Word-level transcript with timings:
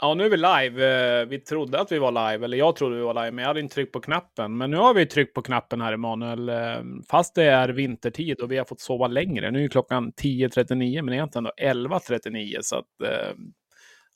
Ja, 0.00 0.14
nu 0.14 0.24
är 0.24 0.30
vi 0.30 0.36
live. 0.36 1.20
Eh, 1.20 1.26
vi 1.26 1.38
trodde 1.38 1.80
att 1.80 1.92
vi 1.92 1.98
var 1.98 2.30
live, 2.30 2.44
eller 2.44 2.56
jag 2.56 2.76
trodde 2.76 2.96
vi 2.96 3.02
var 3.02 3.14
live, 3.14 3.30
men 3.30 3.42
jag 3.42 3.48
hade 3.48 3.60
inte 3.60 3.74
tryckt 3.74 3.92
på 3.92 4.00
knappen. 4.00 4.56
Men 4.56 4.70
nu 4.70 4.76
har 4.76 4.94
vi 4.94 5.06
tryckt 5.06 5.34
på 5.34 5.42
knappen 5.42 5.80
här, 5.80 5.92
Emanuel. 5.92 6.48
Eh, 6.48 6.82
fast 7.10 7.34
det 7.34 7.44
är 7.44 7.68
vintertid 7.68 8.40
och 8.40 8.52
vi 8.52 8.58
har 8.58 8.64
fått 8.64 8.80
sova 8.80 9.06
längre. 9.06 9.50
Nu 9.50 9.64
är 9.64 9.68
klockan 9.68 10.12
10.39, 10.12 11.02
men 11.02 11.14
egentligen 11.14 11.46
11.39. 11.46 12.58
Så 12.62 12.76
att, 12.76 13.02
eh, 13.04 13.34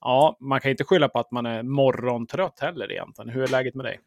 ja, 0.01 0.37
man 0.41 0.61
kan 0.61 0.71
inte 0.71 0.85
skylla 0.85 1.09
på 1.09 1.19
att 1.19 1.31
man 1.31 1.47
är 1.47 1.63
morgontrött 1.63 2.61
heller 2.61 2.93
egentligen. 2.93 3.31
Hur 3.31 3.43
är 3.43 3.49
läget 3.49 3.75
med 3.75 3.85
dig? 3.85 4.01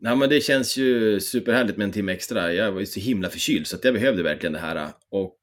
Nej, 0.00 0.16
men 0.16 0.28
det 0.28 0.40
känns 0.40 0.76
ju 0.76 1.20
superhärligt 1.20 1.78
med 1.78 1.84
en 1.84 1.92
timme 1.92 2.12
extra. 2.12 2.52
Jag 2.52 2.72
var 2.72 2.80
ju 2.80 2.86
så 2.86 3.00
himla 3.00 3.28
förkyld, 3.28 3.66
så 3.66 3.76
att 3.76 3.84
jag 3.84 3.94
behövde 3.94 4.22
verkligen 4.22 4.52
det 4.52 4.58
här. 4.58 4.88
Och 5.10 5.38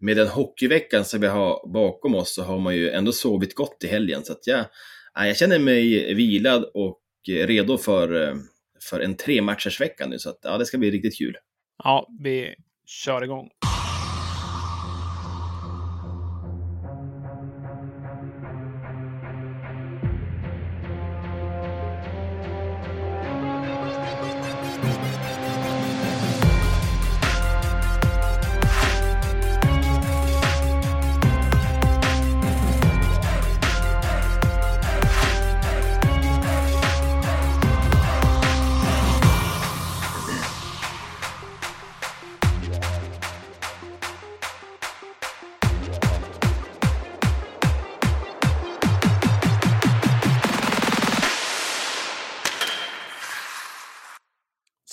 med 0.00 0.16
den 0.16 0.28
hockeyveckan 0.28 1.04
som 1.04 1.20
vi 1.20 1.26
har 1.26 1.72
bakom 1.72 2.14
oss 2.14 2.34
så 2.34 2.42
har 2.42 2.58
man 2.58 2.76
ju 2.76 2.90
ändå 2.90 3.12
sovit 3.12 3.54
gott 3.54 3.84
i 3.84 3.86
helgen. 3.86 4.24
Så 4.24 4.32
att 4.32 4.46
jag, 4.46 4.64
jag 5.14 5.36
känner 5.36 5.58
mig 5.58 6.14
vilad 6.14 6.64
och 6.74 7.00
redo 7.28 7.78
för, 7.78 8.36
för 8.90 9.00
en 9.00 9.16
tre 9.16 9.40
vecka 9.80 10.06
nu. 10.06 10.18
Så 10.18 10.30
att, 10.30 10.38
ja, 10.42 10.58
det 10.58 10.66
ska 10.66 10.78
bli 10.78 10.90
riktigt 10.90 11.18
kul. 11.18 11.36
Ja, 11.84 12.08
vi 12.22 12.54
kör 12.86 13.24
igång. 13.24 13.48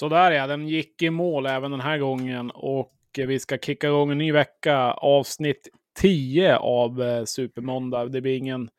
Sådär 0.08 0.32
ja, 0.32 0.48
den 0.48 0.68
gick 0.68 1.02
i 1.02 1.10
mål 1.10 1.46
även 1.46 1.72
den 1.72 1.82
här 1.82 1.98
gången 1.98 2.52
och 2.52 2.94
vi 3.18 3.40
ska 3.40 3.58
kicka 3.58 3.88
igång 3.88 4.12
en 4.12 4.18
ny 4.18 4.32
vecka, 4.32 4.78
avsnitt 4.92 5.70
10 6.00 6.58
av 6.58 7.02
eh, 7.02 7.24
Supermåndag. 7.24 8.06
Det 8.06 8.22
blir 8.22 8.38
ingen 8.38 8.70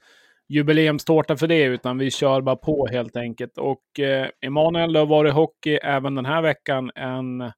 jubileumstårta 0.48 1.36
för 1.36 1.46
det, 1.46 1.62
utan 1.62 1.98
vi 1.98 2.10
kör 2.10 2.40
bara 2.40 2.56
på 2.56 2.86
helt 2.86 3.16
enkelt. 3.16 3.58
Och 3.58 4.00
eh, 4.00 4.28
Emanuel, 4.40 4.92
det 4.92 4.98
har 4.98 5.06
varit 5.06 5.34
hockey 5.34 5.78
även 5.82 6.14
den 6.14 6.26
här 6.26 6.42
veckan. 6.42 6.90
En 6.94 7.52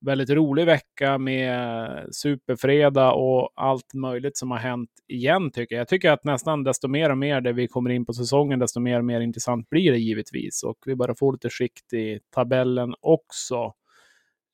väldigt 0.00 0.30
rolig 0.30 0.66
vecka 0.66 1.18
med 1.18 2.14
superfredag 2.14 3.16
och 3.16 3.52
allt 3.54 3.94
möjligt 3.94 4.36
som 4.36 4.50
har 4.50 4.58
hänt 4.58 4.90
igen 5.08 5.50
tycker 5.50 5.74
jag. 5.74 5.80
Jag 5.80 5.88
tycker 5.88 6.10
att 6.10 6.24
nästan 6.24 6.64
desto 6.64 6.88
mer 6.88 7.10
och 7.10 7.18
mer 7.18 7.40
det 7.40 7.52
vi 7.52 7.68
kommer 7.68 7.90
in 7.90 8.06
på 8.06 8.12
säsongen, 8.12 8.58
desto 8.58 8.80
mer 8.80 8.98
och 8.98 9.04
mer 9.04 9.20
intressant 9.20 9.70
blir 9.70 9.92
det 9.92 9.98
givetvis. 9.98 10.62
Och 10.62 10.78
vi 10.86 10.96
börjar 10.96 11.14
få 11.14 11.32
lite 11.32 11.50
skikt 11.50 11.92
i 11.92 12.20
tabellen 12.34 12.94
också. 13.00 13.72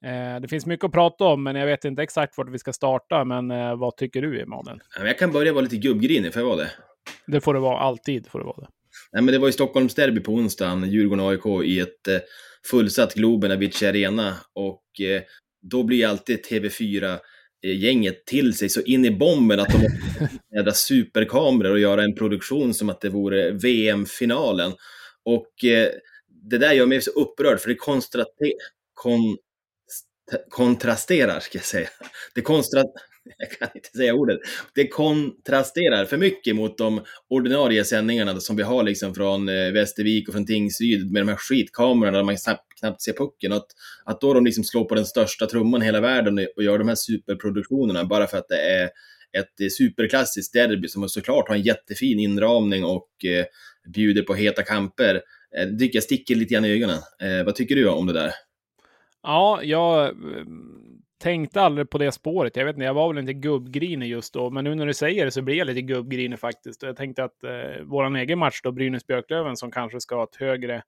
Eh, 0.04 0.40
det 0.40 0.48
finns 0.48 0.66
mycket 0.66 0.84
att 0.84 0.92
prata 0.92 1.24
om, 1.24 1.42
men 1.42 1.56
jag 1.56 1.66
vet 1.66 1.84
inte 1.84 2.02
exakt 2.02 2.38
vart 2.38 2.50
vi 2.50 2.58
ska 2.58 2.72
starta. 2.72 3.24
Men 3.24 3.50
eh, 3.50 3.76
vad 3.76 3.96
tycker 3.96 4.22
du, 4.22 4.42
Emanuel? 4.42 4.80
Jag 4.98 5.18
kan 5.18 5.32
börja 5.32 5.52
vara 5.52 5.62
lite 5.62 5.76
gubbgrinig, 5.76 6.32
får 6.32 6.42
jag 6.42 6.48
vara 6.48 6.56
det? 6.56 6.70
Det 7.26 7.40
får 7.40 7.54
det 7.54 7.60
vara, 7.60 7.78
alltid 7.78 8.26
får 8.26 8.38
det 8.38 8.44
vara 8.44 8.60
det. 8.60 8.68
Nej, 9.12 9.22
men 9.22 9.32
det 9.32 9.38
var 9.38 9.48
ju 9.48 9.52
Stockholmsderby 9.52 10.20
på 10.20 10.32
onsdagen, 10.32 10.84
Djurgården-AIK 10.84 11.64
i 11.64 11.80
ett 11.80 12.08
eh, 12.08 12.18
fullsatt 12.70 13.14
Globen, 13.14 13.50
Avicii 13.50 13.88
Arena. 13.88 14.36
Och 14.52 15.00
eh, 15.00 15.22
då 15.62 15.82
blir 15.82 16.06
alltid 16.06 16.44
TV4-gänget 16.44 18.26
till 18.26 18.54
sig 18.54 18.68
så 18.68 18.80
in 18.80 19.04
i 19.04 19.10
bomben 19.10 19.60
att 19.60 19.68
de 19.68 19.78
måste 19.78 20.72
superkameror 20.74 21.72
och 21.72 21.80
göra 21.80 22.04
en 22.04 22.14
produktion 22.14 22.74
som 22.74 22.90
att 22.90 23.00
det 23.00 23.08
vore 23.08 23.50
VM-finalen. 23.50 24.72
Och 25.24 25.64
eh, 25.64 25.88
det 26.50 26.58
där 26.58 26.72
gör 26.72 26.86
mig 26.86 27.00
så 27.00 27.10
upprörd, 27.10 27.60
för 27.60 27.68
det 27.68 27.76
kon 28.94 29.36
kontrasterar, 30.48 31.40
ska 31.40 31.58
jag 31.58 31.64
säga. 31.64 31.88
Det 32.34 32.40
konstra 32.40 32.84
jag 33.38 33.50
kan 33.50 33.68
inte 33.74 33.88
säga 33.88 34.14
ordet, 34.14 34.38
det 34.74 34.88
kontrasterar 34.88 36.04
för 36.04 36.16
mycket 36.16 36.56
mot 36.56 36.78
de 36.78 37.04
ordinarie 37.28 37.84
sändningarna 37.84 38.40
som 38.40 38.56
vi 38.56 38.62
har 38.62 38.82
liksom 38.82 39.14
från 39.14 39.48
eh, 39.48 39.72
Västervik 39.72 40.28
och 40.28 40.34
från 40.34 40.46
Tingsryd 40.46 41.12
med 41.12 41.22
de 41.22 41.28
här 41.28 41.36
skitkamerorna 41.36 42.16
där 42.16 42.24
man 42.24 42.38
knappt, 42.80 43.02
se 43.02 43.12
pucken. 43.12 43.52
Att, 43.52 43.66
att 44.04 44.20
då 44.20 44.34
de 44.34 44.44
liksom 44.44 44.64
slår 44.64 44.84
på 44.84 44.94
den 44.94 45.06
största 45.06 45.46
trumman 45.46 45.82
i 45.82 45.84
hela 45.84 46.00
världen 46.00 46.46
och 46.56 46.62
gör 46.62 46.78
de 46.78 46.88
här 46.88 46.94
superproduktionerna 46.94 48.04
bara 48.04 48.26
för 48.26 48.38
att 48.38 48.48
det 48.48 48.60
är 48.60 48.90
ett 49.38 49.72
superklassiskt 49.72 50.52
derby 50.52 50.88
som 50.88 51.08
såklart 51.08 51.48
har 51.48 51.54
en 51.56 51.62
jättefin 51.62 52.18
inramning 52.18 52.84
och 52.84 53.24
eh, 53.24 53.44
bjuder 53.94 54.22
på 54.22 54.34
heta 54.34 54.62
kamper. 54.62 55.14
Eh, 55.56 55.66
det 55.66 55.78
tycker 55.78 55.96
jag 55.96 56.04
sticker 56.04 56.34
lite 56.34 56.54
grann 56.54 56.64
i 56.64 56.72
ögonen. 56.72 56.98
Eh, 57.22 57.44
vad 57.44 57.54
tycker 57.54 57.74
du 57.74 57.88
om 57.88 58.06
det 58.06 58.12
där? 58.12 58.30
Ja, 59.22 59.60
jag 59.62 60.06
eh, 60.06 60.12
tänkte 61.22 61.60
aldrig 61.60 61.90
på 61.90 61.98
det 61.98 62.12
spåret. 62.12 62.56
Jag 62.56 62.64
vet 62.64 62.76
inte, 62.76 62.84
jag 62.84 62.94
var 62.94 63.08
väl 63.08 63.18
inte 63.18 63.32
gubbgrinig 63.32 64.08
just 64.08 64.34
då, 64.34 64.50
men 64.50 64.64
nu 64.64 64.74
när 64.74 64.86
du 64.86 64.94
säger 64.94 65.24
det 65.24 65.30
så 65.30 65.42
blir 65.42 65.54
jag 65.54 65.66
lite 65.66 65.82
gubbgrinig 65.82 66.38
faktiskt. 66.38 66.82
Jag 66.82 66.96
tänkte 66.96 67.24
att 67.24 67.44
eh, 67.44 67.84
vår 67.84 68.16
egen 68.16 68.38
match 68.38 68.60
då, 68.62 68.70
Brynäs-Björklöven, 68.70 69.56
som 69.56 69.70
kanske 69.70 70.00
ska 70.00 70.16
ha 70.16 70.24
ett 70.24 70.36
högre 70.36 70.82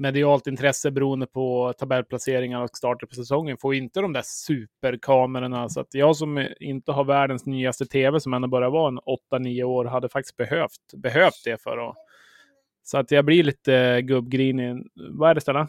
medialt 0.00 0.46
intresse 0.46 0.90
beroende 0.90 1.26
på 1.26 1.72
tabellplaceringar 1.78 2.62
och 2.62 2.76
starter 2.76 3.06
på 3.06 3.14
säsongen, 3.14 3.56
får 3.58 3.74
inte 3.74 4.00
de 4.00 4.12
där 4.12 4.22
superkamerorna. 4.24 5.68
Så 5.68 5.80
att 5.80 5.94
jag 5.94 6.16
som 6.16 6.48
inte 6.60 6.92
har 6.92 7.04
världens 7.04 7.46
nyaste 7.46 7.86
tv, 7.86 8.20
som 8.20 8.34
ändå 8.34 8.48
bara 8.48 8.70
var 8.70 8.88
en 8.88 8.98
8-9 9.32 9.62
år, 9.62 9.84
hade 9.84 10.08
faktiskt 10.08 10.36
behövt, 10.36 10.94
behövt 10.94 11.44
det 11.44 11.62
för 11.62 11.88
att... 11.88 11.96
Så 12.82 12.98
att 12.98 13.10
jag 13.10 13.24
blir 13.24 13.42
lite 13.42 14.02
gubbgrinig. 14.02 14.86
Vad 14.94 15.30
är 15.30 15.34
det, 15.34 15.40
Stella? 15.40 15.68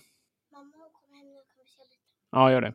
Mamma, 0.52 0.72
kom 0.72 1.16
hem 1.16 1.28
vi 1.28 1.70
se 1.70 1.82
lite. 1.82 1.96
Ja, 2.32 2.52
gör 2.52 2.62
det. 2.62 2.74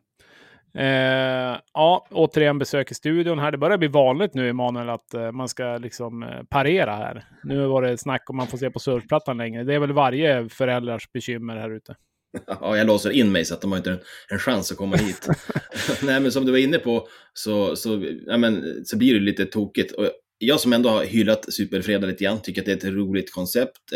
Eh, 0.79 1.59
ja, 1.75 2.07
återigen 2.11 2.59
besök 2.59 2.91
i 2.91 2.95
studion 2.95 3.39
här. 3.39 3.53
Det 3.53 3.59
börjar 3.59 3.79
bli 3.79 3.89
vanligt 3.89 4.35
nu, 4.35 4.49
Emanuel, 4.49 4.89
att 4.89 5.15
eh, 5.15 5.33
man 5.33 5.49
ska 5.49 5.79
liksom 5.79 6.23
eh, 6.23 6.43
parera 6.49 6.97
här. 6.97 7.25
Nu 7.45 7.67
var 7.67 7.83
det 7.83 7.99
snack 7.99 8.31
om 8.31 8.37
man 8.37 8.47
får 8.47 8.59
se 8.59 8.71
på 8.71 8.79
surfplattan 8.79 9.37
längre. 9.37 9.65
Det 9.65 9.75
är 9.75 9.79
väl 9.79 9.93
varje 9.93 10.49
föräldrars 10.49 11.13
bekymmer 11.13 11.57
här 11.57 11.71
ute. 11.71 11.95
Ja, 12.47 12.77
jag 12.77 12.87
låser 12.87 13.11
in 13.11 13.33
mig 13.33 13.45
så 13.45 13.55
att 13.55 13.61
de 13.61 13.73
har 13.73 13.79
inte 13.79 13.91
en, 13.91 13.99
en 14.31 14.39
chans 14.39 14.73
att 14.73 14.79
komma 14.79 14.97
hit. 14.97 15.29
Nej, 16.03 16.21
men 16.21 16.33
som 16.33 16.47
du 16.47 16.53
var 16.53 16.59
inne 16.59 16.79
på 16.79 17.09
så, 17.33 17.77
så, 17.77 18.05
ja, 18.27 18.37
men, 18.37 18.85
så 18.85 18.97
blir 18.97 19.15
det 19.15 19.21
lite 19.21 19.45
tokigt. 19.45 19.93
Och 19.93 20.11
jag 20.39 20.61
som 20.61 20.73
ändå 20.73 20.89
har 20.89 21.05
hyllat 21.05 21.53
Superfredag 21.53 22.07
lite 22.07 22.25
grann 22.25 22.43
tycker 22.43 22.63
att 22.63 22.67
det 22.67 22.73
är 22.73 22.77
ett 22.77 22.95
roligt 22.95 23.33
koncept. 23.33 23.93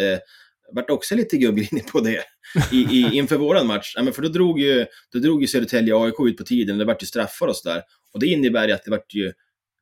Vart 0.73 0.91
också 0.91 1.15
lite 1.15 1.37
gubbgrinig 1.37 1.87
på 1.87 2.01
det 2.01 2.25
i, 2.73 2.77
i, 2.77 3.17
inför 3.17 3.37
våran 3.37 3.67
match. 3.67 3.93
Ja, 3.97 4.03
men 4.03 4.13
för 4.13 4.23
då 4.23 4.29
drog 4.29 4.61
ju, 4.61 4.87
då 5.13 5.19
drog 5.19 5.41
ju 5.43 5.47
Södertälje 5.47 5.97
AIK 5.97 6.15
ut 6.21 6.37
på 6.37 6.45
tiden, 6.45 6.79
det 6.79 6.85
vart 6.85 7.03
ju 7.03 7.07
straffar 7.07 7.47
och 7.47 7.57
sådär. 7.57 7.83
Och 8.13 8.21
det 8.21 8.27
innebär 8.27 8.69
ju 8.69 8.75
att 8.75 8.85
det 8.85 8.91
vart 8.91 9.15
ju 9.15 9.33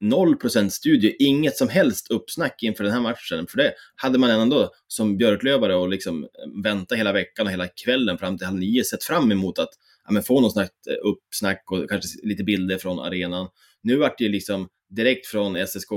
0% 0.04 0.68
studie, 0.68 1.16
inget 1.18 1.56
som 1.56 1.68
helst 1.68 2.10
uppsnack 2.10 2.62
inför 2.62 2.84
den 2.84 2.92
här 2.92 3.00
matchen. 3.00 3.46
För 3.46 3.56
det 3.58 3.72
hade 3.96 4.18
man 4.18 4.30
ändå 4.30 4.70
som 4.86 5.16
Björklövare 5.16 5.74
och 5.74 5.88
liksom 5.88 6.24
eh, 6.24 6.62
vänta 6.62 6.94
hela 6.94 7.12
veckan 7.12 7.46
och 7.46 7.52
hela 7.52 7.68
kvällen 7.84 8.18
fram 8.18 8.38
till 8.38 8.46
halv 8.46 8.58
nio 8.58 8.84
sett 8.84 9.04
fram 9.04 9.32
emot 9.32 9.58
att 9.58 9.70
ja, 10.04 10.12
men 10.12 10.22
få 10.22 10.40
något 10.40 10.52
snack, 10.52 10.72
eh, 10.90 11.08
uppsnack 11.08 11.62
och 11.70 11.88
kanske 11.88 12.26
lite 12.26 12.44
bilder 12.44 12.78
från 12.78 12.98
arenan. 12.98 13.48
Nu 13.82 13.96
vart 13.96 14.18
det 14.18 14.28
liksom 14.28 14.68
direkt 14.90 15.26
från 15.26 15.56
SSK, 15.56 15.92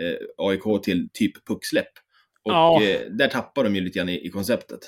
eh, 0.00 0.16
AIK 0.36 0.82
till 0.82 1.08
typ 1.12 1.46
pucksläpp. 1.46 1.92
Och 2.44 2.52
ja. 2.52 2.82
eh, 2.82 3.00
där 3.10 3.28
tappar 3.28 3.64
de 3.64 3.74
ju 3.74 3.80
lite 3.80 3.98
grann 3.98 4.08
i, 4.08 4.26
i, 4.26 4.30
konceptet. 4.30 4.80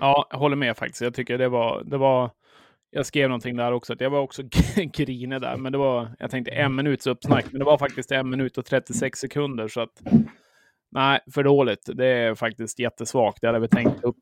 Ja, 0.00 0.26
jag 0.30 0.38
håller 0.38 0.56
med 0.56 0.76
faktiskt. 0.76 1.00
Jag 1.00 1.14
tycker 1.14 1.38
det 1.38 1.48
var, 1.48 1.84
det 1.84 1.98
var 1.98 2.30
jag 2.90 3.06
skrev 3.06 3.28
någonting 3.28 3.56
där 3.56 3.72
också, 3.72 3.92
att 3.92 4.00
jag 4.00 4.10
var 4.10 4.20
också 4.20 4.42
grinig 4.76 5.40
där, 5.40 5.56
men 5.56 5.72
det 5.72 5.78
var, 5.78 6.16
jag 6.18 6.30
tänkte 6.30 6.52
en 6.52 6.74
minuts 6.74 7.06
uppsnack, 7.06 7.44
men 7.50 7.58
det 7.58 7.64
var 7.64 7.78
faktiskt 7.78 8.12
en 8.12 8.30
minut 8.30 8.58
och 8.58 8.64
36 8.64 9.18
sekunder, 9.18 9.68
så 9.68 9.80
att 9.80 10.02
nej, 10.90 11.20
för 11.34 11.44
dåligt. 11.44 11.90
Det 11.94 12.06
är 12.06 12.34
faktiskt 12.34 12.78
jättesvagt. 12.78 13.40
Det 13.40 13.46
hade 13.46 13.58
vi 13.58 13.68
tänkt 13.68 14.04
upp 14.04 14.16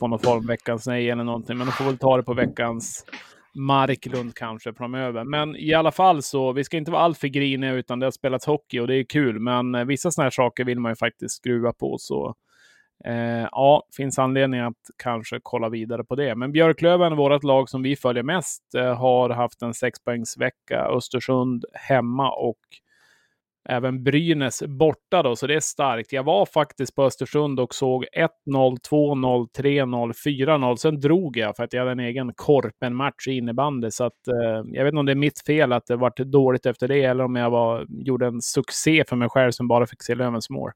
på 0.00 0.08
någon 0.08 0.18
form, 0.18 0.46
veckans 0.46 0.86
nej 0.86 1.10
eller 1.10 1.24
någonting, 1.24 1.58
men 1.58 1.66
de 1.66 1.72
får 1.72 1.84
väl 1.84 1.98
ta 1.98 2.16
det 2.16 2.22
på 2.22 2.34
veckans 2.34 3.04
Marklund 3.54 4.34
kanske 4.34 4.74
framöver. 4.74 5.24
Men 5.24 5.56
i 5.56 5.74
alla 5.74 5.92
fall 5.92 6.22
så, 6.22 6.52
vi 6.52 6.64
ska 6.64 6.76
inte 6.76 6.90
vara 6.90 7.02
alltför 7.02 7.28
griniga 7.28 7.72
utan 7.72 7.98
det 7.98 8.06
har 8.06 8.10
spelats 8.10 8.46
hockey 8.46 8.80
och 8.80 8.86
det 8.86 8.96
är 8.96 9.04
kul. 9.04 9.40
Men 9.40 9.74
eh, 9.74 9.84
vissa 9.84 10.10
sådana 10.10 10.24
här 10.24 10.30
saker 10.30 10.64
vill 10.64 10.80
man 10.80 10.92
ju 10.92 10.96
faktiskt 10.96 11.36
skruva 11.36 11.72
på. 11.72 11.98
Så 11.98 12.34
eh, 13.04 13.48
ja, 13.52 13.82
finns 13.96 14.18
anledning 14.18 14.60
att 14.60 14.80
kanske 15.02 15.40
kolla 15.42 15.68
vidare 15.68 16.04
på 16.04 16.14
det. 16.14 16.34
Men 16.34 16.52
Björklöven, 16.52 17.16
vårt 17.16 17.44
lag 17.44 17.68
som 17.68 17.82
vi 17.82 17.96
följer 17.96 18.22
mest, 18.22 18.74
eh, 18.76 18.98
har 18.98 19.30
haft 19.30 19.62
en 19.62 19.74
sexpoängsvecka. 19.74 20.86
Östersund 20.96 21.64
hemma 21.72 22.32
och 22.32 22.60
även 23.68 24.04
Brynäs 24.04 24.62
borta 24.62 25.22
då, 25.22 25.36
så 25.36 25.46
det 25.46 25.54
är 25.54 25.60
starkt. 25.60 26.12
Jag 26.12 26.22
var 26.22 26.46
faktiskt 26.46 26.94
på 26.94 27.04
Östersund 27.04 27.60
och 27.60 27.74
såg 27.74 28.06
1-0, 28.16 28.28
2-0, 28.90 29.48
3-0, 29.58 30.12
4-0. 30.26 30.76
Sen 30.76 31.00
drog 31.00 31.36
jag 31.36 31.56
för 31.56 31.64
att 31.64 31.72
jag 31.72 31.80
hade 31.80 31.92
en 31.92 32.00
egen 32.00 32.32
Korpen-match 32.36 33.28
i 33.28 33.32
innebandy. 33.32 33.90
Så 33.90 34.04
att, 34.04 34.28
eh, 34.28 34.62
jag 34.66 34.84
vet 34.84 34.92
inte 34.92 35.00
om 35.00 35.06
det 35.06 35.12
är 35.12 35.16
mitt 35.16 35.46
fel 35.46 35.72
att 35.72 35.86
det 35.86 35.96
vart 35.96 36.16
dåligt 36.16 36.66
efter 36.66 36.88
det 36.88 37.02
eller 37.02 37.24
om 37.24 37.36
jag 37.36 37.50
var, 37.50 37.86
gjorde 37.88 38.26
en 38.26 38.40
succé 38.40 39.04
för 39.08 39.16
mig 39.16 39.28
själv 39.28 39.50
som 39.50 39.68
bara 39.68 39.86
fick 39.86 40.02
se 40.02 40.14
Lövens 40.14 40.50
mål. 40.50 40.70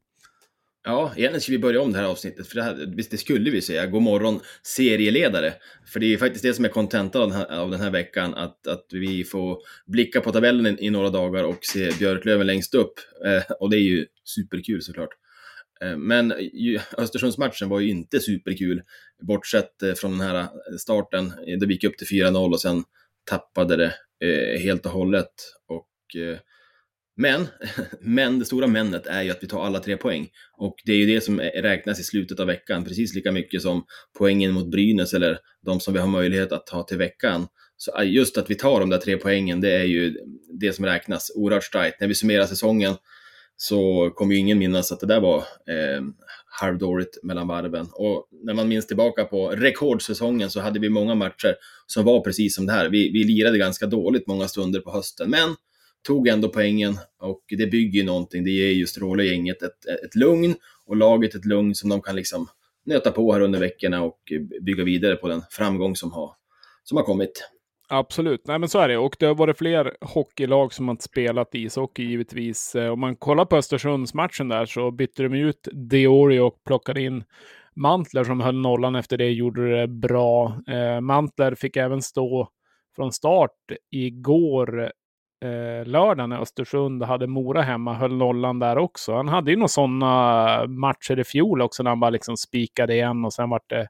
Ja, 0.89 1.13
egentligen 1.17 1.41
ska 1.41 1.53
vi 1.53 1.59
börja 1.59 1.81
om 1.81 1.93
det 1.93 1.99
här 1.99 2.07
avsnittet, 2.07 2.47
för 2.49 2.55
det, 2.55 2.63
här, 2.63 2.75
det 3.11 3.19
skulle 3.19 3.51
vi 3.51 3.63
säga. 3.63 3.87
God 3.87 4.03
morgon 4.03 4.41
serieledare. 4.63 5.55
För 5.87 6.01
det 6.01 6.13
är 6.13 6.17
faktiskt 6.17 6.43
det 6.43 6.55
som 6.55 6.65
är 6.65 6.69
kontentan 6.69 7.23
av, 7.23 7.29
den 7.29 7.39
här, 7.39 7.59
av 7.59 7.71
den 7.71 7.81
här 7.81 7.91
veckan, 7.91 8.35
att, 8.35 8.67
att 8.67 8.87
vi 8.91 9.25
får 9.25 9.59
blicka 9.87 10.21
på 10.21 10.33
tabellen 10.33 10.67
i, 10.67 10.87
i 10.87 10.91
några 10.91 11.11
dagar 11.11 11.45
och 11.45 11.59
se 11.61 11.93
Björklöven 11.99 12.47
längst 12.47 12.75
upp. 12.75 12.95
Eh, 13.25 13.43
och 13.61 13.71
det 13.71 13.77
är 13.77 13.81
ju 13.81 14.07
superkul 14.25 14.83
såklart. 14.83 15.09
Eh, 15.81 15.97
men 15.97 16.35
ju, 16.53 16.79
Östersundsmatchen 16.99 17.69
var 17.69 17.81
ju 17.81 17.91
inte 17.91 18.21
superkul, 18.21 18.83
bortsett 19.23 19.83
eh, 19.83 19.95
från 19.95 20.19
den 20.19 20.29
här 20.29 20.41
eh, 20.41 20.47
starten. 20.79 21.33
Det 21.61 21.67
gick 21.67 21.85
upp 21.85 21.99
till 21.99 22.23
4-0 22.23 22.53
och 22.53 22.61
sen 22.61 22.85
tappade 23.25 23.77
det 23.77 23.95
eh, 24.27 24.61
helt 24.61 24.87
och 24.87 24.93
hållet. 24.93 25.33
Och 25.69 26.21
eh, 26.21 26.39
men, 27.17 27.47
men 28.01 28.39
det 28.39 28.45
stora 28.45 28.67
männet 28.67 29.07
är 29.07 29.23
ju 29.23 29.31
att 29.31 29.43
vi 29.43 29.47
tar 29.47 29.65
alla 29.65 29.79
tre 29.79 29.97
poäng. 29.97 30.29
Och 30.59 30.75
det 30.85 30.93
är 30.93 30.97
ju 30.97 31.07
det 31.07 31.21
som 31.21 31.41
räknas 31.41 32.01
i 32.01 32.03
slutet 32.03 32.41
av 32.41 32.47
veckan, 32.47 32.85
precis 32.85 33.15
lika 33.15 33.33
mycket 33.33 33.63
som 33.63 33.85
poängen 34.19 34.53
mot 34.53 34.71
Brynäs 34.71 35.15
eller 35.15 35.39
de 35.67 35.81
som 35.81 35.95
vi 35.95 36.01
har 36.01 36.09
möjlighet 36.09 36.53
att 36.53 36.67
ta 36.67 36.83
till 36.83 36.99
veckan. 36.99 37.47
Så 37.77 38.03
just 38.03 38.39
att 38.39 38.51
vi 38.51 38.55
tar 38.55 38.81
de 38.81 38.91
där 38.91 38.99
tre 38.99 39.17
poängen, 39.17 39.61
det 39.61 39.73
är 39.73 39.85
ju 39.85 40.17
det 40.61 40.73
som 40.73 40.87
räknas 40.87 41.33
oerhört 41.35 41.65
starkt. 41.65 42.01
När 42.01 42.09
vi 42.09 42.15
summerar 42.15 42.47
säsongen 42.47 42.95
så 43.57 44.11
kommer 44.15 44.35
ju 44.35 44.41
ingen 44.41 44.59
minnas 44.59 44.93
att 44.93 45.01
det 45.01 45.07
där 45.07 45.21
var 45.21 45.37
eh, 45.39 46.03
halvdåligt 46.61 47.23
mellan 47.23 47.49
varven. 47.49 47.87
Och 47.93 48.29
när 48.45 48.55
man 48.55 48.69
minns 48.69 48.87
tillbaka 48.87 49.25
på 49.25 49.51
rekordsäsongen 49.51 50.51
så 50.51 50.61
hade 50.61 50.81
vi 50.81 50.89
många 50.89 51.15
matcher 51.15 51.55
som 51.87 52.05
var 52.05 52.21
precis 52.21 52.55
som 52.55 52.67
det 52.67 52.73
här. 52.73 52.89
Vi, 52.89 53.13
vi 53.13 53.25
lirade 53.25 53.59
ganska 53.59 53.87
dåligt 53.87 54.27
många 54.27 54.49
stunder 54.49 54.81
på 54.81 54.93
hösten, 54.93 55.31
men 55.31 55.57
tog 56.07 56.29
ändå 56.29 56.49
poängen 56.49 56.99
och 57.21 57.43
det 57.49 57.67
bygger 57.67 58.01
ju 58.01 58.07
någonting. 58.07 58.45
Det 58.45 58.51
ger 58.51 58.73
ju 58.73 58.87
Stråle-gänget 58.87 59.63
ett, 59.63 59.87
ett 60.05 60.15
lugn 60.15 60.55
och 60.87 60.97
laget 60.97 61.35
ett 61.35 61.45
lugn 61.45 61.75
som 61.75 61.91
de 61.91 62.03
kan 62.03 62.17
liksom 62.17 62.49
nöta 62.87 63.11
på 63.11 63.33
här 63.33 63.41
under 63.41 63.61
veckorna 63.61 64.03
och 64.03 64.19
bygga 64.61 64.85
vidare 64.85 65.17
på 65.17 65.29
den 65.29 65.43
framgång 65.51 65.97
som 65.97 66.13
har, 66.13 66.31
som 66.85 66.97
har 66.97 67.05
kommit. 67.05 67.51
Absolut, 67.89 68.47
nej 68.47 68.59
men 68.59 68.69
så 68.69 68.79
är 68.79 68.89
det. 68.89 68.99
Och 68.99 69.17
det 69.19 69.27
har 69.27 69.35
varit 69.35 69.59
fler 69.59 69.97
hockeylag 70.01 70.73
som 70.73 70.89
har 70.89 70.97
spelat 71.01 71.55
ishockey 71.55 72.03
givetvis. 72.03 72.75
Eh, 72.75 72.93
om 72.93 73.01
man 73.01 73.17
kollar 73.17 73.45
på 73.45 73.57
Östersundsmatchen 73.57 74.49
där 74.49 74.67
så 74.67 74.91
bytte 74.91 75.23
de 75.23 75.35
ut 75.35 75.69
Deori 75.73 76.39
och 76.39 76.65
plockade 76.65 77.03
in 77.03 77.25
Mantler 77.77 78.25
som 78.25 78.41
höll 78.41 78.57
nollan 78.57 78.95
efter 78.95 79.17
det, 79.17 79.31
gjorde 79.31 79.81
det 79.81 79.89
bra. 79.89 80.61
Eh, 80.69 81.01
Mantler 81.01 81.55
fick 81.55 81.77
även 81.77 82.03
stå 82.03 82.49
från 82.97 83.13
start 83.13 83.51
igår 83.91 84.93
eh, 85.47 85.87
lördag 85.87 86.29
när 86.29 86.41
Östersund 86.41 87.03
hade 87.03 87.27
Mora 87.27 87.63
hemma, 87.63 87.95
höll 87.95 88.17
nollan 88.17 88.59
där 88.59 88.79
också. 88.79 89.15
Han 89.15 89.29
hade 89.29 89.51
ju 89.51 89.57
några 89.57 89.69
sådana 89.69 90.67
matcher 90.67 91.19
i 91.19 91.25
fjol 91.25 91.63
också 91.63 91.83
när 91.83 91.91
han 91.91 92.01
bara 92.01 92.11
liksom 92.11 92.37
spikade 92.37 92.95
igen 92.95 93.25
och 93.25 93.33
sen 93.33 93.51
vart 93.51 93.71
det 93.71 93.89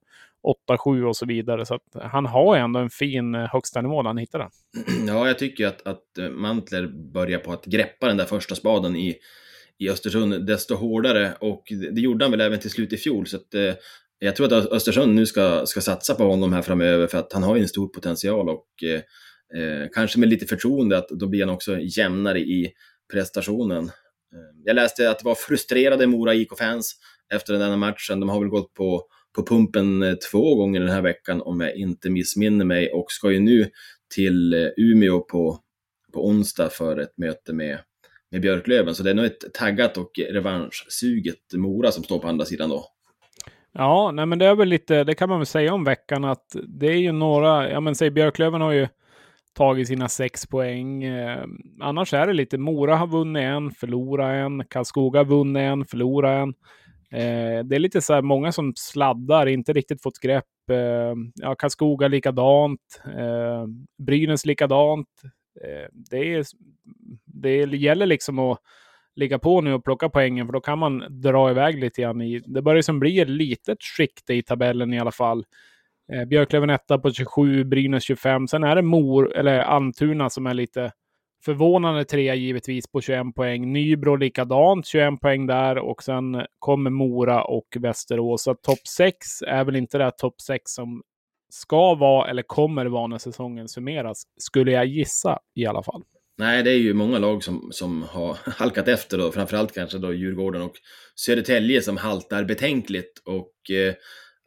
8-7 0.69 1.05
och 1.05 1.17
så 1.17 1.27
vidare. 1.27 1.67
Så 1.67 1.75
att 1.75 2.03
han 2.03 2.27
har 2.27 2.57
ändå 2.57 2.81
en 2.81 2.91
fin 2.91 3.35
eh, 3.35 3.49
högsta 3.53 3.81
nivå 3.81 4.03
när 4.03 4.11
han 4.11 4.19
hittar 4.19 4.39
den. 4.39 4.51
Ja, 5.07 5.27
jag 5.27 5.39
tycker 5.39 5.67
att, 5.67 5.87
att 5.87 6.19
eh, 6.19 6.29
Mantler 6.29 6.87
börjar 7.13 7.39
på 7.39 7.53
att 7.53 7.65
greppa 7.65 8.09
den 8.09 8.17
där 8.17 8.25
första 8.25 8.55
spaden 8.55 8.97
i, 8.97 9.17
i 9.79 9.91
Östersund 9.91 10.47
desto 10.47 10.75
hårdare 10.75 11.33
och 11.41 11.63
det 11.95 12.01
gjorde 12.01 12.25
han 12.25 12.31
väl 12.33 12.41
även 12.41 12.59
till 12.59 12.71
slut 12.71 12.93
i 12.93 12.97
fjol. 12.97 13.27
Så 13.27 13.37
att, 13.37 13.55
eh, 13.55 13.75
jag 14.19 14.37
tror 14.37 14.47
att 14.47 14.73
Östersund 14.73 15.15
nu 15.15 15.27
ska, 15.27 15.67
ska 15.67 15.81
satsa 15.81 16.15
på 16.15 16.25
honom 16.25 16.53
här 16.53 16.63
framöver 16.63 17.07
för 17.07 17.19
att 17.19 17.33
han 17.33 17.43
har 17.43 17.57
ju 17.57 17.63
en 17.63 17.69
stor 17.69 17.89
potential 17.89 18.49
och 18.49 18.67
eh, 18.83 19.01
Eh, 19.57 19.89
kanske 19.95 20.19
med 20.19 20.29
lite 20.29 20.47
förtroende 20.47 20.99
att 20.99 21.09
då 21.09 21.27
blir 21.27 21.41
han 21.41 21.55
också 21.55 21.79
jämnare 21.79 22.41
i 22.41 22.73
prestationen. 23.13 23.85
Eh, 23.85 24.63
jag 24.65 24.75
läste 24.75 25.11
att 25.11 25.19
det 25.19 25.25
var 25.25 25.35
frustrerade 25.35 26.07
Mora 26.07 26.35
IK-fans 26.35 26.95
efter 27.35 27.53
den 27.53 27.63
här 27.63 27.77
matchen. 27.77 28.21
De 28.21 28.29
har 28.29 28.41
väl 28.41 28.49
gått 28.49 28.75
på, 28.75 29.03
på 29.37 29.47
pumpen 29.47 30.03
eh, 30.03 30.15
två 30.15 30.55
gånger 30.55 30.81
den 30.81 30.89
här 30.89 31.03
veckan 31.03 31.43
om 31.43 31.61
jag 31.61 31.77
inte 31.77 32.11
missminner 32.11 32.65
mig 32.65 32.93
och 32.93 33.13
ska 33.13 33.31
ju 33.31 33.41
nu 33.41 33.71
till 34.15 34.55
eh, 34.55 34.69
Umeå 34.77 35.21
på, 35.21 35.59
på 36.13 36.27
onsdag 36.27 36.69
för 36.69 36.97
ett 36.99 37.19
möte 37.19 37.53
med, 37.53 37.79
med 38.31 38.41
Björklöven. 38.41 38.95
Så 38.95 39.03
det 39.03 39.11
är 39.11 39.15
nog 39.15 39.25
ett 39.27 39.55
taggat 39.55 39.97
och 39.99 40.11
revanschsuget 40.31 41.55
Mora 41.55 41.93
som 41.93 42.05
står 42.05 42.19
på 42.19 42.29
andra 42.29 42.45
sidan 42.45 42.71
då. 42.71 42.85
Ja, 43.73 44.11
nej 44.15 44.27
men 44.27 44.39
det 44.39 44.47
är 44.47 44.55
väl 44.55 44.69
lite, 44.69 45.05
det 45.05 45.15
kan 45.15 45.29
man 45.29 45.39
väl 45.39 45.47
säga 45.47 45.75
om 45.75 45.85
veckan 45.85 46.25
att 46.25 46.57
det 46.69 46.87
är 46.87 46.99
ju 46.99 47.13
några, 47.13 47.71
ja 47.71 47.81
men 47.81 47.95
säg 47.95 48.11
Björklöven 48.11 48.61
har 48.61 48.73
ju 48.73 48.89
tagit 49.57 49.89
sina 49.89 50.09
sex 50.09 50.47
poäng. 50.47 51.05
Eh, 51.05 51.45
annars 51.81 52.15
är 52.15 52.27
det 52.27 52.33
lite, 52.33 52.59
Mora 52.59 52.97
har 52.97 53.07
vunnit 53.07 53.43
en, 53.43 53.71
förlorat 53.71 54.35
en, 54.35 54.65
Karlskoga 54.69 55.21
har 55.21 55.25
vunnit 55.25 55.61
en, 55.61 55.85
förlorat 55.85 56.43
en. 56.43 56.55
Eh, 57.21 57.65
det 57.65 57.77
är 57.77 57.79
lite 57.79 58.03
så 58.03 58.15
här 58.15 58.23
många 58.23 58.53
som 58.53 58.73
sladdar, 58.77 59.47
inte 59.47 59.73
riktigt 59.73 60.03
fått 60.03 60.19
grepp. 60.19 60.71
Eh, 60.71 61.15
ja, 61.35 61.55
Karlskoga 61.55 62.09
likadant, 62.09 63.01
eh, 63.07 63.67
Brynäs 63.99 64.47
likadant. 64.47 65.09
Eh, 65.65 65.89
det, 66.11 66.35
är, 66.35 66.45
det 67.25 67.77
gäller 67.77 68.07
liksom 68.07 68.39
att 68.39 68.59
ligga 69.17 69.39
på 69.39 69.61
nu 69.61 69.75
och 69.75 69.85
plocka 69.85 70.09
poängen, 70.09 70.47
för 70.47 70.53
då 70.53 70.61
kan 70.61 70.79
man 70.79 71.05
dra 71.09 71.51
iväg 71.51 71.79
lite 71.79 72.03
grann. 72.03 72.21
I, 72.21 72.43
det 72.47 72.63
börjar 72.63 72.83
som 72.83 73.01
bli 73.01 73.21
ett 73.21 73.29
litet 73.29 73.79
skikte 73.83 74.35
i 74.35 74.43
tabellen 74.43 74.95
i 74.95 74.99
alla 74.99 75.13
fall. 75.13 75.45
Eh, 76.13 76.25
Björklöven 76.25 76.71
etta 76.71 76.99
på 76.99 77.13
27, 77.13 77.65
Brynäs 77.65 78.05
25. 78.05 78.49
Sen 78.49 78.65
är 78.65 78.77
det 78.77 78.83
Mor, 78.83 79.37
eller 79.37 79.59
Almtuna 79.59 80.31
som 80.31 80.47
är 80.47 80.55
lite 80.55 80.93
förvånande 81.45 82.05
trea 82.05 82.35
givetvis 82.35 82.93
på 82.93 83.01
21 83.01 83.35
poäng. 83.35 83.73
Nybro 83.73 84.17
likadant, 84.17 84.87
21 84.87 85.21
poäng 85.21 85.47
där 85.47 85.79
och 85.79 86.03
sen 86.03 86.47
kommer 86.59 86.91
Mora 86.91 87.45
och 87.45 87.77
Västerås. 87.81 88.43
Så 88.43 88.55
topp 88.55 88.87
6 88.97 89.43
är 89.47 89.65
väl 89.65 89.77
inte 89.77 89.99
det 89.99 90.11
topp 90.11 90.41
6 90.41 90.63
som 90.65 91.03
ska 91.49 91.95
vara 91.95 92.31
eller 92.31 92.43
kommer 92.43 92.87
vara 92.87 93.07
när 93.07 93.19
säsongen 93.19 93.69
summeras, 93.69 94.23
skulle 94.37 94.73
jag 94.73 94.87
gissa 94.87 95.39
i 95.55 95.67
alla 95.67 95.83
fall. 95.83 96.03
Nej, 96.39 96.63
det 96.63 96.71
är 96.71 96.79
ju 96.79 96.95
många 96.95 97.19
lag 97.19 97.45
som, 97.45 97.69
som 97.73 98.03
har 98.03 98.39
halkat 98.51 98.89
efter 98.89 99.19
då, 99.19 99.33
framförallt 99.33 99.75
kanske 99.75 99.99
då 99.99 100.13
Djurgården 100.13 100.63
och 100.63 100.75
Södertälje 101.15 101.83
som 101.83 101.97
haltar 101.97 102.45
betänkligt 102.45 103.23
och 103.25 103.71
eh, 103.71 103.95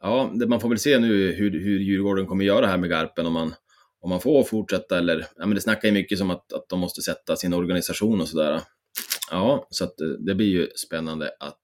ja, 0.00 0.32
man 0.46 0.60
får 0.60 0.68
väl 0.68 0.78
se 0.78 0.98
nu 0.98 1.32
hur, 1.32 1.50
hur 1.50 1.78
Djurgården 1.78 2.26
kommer 2.26 2.44
göra 2.44 2.66
här 2.66 2.78
med 2.78 2.90
Garpen, 2.90 3.26
om 3.26 3.32
man, 3.32 3.54
om 4.00 4.10
man 4.10 4.20
får 4.20 4.42
fortsätta 4.42 4.98
eller, 4.98 5.26
ja 5.36 5.46
men 5.46 5.54
det 5.54 5.60
snackar 5.60 5.88
ju 5.88 5.94
mycket 5.94 6.18
som 6.18 6.30
att, 6.30 6.52
att 6.52 6.68
de 6.68 6.80
måste 6.80 7.02
sätta 7.02 7.36
sin 7.36 7.54
organisation 7.54 8.20
och 8.20 8.28
sådär. 8.28 8.60
Ja, 9.30 9.66
så 9.70 9.84
att 9.84 10.00
eh, 10.00 10.08
det 10.08 10.34
blir 10.34 10.46
ju 10.46 10.68
spännande 10.86 11.30
att 11.40 11.58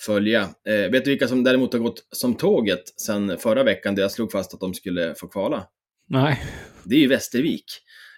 följa. 0.00 0.40
Eh, 0.40 0.90
vet 0.90 1.04
du 1.04 1.10
vilka 1.10 1.28
som 1.28 1.44
däremot 1.44 1.72
har 1.72 1.80
gått 1.80 2.06
som 2.10 2.34
tåget 2.34 3.00
sen 3.00 3.38
förra 3.38 3.62
veckan, 3.62 3.94
där 3.94 4.02
jag 4.02 4.10
slog 4.10 4.32
fast 4.32 4.54
att 4.54 4.60
de 4.60 4.74
skulle 4.74 5.14
få 5.14 5.28
kvala? 5.28 5.66
Nej. 6.08 6.42
Det 6.84 6.94
är 6.94 7.00
ju 7.00 7.08
Västervik. 7.08 7.64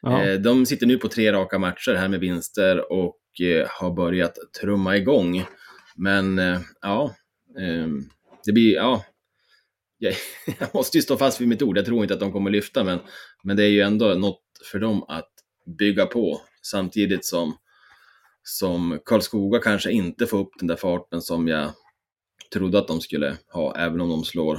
Eh, 0.06 0.40
de 0.40 0.66
sitter 0.66 0.86
nu 0.86 0.98
på 0.98 1.08
tre 1.08 1.32
raka 1.32 1.58
matcher 1.58 1.94
här 1.94 2.08
med 2.08 2.20
vinster 2.20 2.92
och 2.92 3.40
eh, 3.40 3.66
har 3.68 3.90
börjat 3.90 4.34
trumma 4.60 4.96
igång. 4.96 5.44
Men 5.96 6.38
eh, 6.38 6.60
ja, 6.80 7.14
ehm, 7.60 8.04
det 8.44 8.52
blir, 8.52 8.74
ja, 8.74 9.04
jag, 10.00 10.14
jag 10.58 10.74
måste 10.74 10.98
ju 10.98 11.02
stå 11.02 11.16
fast 11.16 11.40
vid 11.40 11.48
mitt 11.48 11.62
ord. 11.62 11.78
Jag 11.78 11.86
tror 11.86 12.02
inte 12.02 12.14
att 12.14 12.20
de 12.20 12.32
kommer 12.32 12.50
lyfta, 12.50 12.84
men, 12.84 12.98
men 13.42 13.56
det 13.56 13.64
är 13.64 13.68
ju 13.68 13.80
ändå 13.80 14.14
något 14.14 14.42
för 14.72 14.78
dem 14.78 15.04
att 15.08 15.30
bygga 15.78 16.06
på 16.06 16.40
samtidigt 16.62 17.24
som, 17.24 17.56
som 18.42 19.00
Karlskoga 19.04 19.58
kanske 19.58 19.90
inte 19.90 20.26
får 20.26 20.38
upp 20.38 20.52
den 20.58 20.68
där 20.68 20.76
farten 20.76 21.20
som 21.20 21.48
jag 21.48 21.70
trodde 22.52 22.78
att 22.78 22.88
de 22.88 23.00
skulle 23.00 23.36
ha, 23.52 23.76
även 23.76 24.00
om 24.00 24.08
de 24.08 24.24
slår, 24.24 24.54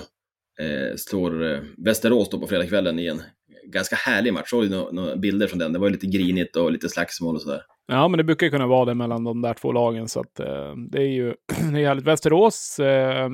eh, 0.60 0.96
slår 0.98 1.52
eh, 1.52 1.60
Västerås 1.78 2.30
då 2.30 2.40
på 2.40 2.48
fredagskvällen 2.48 3.00
i 3.00 3.08
en 3.08 3.22
ganska 3.68 3.96
härlig 3.96 4.34
match. 4.34 4.50
Såg 4.50 4.64
du 4.64 4.70
några, 4.70 4.92
några 4.92 5.16
bilder 5.16 5.48
från 5.48 5.60
den? 5.60 5.74
Det 5.74 5.80
var 5.80 5.90
lite 5.90 6.08
grinigt 6.08 6.56
och 6.56 6.72
lite 6.72 6.90
slagsmål 6.90 7.36
och 7.36 7.42
sådär. 7.42 7.62
Ja, 7.88 8.08
men 8.08 8.18
det 8.18 8.24
brukar 8.24 8.50
kunna 8.50 8.68
vara 8.68 8.86
det 8.86 8.96
mellan 8.96 9.24
de 9.24 9.42
där 9.42 9.54
två 9.54 9.72
lagen, 9.72 10.08
så 10.08 10.20
att 10.20 10.40
eh, 10.40 10.76
det 10.92 11.00
är 11.00 11.08
ju 11.08 11.34
det 11.74 11.82
är 11.82 11.88
härligt. 11.88 12.06
Västerås 12.06 12.80
eh, 12.80 13.30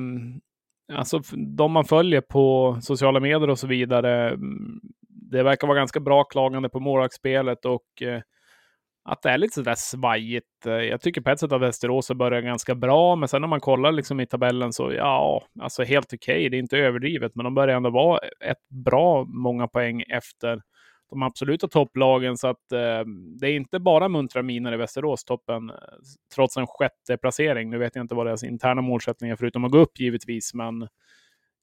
alltså 0.92 1.20
de 1.56 1.72
man 1.72 1.84
följer 1.84 2.20
på 2.20 2.78
sociala 2.80 3.20
medier 3.20 3.50
och 3.50 3.58
så 3.58 3.66
vidare, 3.66 4.30
mm, 4.30 4.80
det 5.30 5.42
verkar 5.42 5.66
vara 5.66 5.78
ganska 5.78 6.00
bra 6.00 6.24
klagande 6.24 6.68
på 6.68 6.80
målvaktsspelet 6.80 7.64
och 7.64 8.02
eh, 8.02 8.20
att 9.04 9.22
det 9.22 9.30
är 9.30 9.38
lite 9.38 9.54
sådär 9.54 9.74
svajigt. 9.76 10.66
Eh, 10.66 10.72
jag 10.72 11.00
tycker 11.00 11.20
på 11.20 11.30
ett 11.30 11.40
sätt 11.40 11.52
att 11.52 11.60
Västerås 11.60 12.08
har 12.08 12.16
börjat 12.16 12.44
ganska 12.44 12.74
bra, 12.74 13.16
men 13.16 13.28
sen 13.28 13.40
när 13.40 13.48
man 13.48 13.60
kollar 13.60 13.92
liksom 13.92 14.20
i 14.20 14.26
tabellen 14.26 14.72
så 14.72 14.92
ja, 14.92 15.42
alltså 15.60 15.82
helt 15.82 16.12
okej. 16.12 16.34
Okay. 16.36 16.48
Det 16.48 16.56
är 16.56 16.58
inte 16.58 16.78
överdrivet, 16.78 17.32
men 17.34 17.44
de 17.44 17.54
börjar 17.54 17.76
ändå 17.76 17.90
vara 17.90 18.18
ett 18.44 18.68
bra 18.84 19.24
många 19.24 19.68
poäng 19.68 20.02
efter 20.08 20.62
de 21.10 21.22
absoluta 21.22 21.68
topplagen. 21.68 22.36
Så 22.36 22.48
att 22.48 22.72
eh, 22.72 23.04
det 23.40 23.46
är 23.46 23.56
inte 23.56 23.78
bara 23.78 24.08
muntra 24.08 24.42
miner 24.42 24.72
i 24.72 24.76
Västerås, 24.76 25.24
toppen, 25.24 25.70
eh, 25.70 25.76
trots 26.34 26.56
en 26.56 26.66
sjätte 26.66 27.16
placering. 27.16 27.70
Nu 27.70 27.78
vet 27.78 27.96
jag 27.96 28.04
inte 28.04 28.14
vad 28.14 28.26
deras 28.26 28.44
interna 28.44 28.80
målsättning 28.82 29.30
är, 29.30 29.36
förutom 29.36 29.64
att 29.64 29.72
gå 29.72 29.78
upp 29.78 30.00
givetvis, 30.00 30.54
men 30.54 30.88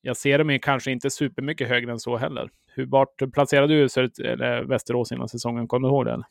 jag 0.01 0.17
ser 0.17 0.37
dem 0.37 0.59
kanske 0.61 0.91
inte 0.91 1.09
supermycket 1.09 1.67
högre 1.67 1.91
än 1.91 1.99
så 1.99 2.17
heller. 2.17 2.49
Hur 2.73 2.85
vart 2.85 3.33
placerade 3.33 3.73
du 3.73 3.83
eller 4.23 4.63
Västerås 4.63 5.11
innan 5.11 5.29
säsongen? 5.29 5.67
Kommer 5.67 5.87
du 5.87 5.93
ihåg 5.93 6.05
det? 6.05 6.23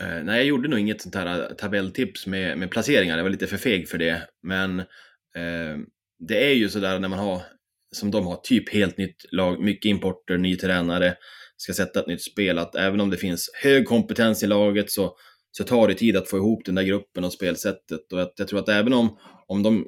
Eh, 0.00 0.24
nej, 0.24 0.36
jag 0.36 0.46
gjorde 0.46 0.68
nog 0.68 0.78
inget 0.78 1.00
sånt 1.00 1.14
här 1.14 1.40
eh, 1.40 1.56
tabelltips 1.56 2.26
med, 2.26 2.58
med 2.58 2.70
placeringar. 2.70 3.16
Jag 3.16 3.24
var 3.24 3.30
lite 3.30 3.46
för 3.46 3.56
feg 3.56 3.88
för 3.88 3.98
det. 3.98 4.28
Men 4.42 4.80
eh, 4.80 5.78
det 6.18 6.44
är 6.50 6.54
ju 6.54 6.68
sådär 6.68 6.98
när 6.98 7.08
man 7.08 7.18
har, 7.18 7.42
som 7.92 8.10
de 8.10 8.26
har, 8.26 8.36
typ 8.36 8.72
helt 8.72 8.98
nytt 8.98 9.24
lag, 9.32 9.60
mycket 9.60 9.88
importer, 9.90 10.38
ny 10.38 10.56
tränare, 10.56 11.14
ska 11.60 11.72
sätta 11.72 12.00
ett 12.00 12.06
nytt 12.06 12.22
spel, 12.22 12.58
att 12.58 12.74
även 12.74 13.00
om 13.00 13.10
det 13.10 13.16
finns 13.16 13.50
hög 13.62 13.86
kompetens 13.86 14.42
i 14.42 14.46
laget 14.46 14.90
så, 14.90 15.16
så 15.50 15.64
tar 15.64 15.88
det 15.88 15.94
tid 15.94 16.16
att 16.16 16.28
få 16.28 16.36
ihop 16.36 16.64
den 16.64 16.74
där 16.74 16.82
gruppen 16.82 17.24
och 17.24 17.32
spelsättet. 17.32 18.12
Och 18.12 18.22
att, 18.22 18.32
jag 18.36 18.48
tror 18.48 18.58
att 18.58 18.68
även 18.68 18.92
om, 18.92 19.18
om 19.46 19.62
de 19.62 19.86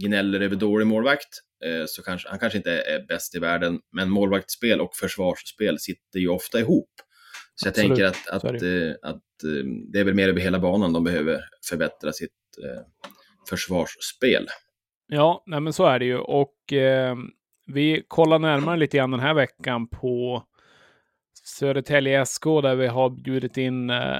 gnäller 0.00 0.40
över 0.40 0.56
dålig 0.56 0.86
målvakt, 0.86 1.28
eh, 1.64 1.84
så 1.86 2.02
kanske 2.02 2.28
han 2.28 2.38
kanske 2.38 2.56
inte 2.56 2.72
är 2.72 3.06
bäst 3.06 3.34
i 3.34 3.38
världen, 3.38 3.80
men 3.92 4.10
målvaktsspel 4.10 4.80
och 4.80 4.96
försvarsspel 4.96 5.78
sitter 5.78 6.18
ju 6.18 6.28
ofta 6.28 6.60
ihop. 6.60 6.90
Så 7.54 7.66
jag 7.66 7.74
tänker 7.74 8.04
att, 8.04 8.28
att, 8.28 8.44
att, 8.44 8.60
det. 8.60 8.88
Eh, 8.88 8.94
att 9.02 9.44
eh, 9.44 9.64
det 9.92 10.00
är 10.00 10.04
väl 10.04 10.14
mer 10.14 10.28
över 10.28 10.40
hela 10.40 10.58
banan 10.58 10.92
de 10.92 11.04
behöver 11.04 11.40
förbättra 11.68 12.12
sitt 12.12 12.30
eh, 12.64 12.82
försvarsspel. 13.48 14.46
Ja, 15.08 15.42
nej 15.46 15.60
men 15.60 15.72
så 15.72 15.86
är 15.86 15.98
det 15.98 16.04
ju. 16.04 16.18
Och 16.18 16.72
eh, 16.72 17.16
vi 17.66 18.04
kollar 18.08 18.38
närmare 18.38 18.76
lite 18.76 18.96
grann 18.96 19.10
den 19.10 19.20
här 19.20 19.34
veckan 19.34 19.88
på 19.88 20.44
Södertälje 21.52 22.26
SK 22.26 22.44
där 22.44 22.74
vi 22.74 22.86
har 22.86 23.10
bjudit 23.10 23.56
in 23.56 23.90
eh, 23.90 24.18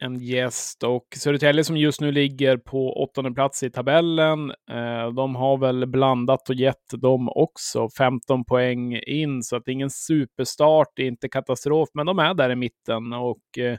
en 0.00 0.20
gäst 0.20 0.82
och 0.82 1.06
Södertälje 1.16 1.64
som 1.64 1.76
just 1.76 2.00
nu 2.00 2.12
ligger 2.12 2.56
på 2.56 3.02
åttonde 3.02 3.32
plats 3.32 3.62
i 3.62 3.70
tabellen. 3.70 4.50
Eh, 4.50 5.12
de 5.16 5.36
har 5.36 5.58
väl 5.58 5.86
blandat 5.86 6.48
och 6.48 6.54
gett 6.54 6.90
dem 6.90 7.28
också 7.28 7.88
15 7.98 8.44
poäng 8.44 8.96
in, 8.96 9.42
så 9.42 9.56
att 9.56 9.64
det 9.64 9.70
är 9.70 9.72
ingen 9.72 9.90
superstart, 9.90 10.88
det 10.96 11.02
är 11.02 11.06
inte 11.06 11.28
katastrof, 11.28 11.88
men 11.94 12.06
de 12.06 12.18
är 12.18 12.34
där 12.34 12.50
i 12.50 12.56
mitten 12.56 13.12
och 13.12 13.58
eh, 13.58 13.78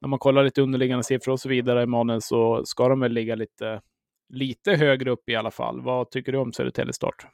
när 0.00 0.08
man 0.08 0.18
kollar 0.18 0.44
lite 0.44 0.62
underliggande 0.62 1.04
siffror 1.04 1.32
och 1.32 1.40
så 1.40 1.48
vidare, 1.48 1.82
Emanuel, 1.82 2.22
så 2.22 2.64
ska 2.64 2.88
de 2.88 3.00
väl 3.00 3.12
ligga 3.12 3.34
lite, 3.34 3.80
lite 4.28 4.74
högre 4.74 5.10
upp 5.10 5.28
i 5.28 5.36
alla 5.36 5.50
fall. 5.50 5.80
Vad 5.80 6.10
tycker 6.10 6.32
du 6.32 6.38
om 6.38 6.52
Södertäljes 6.52 6.96
start? 6.96 7.26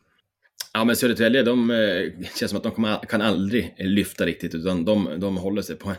Ja, 0.77 0.85
men 0.85 0.97
Södertälje, 0.97 1.43
de 1.43 1.71
eh, 1.71 2.29
känns 2.35 2.51
som 2.51 2.57
att 2.57 2.63
de 2.63 2.73
kommer, 2.73 2.99
kan 2.99 3.21
aldrig 3.21 3.75
eh, 3.77 3.87
lyfta 3.87 4.27
riktigt, 4.27 4.55
utan 4.55 4.85
de, 4.85 5.21
de 5.21 5.37
håller 5.37 5.63
sig 5.63 5.77
på 5.77 5.89
en, 5.89 5.97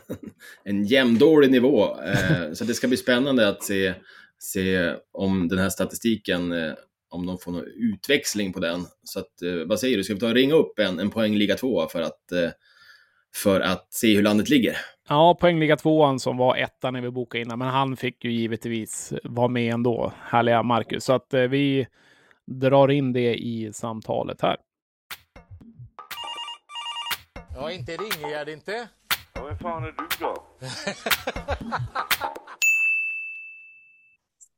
en 0.63 0.85
jämndålig 0.85 1.51
nivå. 1.51 2.01
Eh, 2.01 2.53
så 2.53 2.63
det 2.63 2.73
ska 2.73 2.87
bli 2.87 2.97
spännande 2.97 3.47
att 3.47 3.63
se, 3.63 3.93
se 4.39 4.93
om 5.13 5.47
den 5.47 5.59
här 5.59 5.69
statistiken, 5.69 6.51
eh, 6.51 6.73
om 7.09 7.25
de 7.25 7.37
får 7.37 7.51
någon 7.51 7.63
utväxling 7.93 8.53
på 8.53 8.59
den. 8.59 8.85
Så 9.03 9.19
att, 9.19 9.41
eh, 9.41 9.67
vad 9.67 9.79
säger 9.79 9.97
du, 9.97 10.03
ska 10.03 10.13
vi 10.13 10.19
ta 10.19 10.27
och 10.27 10.33
ringa 10.33 10.55
upp 10.55 10.79
en, 10.79 10.99
en 10.99 11.09
poängliga 11.09 11.55
tvåa 11.55 11.87
för 11.87 12.01
att, 12.01 12.31
eh, 12.31 12.49
för 13.35 13.61
att 13.61 13.93
se 13.93 14.15
hur 14.15 14.23
landet 14.23 14.49
ligger? 14.49 14.77
Ja, 15.09 15.37
poängliga 15.41 15.77
tvåan 15.77 16.19
som 16.19 16.37
var 16.37 16.55
etta 16.55 16.91
när 16.91 17.01
vi 17.01 17.11
bokade 17.11 17.41
innan, 17.41 17.59
men 17.59 17.67
han 17.67 17.97
fick 17.97 18.23
ju 18.23 18.31
givetvis 18.31 19.13
vara 19.23 19.47
med 19.47 19.73
ändå, 19.73 20.13
härliga 20.21 20.63
Marcus. 20.63 21.03
Så 21.03 21.13
att 21.13 21.33
vi 21.49 21.87
drar 22.51 22.91
in 22.91 23.13
det 23.13 23.35
i 23.35 23.69
samtalet 23.73 24.41
här. 24.41 24.57
Ja, 27.59 27.71
inte 27.71 27.91
ringer 27.91 28.45
det 28.45 28.53
inte. 28.53 28.87
Ja, 29.33 29.45
vem 29.45 29.57
fan 29.57 29.83
är 29.83 29.87
du 29.87 30.07
då? 30.19 30.43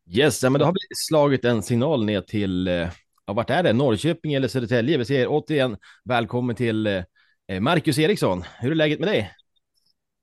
yes, 0.17 0.43
ja, 0.43 0.49
men 0.49 0.59
då 0.59 0.65
har 0.65 0.73
vi 0.73 0.79
slagit 0.95 1.45
en 1.45 1.63
signal 1.63 2.05
ner 2.05 2.21
till, 2.21 2.67
eh, 2.67 2.89
ja, 3.25 3.33
vart 3.33 3.49
är 3.49 3.63
det? 3.63 3.73
Norrköping 3.73 4.33
eller 4.33 4.47
Södertälje? 4.47 4.97
Vi 4.97 5.05
säger 5.05 5.27
återigen 5.29 5.77
välkommen 6.05 6.55
till 6.55 6.87
eh, 6.87 7.59
Marcus 7.59 7.99
Eriksson. 7.99 8.43
Hur 8.59 8.71
är 8.71 8.75
läget 8.75 8.99
med 8.99 9.07
dig? 9.07 9.31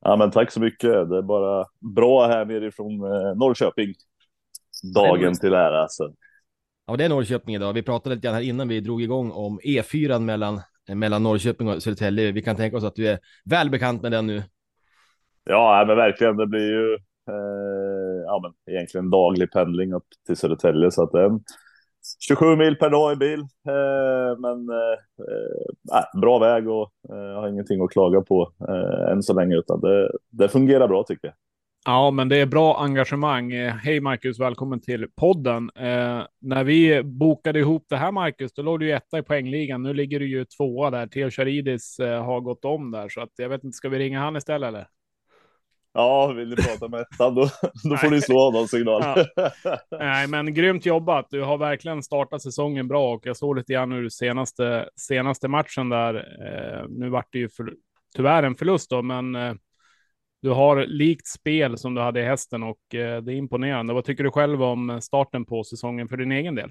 Ja, 0.05 0.17
men 0.17 0.31
tack 0.31 0.53
så 0.53 0.61
mycket. 0.61 0.91
Det 0.91 1.19
är 1.19 1.23
bara 1.23 1.67
bra 1.95 2.27
här 2.27 2.45
nerifrån 2.45 2.93
eh, 2.93 3.35
Norrköping. 3.37 3.95
Dagen 4.95 5.35
till 5.35 5.53
ära. 5.53 5.83
Alltså. 5.83 6.13
Ja, 6.87 6.97
det 6.97 7.05
är 7.05 7.09
Norrköping 7.09 7.55
idag. 7.55 7.73
Vi 7.73 7.83
pratade 7.83 8.15
lite 8.15 8.27
grann 8.27 8.35
här 8.35 8.43
innan 8.43 8.69
vi 8.69 8.81
drog 8.81 9.03
igång 9.03 9.31
om 9.31 9.61
E4 9.61 10.19
mellan 10.21 10.61
Eh, 10.89 10.95
mellan 10.95 11.23
Norrköping 11.23 11.69
och 11.69 11.83
Södertälje. 11.83 12.33
Vi 12.33 12.43
kan 12.43 12.57
tänka 12.57 12.77
oss 12.77 12.85
att 12.85 12.95
du 12.95 13.09
är 13.09 13.19
väl 13.45 13.71
bekant 13.71 14.03
med 14.03 14.13
den 14.13 14.27
nu. 14.27 14.43
Ja, 15.45 15.85
men 15.87 15.97
verkligen. 15.97 16.37
Det 16.37 16.47
blir 16.47 16.69
ju 16.69 16.95
eh, 17.29 18.23
ja, 18.27 18.41
men 18.43 18.75
egentligen 18.75 19.11
daglig 19.11 19.53
pendling 19.53 19.93
upp 19.93 20.07
till 20.27 20.37
Södertälje 20.37 20.91
så 20.91 21.03
att 21.03 21.13
det 21.13 21.21
är 21.21 21.41
27 22.29 22.57
mil 22.57 22.77
per 22.77 22.91
dag 22.91 23.13
i 23.13 23.17
bil. 23.17 23.41
Eh, 23.41 24.39
men 24.39 24.69
eh, 24.69 24.99
eh 25.93 26.21
bra 26.21 26.39
väg 26.39 26.69
och 26.69 26.91
eh, 27.09 27.17
jag 27.17 27.41
har 27.41 27.49
ingenting 27.49 27.85
att 27.85 27.91
klaga 27.91 28.21
på 28.21 28.53
eh, 28.69 29.13
än 29.13 29.23
så 29.23 29.35
länge 29.35 29.57
utan 29.57 29.81
det, 29.81 30.11
det 30.31 30.49
fungerar 30.49 30.89
bra 30.89 31.03
tycker 31.03 31.27
jag. 31.27 31.35
Ja, 31.89 32.11
men 32.11 32.29
det 32.29 32.37
är 32.37 32.47
bra 32.47 32.83
engagemang. 32.83 33.53
Eh, 33.53 33.75
hej 33.75 34.01
Marcus, 34.01 34.41
välkommen 34.41 34.81
till 34.81 35.07
podden. 35.17 35.71
Eh, 35.77 36.23
när 36.41 36.65
vi 36.65 37.03
bokade 37.03 37.59
ihop 37.59 37.87
det 37.89 37.97
här 37.97 38.13
Marcus, 38.13 38.53
då 38.53 38.63
låg 38.63 38.81
du 38.81 38.87
ju 38.87 38.93
etta 38.93 39.19
i 39.19 39.23
poängligan. 39.23 39.83
Nu 39.83 39.95
ligger 39.95 40.21
du 40.21 40.29
ju 40.29 40.45
tvåa 40.45 40.91
där. 40.91 41.07
Theo 41.07 41.31
Charidis 41.31 41.99
eh, 41.99 42.25
har 42.25 42.41
gått 42.41 42.65
om 42.65 42.91
där, 42.91 43.09
så 43.09 43.21
att 43.21 43.31
jag 43.37 43.49
vet 43.49 43.65
inte, 43.65 43.77
ska 43.77 43.89
vi 43.89 43.99
ringa 43.99 44.21
han 44.21 44.37
istället 44.37 44.69
eller? 44.69 44.87
Ja, 45.95 46.27
vill 46.27 46.51
du 46.51 46.57
prata 46.57 46.89
med 46.89 47.01
ettan 47.01 47.35
då, 47.35 47.49
då 47.91 47.97
får 47.97 48.11
du 48.11 48.21
slå 48.21 48.51
någon 48.51 48.69
signal. 48.69 49.03
Ja. 49.05 49.79
Nej, 49.91 50.29
men 50.29 50.55
grymt 50.55 50.87
jobbat. 50.87 51.27
Du 51.31 51.43
har 51.43 51.59
verkligen 51.59 52.03
startat 52.03 52.43
säsongen 52.43 52.89
bra 52.89 53.15
och 53.15 53.27
jag 53.27 53.37
såg 53.37 53.57
lite 53.57 53.73
grann 53.73 53.93
ur 53.93 54.09
senaste, 54.09 54.89
senaste 54.97 55.49
matchen 55.49 55.89
där. 55.89 56.15
Eh, 56.15 56.85
nu 56.89 57.09
vart 57.09 57.33
det 57.33 57.39
ju 57.39 57.49
för, 57.49 57.75
tyvärr 58.17 58.43
en 58.43 58.55
förlust 58.55 58.91
då, 58.91 59.03
men 59.03 59.35
eh, 59.35 59.55
du 60.43 60.51
har 60.51 60.87
likt 60.87 61.27
spel 61.27 61.79
som 61.79 61.95
du 61.95 62.01
hade 62.01 62.21
i 62.21 62.25
hästen 62.25 62.63
och 62.63 62.95
eh, 62.95 63.23
det 63.23 63.33
är 63.33 63.37
imponerande. 63.37 63.95
Vad 63.95 64.05
tycker 64.05 64.25
du 64.25 64.31
själv 64.31 64.63
om 64.63 65.01
starten 65.03 65.45
på 65.45 65.65
säsongen 65.65 66.09
för 66.09 66.17
din 66.17 66.33
egen 66.33 66.55
del? 66.55 66.71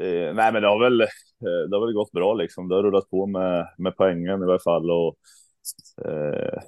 Eh, 0.00 0.34
nej, 0.34 0.52
men 0.52 0.62
det 0.62 0.68
har 0.68 0.80
väl. 0.80 1.00
Eh, 1.00 1.68
det 1.70 1.76
har 1.76 1.86
väl 1.86 1.94
gått 1.94 2.12
bra 2.12 2.34
liksom. 2.34 2.68
Det 2.68 2.74
har 2.74 2.82
rullat 2.82 3.10
på 3.10 3.26
med 3.26 3.68
med 3.78 3.96
poängen 3.96 4.42
i 4.42 4.46
varje 4.46 4.60
fall 4.60 4.90
och. 4.90 5.16
Eh, 6.04 6.60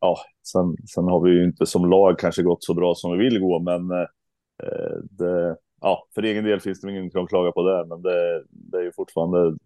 ja, 0.00 0.18
sen, 0.52 0.76
sen 0.94 1.04
har 1.04 1.20
vi 1.20 1.30
ju 1.30 1.44
inte 1.44 1.66
som 1.66 1.90
lag 1.90 2.18
kanske 2.18 2.42
gått 2.42 2.64
så 2.64 2.74
bra 2.74 2.94
som 2.94 3.12
vi 3.12 3.24
vill 3.24 3.40
gå, 3.40 3.58
men. 3.58 3.90
Eh, 3.90 4.06
eh 4.62 4.96
det, 5.10 5.56
ja, 5.80 6.08
för 6.14 6.22
egen 6.22 6.44
del 6.44 6.60
finns 6.60 6.80
det 6.80 6.90
inget 6.90 7.16
att 7.16 7.28
klaga 7.28 7.52
på 7.52 7.62
det, 7.68 7.86
men 7.86 8.02
det, 8.02 8.44
det 8.48 8.78
är 8.78 8.82
ju 8.82 8.92
fortfarande 8.92 9.58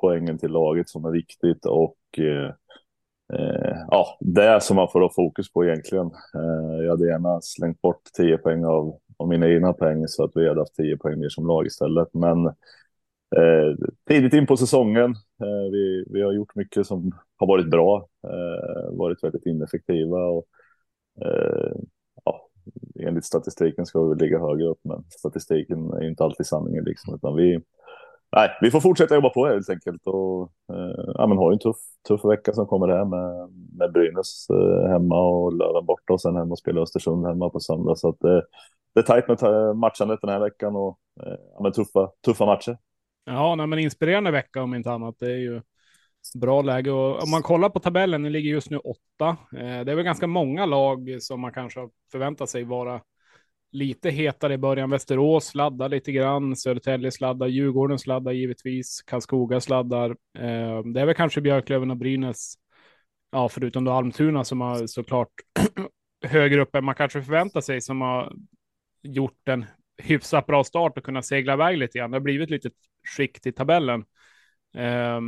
poängen 0.00 0.38
till 0.38 0.50
laget 0.50 0.88
som 0.88 1.04
är 1.04 1.10
viktigt 1.10 1.66
och. 1.66 1.96
Eh, 3.32 3.76
ja, 3.90 4.18
det 4.20 4.62
som 4.62 4.76
man 4.76 4.88
får 4.88 5.00
ha 5.00 5.12
fokus 5.16 5.52
på 5.52 5.64
egentligen. 5.64 6.06
Eh, 6.06 6.84
jag 6.84 6.90
hade 6.90 7.06
gärna 7.06 7.40
slängt 7.40 7.82
bort 7.82 8.02
10 8.16 8.38
poäng 8.38 8.64
av, 8.64 8.98
av 9.16 9.28
mina 9.28 9.48
egna 9.48 9.72
poäng 9.72 10.08
så 10.08 10.24
att 10.24 10.30
vi 10.34 10.48
hade 10.48 10.60
haft 10.60 10.74
10 10.74 10.96
poäng 10.96 11.20
mer 11.20 11.28
som 11.28 11.46
lag 11.46 11.66
istället. 11.66 12.08
Men 12.14 12.46
eh, 13.36 13.76
tidigt 14.08 14.34
in 14.34 14.46
på 14.46 14.56
säsongen. 14.56 15.10
Eh, 15.40 15.70
vi, 15.72 16.04
vi 16.10 16.22
har 16.22 16.32
gjort 16.32 16.54
mycket 16.54 16.86
som 16.86 17.12
har 17.36 17.46
varit 17.46 17.70
bra, 17.70 18.08
eh, 18.24 18.96
varit 18.96 19.24
väldigt 19.24 19.46
ineffektiva 19.46 20.24
och 20.24 20.46
eh, 21.24 21.72
ja, 22.24 22.48
enligt 23.00 23.24
statistiken 23.24 23.86
ska 23.86 24.04
vi 24.04 24.24
ligga 24.24 24.38
högre 24.38 24.66
upp, 24.66 24.80
men 24.82 25.04
statistiken 25.08 25.90
är 25.92 26.08
inte 26.08 26.24
alltid 26.24 26.46
sanningen 26.46 26.84
liksom, 26.84 27.14
utan 27.14 27.36
vi 27.36 27.60
nej, 28.36 28.50
vi 28.60 28.70
får 28.70 28.80
fortsätta 28.80 29.14
jobba 29.14 29.28
på 29.30 29.46
helt 29.46 29.70
enkelt 29.70 30.06
och 30.06 30.42
eh, 30.72 31.12
ja, 31.14 31.26
men 31.26 31.38
har 31.38 31.50
ju 31.50 31.54
en 31.54 31.58
tuff, 31.58 31.76
tuff 32.08 32.24
vecka 32.24 32.52
som 32.52 32.66
kommer 32.66 32.88
här 32.88 33.04
med, 33.04 33.52
med 33.78 33.92
Brynäs 33.92 34.46
eh, 34.50 34.90
hemma 34.90 35.20
och 35.20 35.52
Löven 35.52 35.86
borta 35.86 36.12
och 36.12 36.20
sen 36.20 36.36
hem 36.36 36.52
och 36.52 36.58
spela 36.58 36.80
Östersund 36.80 37.26
hemma 37.26 37.50
på 37.50 37.60
söndag. 37.60 37.96
Så 37.96 38.08
att 38.08 38.24
eh, 38.24 38.40
det 38.94 39.00
är 39.00 39.04
tajt 39.04 39.28
med 39.28 39.42
eh, 39.42 39.74
matchandet 39.74 40.20
den 40.22 40.30
här 40.30 40.40
veckan 40.40 40.76
och 40.76 40.98
eh, 41.22 41.38
ja, 41.54 41.62
men 41.62 41.72
tuffa, 41.72 42.10
tuffa 42.24 42.46
matcher. 42.46 42.78
Ja, 43.24 43.54
nej, 43.54 43.66
men 43.66 43.78
inspirerande 43.78 44.30
vecka 44.30 44.62
om 44.62 44.74
inte 44.74 44.92
annat. 44.92 45.14
Det 45.18 45.26
är 45.26 45.38
ju 45.38 45.62
bra 46.40 46.62
läge 46.62 46.90
och 46.90 47.22
om 47.22 47.30
man 47.30 47.42
kollar 47.42 47.68
på 47.68 47.80
tabellen, 47.80 48.22
den 48.22 48.32
ligger 48.32 48.50
just 48.50 48.70
nu 48.70 48.78
åtta. 48.78 49.36
Eh, 49.52 49.84
det 49.84 49.92
är 49.92 49.94
väl 49.94 50.04
ganska 50.04 50.26
många 50.26 50.66
lag 50.66 51.16
som 51.20 51.40
man 51.40 51.52
kanske 51.52 51.88
förväntar 52.12 52.46
sig 52.46 52.64
vara 52.64 53.00
lite 53.72 54.10
hetare 54.10 54.54
i 54.54 54.58
början. 54.58 54.90
Västerås 54.90 55.46
sladdar 55.46 55.88
lite 55.88 56.12
grann, 56.12 56.56
Södertälje 56.56 57.10
sladdar, 57.10 57.46
Djurgården 57.46 57.98
sladdar 57.98 58.32
givetvis, 58.32 59.02
Karlskoga 59.02 59.60
sladdar. 59.60 60.10
Eh, 60.38 60.82
det 60.84 61.00
är 61.00 61.06
väl 61.06 61.14
kanske 61.14 61.40
Björklöven 61.40 61.90
och 61.90 61.96
Brynäs, 61.96 62.54
ja, 63.30 63.48
förutom 63.48 63.84
då 63.84 63.92
Almtuna 63.92 64.44
som 64.44 64.60
har 64.60 64.86
såklart 64.86 65.32
högre 66.26 66.62
upp 66.62 66.74
än 66.74 66.84
man 66.84 66.94
kanske 66.94 67.22
förväntar 67.22 67.60
sig, 67.60 67.80
som 67.80 68.00
har 68.00 68.32
gjort 69.02 69.48
en 69.48 69.66
hyfsat 70.02 70.46
bra 70.46 70.64
start 70.64 70.98
och 70.98 71.04
kunnat 71.04 71.26
segla 71.26 71.52
iväg 71.52 71.78
lite 71.78 71.98
grann. 71.98 72.10
Det 72.10 72.16
har 72.16 72.22
blivit 72.22 72.50
lite 72.50 72.70
skikt 73.16 73.46
i 73.46 73.52
tabellen. 73.52 74.04
Eh, 74.74 75.20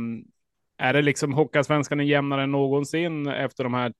är 0.77 0.93
det 0.93 1.01
liksom 1.01 1.33
Hockeyallsvenskan 1.33 1.99
är 1.99 2.03
jämnare 2.03 2.43
än 2.43 2.51
någonsin 2.51 3.27
efter 3.27 3.63
de 3.63 3.73
här 3.73 3.93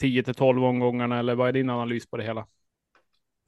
10 0.00 0.22
till 0.22 0.34
12 0.34 0.64
omgångarna 0.64 1.18
eller 1.18 1.34
vad 1.34 1.48
är 1.48 1.52
din 1.52 1.70
analys 1.70 2.10
på 2.10 2.16
det 2.16 2.24
hela? 2.24 2.46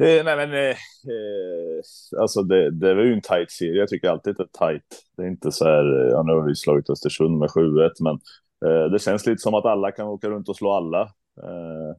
Eh, 0.02 0.25
nej, 0.25 0.37
men 0.37 0.52
eh, 0.52 0.76
eh, 1.14 1.82
alltså 2.21 2.42
det, 2.42 2.71
det 2.71 2.94
var 2.94 3.02
ju 3.02 3.12
en 3.12 3.21
tight 3.21 3.50
serie. 3.50 3.80
Jag 3.80 3.88
tycker 3.88 4.09
alltid 4.09 4.30
att 4.30 4.37
det 4.37 4.64
är 4.64 4.66
tight. 4.66 5.02
Det 5.16 5.23
är 5.23 5.26
inte 5.26 5.52
så 5.52 5.64
här. 5.64 6.00
Eh, 6.00 6.11
ja, 6.11 6.23
nu 6.23 6.32
har 6.32 6.42
vi 6.42 6.54
slagit 6.54 6.90
Östersund 6.90 7.38
med 7.38 7.49
7-1, 7.49 7.90
men 8.00 8.18
eh, 8.71 8.90
det 8.90 8.99
känns 8.99 9.26
lite 9.26 9.38
som 9.38 9.54
att 9.54 9.64
alla 9.64 9.92
kan 9.92 10.06
åka 10.06 10.28
runt 10.28 10.49
och 10.49 10.56
slå 10.56 10.73
alla. 10.73 11.00
Eh, 11.42 11.90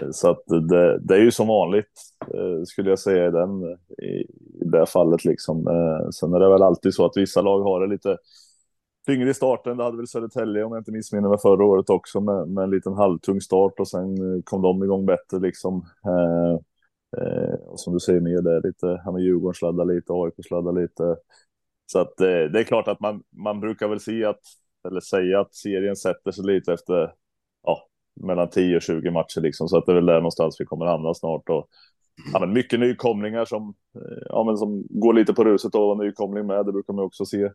eh, 0.00 0.10
så 0.10 0.30
att 0.30 0.42
det, 0.46 0.98
det, 0.98 1.14
är 1.14 1.20
ju 1.20 1.30
som 1.30 1.48
vanligt 1.48 1.92
eh, 2.34 2.64
skulle 2.64 2.90
jag 2.90 2.98
säga 2.98 3.26
i, 3.28 3.30
den, 3.30 3.62
i, 4.02 4.22
i 4.62 4.64
det 4.64 4.86
fallet. 4.86 5.24
Liksom. 5.24 5.68
Eh, 5.68 6.10
sen 6.10 6.34
är 6.34 6.40
det 6.40 6.48
väl 6.48 6.62
alltid 6.62 6.94
så 6.94 7.04
att 7.04 7.16
vissa 7.16 7.42
lag 7.42 7.60
har 7.60 7.80
det 7.80 7.94
lite 7.94 8.16
tyngre 9.06 9.30
i 9.30 9.34
starten. 9.34 9.76
Det 9.76 9.84
hade 9.84 9.96
väl 9.96 10.08
Södertälje 10.08 10.64
om 10.64 10.72
jag 10.72 10.80
inte 10.80 10.92
missminner 10.92 11.28
mig 11.28 11.38
förra 11.42 11.64
året 11.64 11.90
också 11.90 12.20
med, 12.20 12.48
med 12.48 12.64
en 12.64 12.70
liten 12.70 12.94
halvtung 12.94 13.40
start 13.40 13.80
och 13.80 13.88
sen 13.88 14.42
kom 14.42 14.62
de 14.62 14.84
igång 14.84 15.06
bättre 15.06 15.38
liksom. 15.38 15.84
Eh, 17.18 17.54
och 17.54 17.80
som 17.80 17.92
du 17.92 18.00
säger 18.00 18.20
med 18.20 18.44
det 18.44 18.60
lite, 18.68 19.00
han 19.04 19.14
med 19.14 19.22
Djurgården 19.22 19.54
sladdar 19.54 19.84
lite, 19.84 20.12
AIK 20.12 20.34
sladdar 20.46 20.72
lite. 20.72 21.16
Så 21.86 21.98
att 21.98 22.20
eh, 22.20 22.26
det 22.26 22.60
är 22.60 22.64
klart 22.64 22.88
att 22.88 23.00
man, 23.00 23.22
man 23.30 23.60
brukar 23.60 23.88
väl 23.88 24.00
se 24.00 24.24
att, 24.24 24.40
eller 24.88 25.00
säga 25.00 25.40
att 25.40 25.54
serien 25.54 25.96
sätter 25.96 26.30
sig 26.30 26.44
lite 26.44 26.72
efter 26.72 27.12
ja, 27.62 27.78
mellan 28.20 28.48
10 28.50 28.76
och 28.76 28.82
20 28.82 29.10
matcher 29.10 29.40
liksom. 29.40 29.68
Så 29.68 29.78
att 29.78 29.86
det 29.86 29.92
är 29.92 29.96
väl 29.96 30.06
där 30.06 30.14
någonstans 30.14 30.60
vi 30.60 30.64
kommer 30.64 30.86
hamna 30.86 31.14
snart. 31.14 31.48
Och, 31.48 31.68
ja, 32.32 32.40
men 32.40 32.52
mycket 32.52 32.80
nykomlingar 32.80 33.44
som, 33.44 33.74
eh, 33.94 34.22
ja, 34.28 34.44
men 34.44 34.56
som 34.56 34.86
går 34.90 35.12
lite 35.12 35.34
på 35.34 35.44
ruset 35.44 35.74
och 35.74 35.98
nykomling 35.98 36.46
med. 36.46 36.66
Det 36.66 36.72
brukar 36.72 36.92
man 36.92 37.04
också 37.04 37.24
se. 37.24 37.50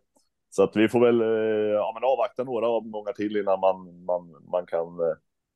Så 0.49 0.63
att 0.63 0.75
vi 0.75 0.89
får 0.89 0.99
väl 0.99 1.21
eh, 1.21 1.73
ja, 1.73 1.91
men 1.93 2.09
avvakta 2.09 2.43
några 2.43 2.69
omgångar 2.69 3.13
till 3.13 3.37
innan 3.37 3.59
man, 3.59 4.05
man, 4.05 4.35
man 4.51 4.65
kan 4.65 4.99
eh, 4.99 5.15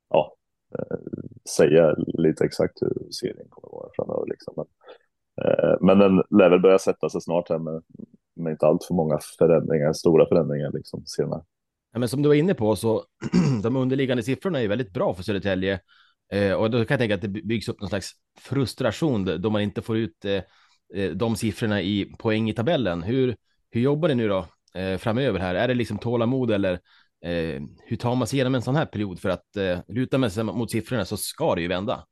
ja, 0.10 0.36
säga 1.50 1.96
lite 1.98 2.46
exakt 2.46 2.82
hur 2.82 3.12
serien 3.12 3.48
kommer 3.50 3.68
att 3.68 3.82
vara 3.82 3.90
framöver. 3.96 4.28
Liksom. 4.30 4.54
Men, 4.56 4.66
eh, 5.46 5.78
men 5.82 6.00
den 6.00 6.40
lär 6.40 6.50
väl 6.50 6.60
börja 6.60 6.80
sätta 6.80 7.10
sig 7.10 7.22
snart 7.22 7.50
här 7.50 7.60
med, 7.60 7.84
med 8.36 8.52
inte 8.52 8.66
allt 8.66 8.84
för 8.84 8.94
många 8.94 9.20
förändringar, 9.38 9.94
stora 9.94 10.26
förändringar 10.28 10.72
liksom 10.72 11.06
senare. 11.06 11.44
Ja, 11.94 12.00
men 12.00 12.10
som 12.10 12.22
du 12.22 12.30
var 12.30 12.36
inne 12.36 12.54
på 12.54 12.76
så 12.76 13.04
de 13.64 13.76
underliggande 13.76 14.24
siffrorna 14.24 14.62
är 14.62 14.68
väldigt 14.68 14.94
bra 14.94 15.14
för 15.14 15.24
Södertälje. 15.24 15.80
Eh, 16.32 16.54
och 16.54 16.72
då 16.72 16.78
kan 16.78 16.94
jag 16.94 17.00
tänka 17.00 17.16
att 17.16 17.22
det 17.22 17.28
byggs 17.28 17.70
upp 17.70 17.82
någon 17.82 17.90
slags 17.90 18.12
frustration 18.40 19.42
då 19.42 19.50
man 19.50 19.62
inte 19.62 19.82
får 19.82 19.98
ut 19.98 20.26
eh, 20.26 20.42
eh, 20.96 21.12
de 21.12 21.36
siffrorna 21.36 21.82
i 21.82 22.06
poäng 22.20 22.50
i 22.50 22.54
tabellen. 22.54 23.04
Hur, 23.04 23.36
hur 23.72 23.82
jobbar 23.82 24.08
ni 24.08 24.16
nu 24.16 24.28
då 24.28 24.46
eh, 24.80 24.98
framöver 24.98 25.40
här? 25.40 25.56
Är 25.56 25.68
det 25.68 25.74
liksom 25.74 25.98
tålamod 25.98 26.52
eller 26.52 26.80
eh, 27.24 27.62
hur 27.84 27.96
tar 27.98 28.16
man 28.16 28.28
sig 28.28 28.38
igenom 28.38 28.56
en 28.56 28.62
sån 28.62 28.76
här 28.76 28.86
period? 28.86 29.20
För 29.20 29.30
att 29.30 29.58
eh, 29.58 29.80
luta 29.88 30.18
med 30.18 30.32
sig 30.32 30.44
mot 30.44 30.72
siffrorna 30.72 31.06
så 31.06 31.18
ska 31.18 31.56
det 31.56 31.62
ju 31.62 31.68
vända. 31.68 32.04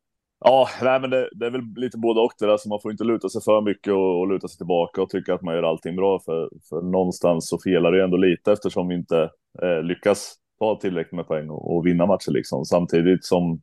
Ja, 0.43 0.67
nej, 0.81 0.99
men 0.99 1.09
det, 1.09 1.29
det, 1.31 1.45
är 1.45 1.49
väl 1.49 1.61
lite 1.75 1.97
både 1.97 2.19
och 2.19 2.31
det 2.39 2.51
alltså 2.51 2.69
man 2.69 2.79
får 2.81 2.91
inte 2.91 3.03
luta 3.03 3.29
sig 3.29 3.41
för 3.41 3.61
mycket 3.61 3.93
och, 3.93 4.19
och, 4.19 4.27
luta 4.27 4.47
sig 4.47 4.57
tillbaka 4.57 5.01
och 5.01 5.09
tycka 5.09 5.33
att 5.33 5.41
man 5.41 5.55
gör 5.55 5.63
allting 5.63 5.95
bra 5.95 6.19
för, 6.19 6.49
för 6.69 6.81
någonstans 6.81 7.49
så 7.49 7.59
felar 7.59 7.91
det 7.91 7.97
ju 7.97 8.03
ändå 8.03 8.17
lite 8.17 8.51
eftersom 8.51 8.87
vi 8.87 8.95
inte 8.95 9.29
eh, 9.61 9.83
lyckas 9.83 10.35
ta 10.59 10.75
tillräckligt 10.75 11.13
med 11.13 11.27
poäng 11.27 11.49
och, 11.49 11.75
och, 11.75 11.85
vinna 11.85 12.05
matcher 12.05 12.31
liksom. 12.31 12.65
Samtidigt 12.65 13.25
som 13.25 13.61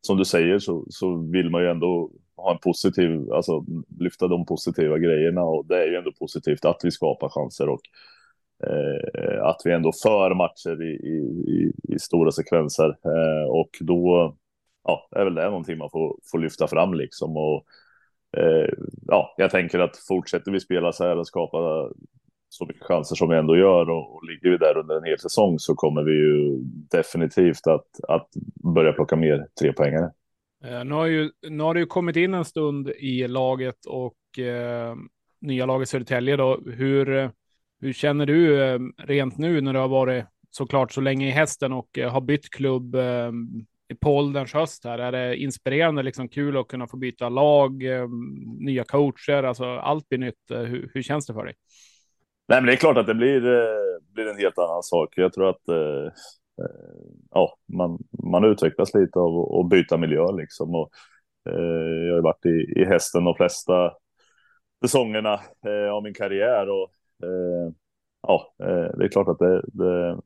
som 0.00 0.16
du 0.16 0.24
säger 0.24 0.58
så, 0.58 0.86
så 0.88 1.16
vill 1.16 1.50
man 1.50 1.62
ju 1.62 1.70
ändå 1.70 2.10
ha 2.36 2.52
en 2.52 2.58
positiv, 2.58 3.32
alltså 3.32 3.64
lyfta 4.00 4.28
de 4.28 4.46
positiva 4.46 4.98
grejerna 4.98 5.42
och 5.42 5.66
det 5.66 5.82
är 5.82 5.86
ju 5.86 5.96
ändå 5.96 6.12
positivt 6.18 6.64
att 6.64 6.80
vi 6.82 6.90
skapar 6.90 7.28
chanser 7.28 7.68
och 7.68 7.80
eh, 8.64 9.44
att 9.44 9.62
vi 9.64 9.72
ändå 9.72 9.92
för 10.02 10.34
matcher 10.34 10.82
i, 10.82 10.94
i, 10.94 11.72
i 11.94 11.98
stora 11.98 12.30
sekvenser 12.30 12.88
eh, 12.88 13.50
och 13.50 13.70
då 13.80 14.36
ja, 14.84 15.08
är 15.16 15.24
väl 15.24 15.34
det 15.34 15.44
någonting 15.44 15.78
man 15.78 15.90
får, 15.90 16.18
får 16.30 16.38
lyfta 16.38 16.68
fram 16.68 16.94
liksom. 16.94 17.36
Och, 17.36 17.64
eh, 18.36 18.68
ja, 19.06 19.34
jag 19.36 19.50
tänker 19.50 19.78
att 19.78 19.96
fortsätter 20.08 20.52
vi 20.52 20.60
spela 20.60 20.92
så 20.92 21.04
här 21.04 21.18
och 21.18 21.26
skapa 21.26 21.90
så 22.48 22.66
mycket 22.66 22.82
chanser 22.82 23.16
som 23.16 23.28
vi 23.28 23.36
ändå 23.36 23.56
gör 23.56 23.90
och, 23.90 24.14
och 24.14 24.24
ligger 24.24 24.50
vi 24.50 24.56
där 24.56 24.78
under 24.78 24.96
en 24.96 25.04
hel 25.04 25.18
säsong 25.18 25.58
så 25.58 25.74
kommer 25.74 26.02
vi 26.02 26.12
ju 26.12 26.58
definitivt 26.90 27.66
att, 27.66 27.86
att 28.08 28.28
börja 28.74 28.92
plocka 28.92 29.16
mer 29.16 29.46
trepoängare. 29.60 30.10
Eh, 30.64 30.84
nu, 30.84 30.94
har 30.94 31.06
ju, 31.06 31.30
nu 31.48 31.62
har 31.62 31.74
det 31.74 31.80
ju 31.80 31.86
kommit 31.86 32.16
in 32.16 32.34
en 32.34 32.44
stund 32.44 32.88
i 32.88 33.28
laget 33.28 33.86
och 33.86 34.38
eh, 34.38 34.94
nya 35.40 35.66
laget 35.66 35.88
Södertälje 35.88 36.36
då. 36.36 36.60
Hur, 36.66 37.30
hur 37.80 37.92
känner 37.92 38.26
du 38.26 38.64
eh, 38.64 38.78
rent 38.98 39.38
nu 39.38 39.60
när 39.60 39.72
du 39.72 39.78
har 39.78 39.88
varit 39.88 40.24
såklart 40.50 40.92
så 40.92 41.00
länge 41.00 41.28
i 41.28 41.30
hästen 41.30 41.72
och 41.72 41.98
eh, 41.98 42.12
har 42.12 42.20
bytt 42.20 42.50
klubb 42.50 42.94
eh, 42.94 43.30
på 44.00 44.16
ålderns 44.16 44.54
höst 44.54 44.84
här? 44.84 44.98
Är 44.98 45.12
det 45.12 45.36
inspirerande, 45.36 46.02
liksom 46.02 46.28
kul 46.28 46.56
att 46.56 46.68
kunna 46.68 46.86
få 46.86 46.96
byta 46.96 47.28
lag, 47.28 47.82
nya 48.58 48.84
coacher, 48.84 49.42
alltså 49.42 49.64
allt 49.64 50.08
blir 50.08 50.18
nytt. 50.18 50.34
Hur, 50.48 50.90
hur, 50.94 51.02
känns 51.02 51.26
det 51.26 51.34
för 51.34 51.44
dig? 51.44 51.54
Nej, 52.48 52.60
men 52.60 52.66
det 52.66 52.72
är 52.72 52.76
klart 52.76 52.96
att 52.96 53.06
det 53.06 53.14
blir, 53.14 53.40
blir 54.14 54.26
en 54.26 54.38
helt 54.38 54.58
annan 54.58 54.82
sak. 54.82 55.08
Jag 55.16 55.32
tror 55.32 55.50
att 55.50 55.68
eh, 55.68 56.12
ja, 57.30 57.56
man, 57.66 57.98
man 58.32 58.44
utvecklas 58.44 58.94
lite 58.94 59.18
av 59.18 59.60
att 59.60 59.68
byta 59.68 59.96
miljö 59.96 60.32
liksom. 60.32 60.74
Och, 60.74 60.90
eh, 61.48 62.06
jag 62.06 62.14
har 62.14 62.22
varit 62.22 62.46
i, 62.46 62.80
i 62.80 62.84
hästen 62.84 63.24
de 63.24 63.34
flesta 63.34 63.92
säsongerna 64.82 65.40
av 65.92 66.02
min 66.02 66.14
karriär 66.14 66.68
och 66.68 66.90
Eh, 67.22 67.72
ja, 68.22 68.54
eh, 68.62 68.96
det 68.98 69.04
är 69.04 69.08
klart 69.08 69.28
att 69.28 69.38
det, 69.38 69.62
det 69.72 70.20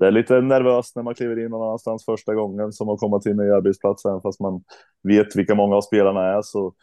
det 0.00 0.06
är 0.06 0.10
lite 0.10 0.40
nervöst 0.40 0.96
när 0.96 1.02
man 1.02 1.14
kliver 1.14 1.38
in 1.44 1.50
någon 1.50 1.66
annanstans 1.68 2.04
första 2.04 2.34
gången 2.34 2.72
som 2.72 2.88
att 2.88 3.00
komma 3.00 3.20
till 3.20 3.30
en 3.32 3.36
ny 3.36 3.50
arbetsplats, 3.50 4.04
även 4.04 4.20
fast 4.20 4.40
man 4.40 4.64
vet 5.02 5.36
vilka 5.36 5.54
många 5.54 5.76
av 5.76 5.80
spelarna 5.80 6.20
är 6.26 6.42
så, 6.42 6.74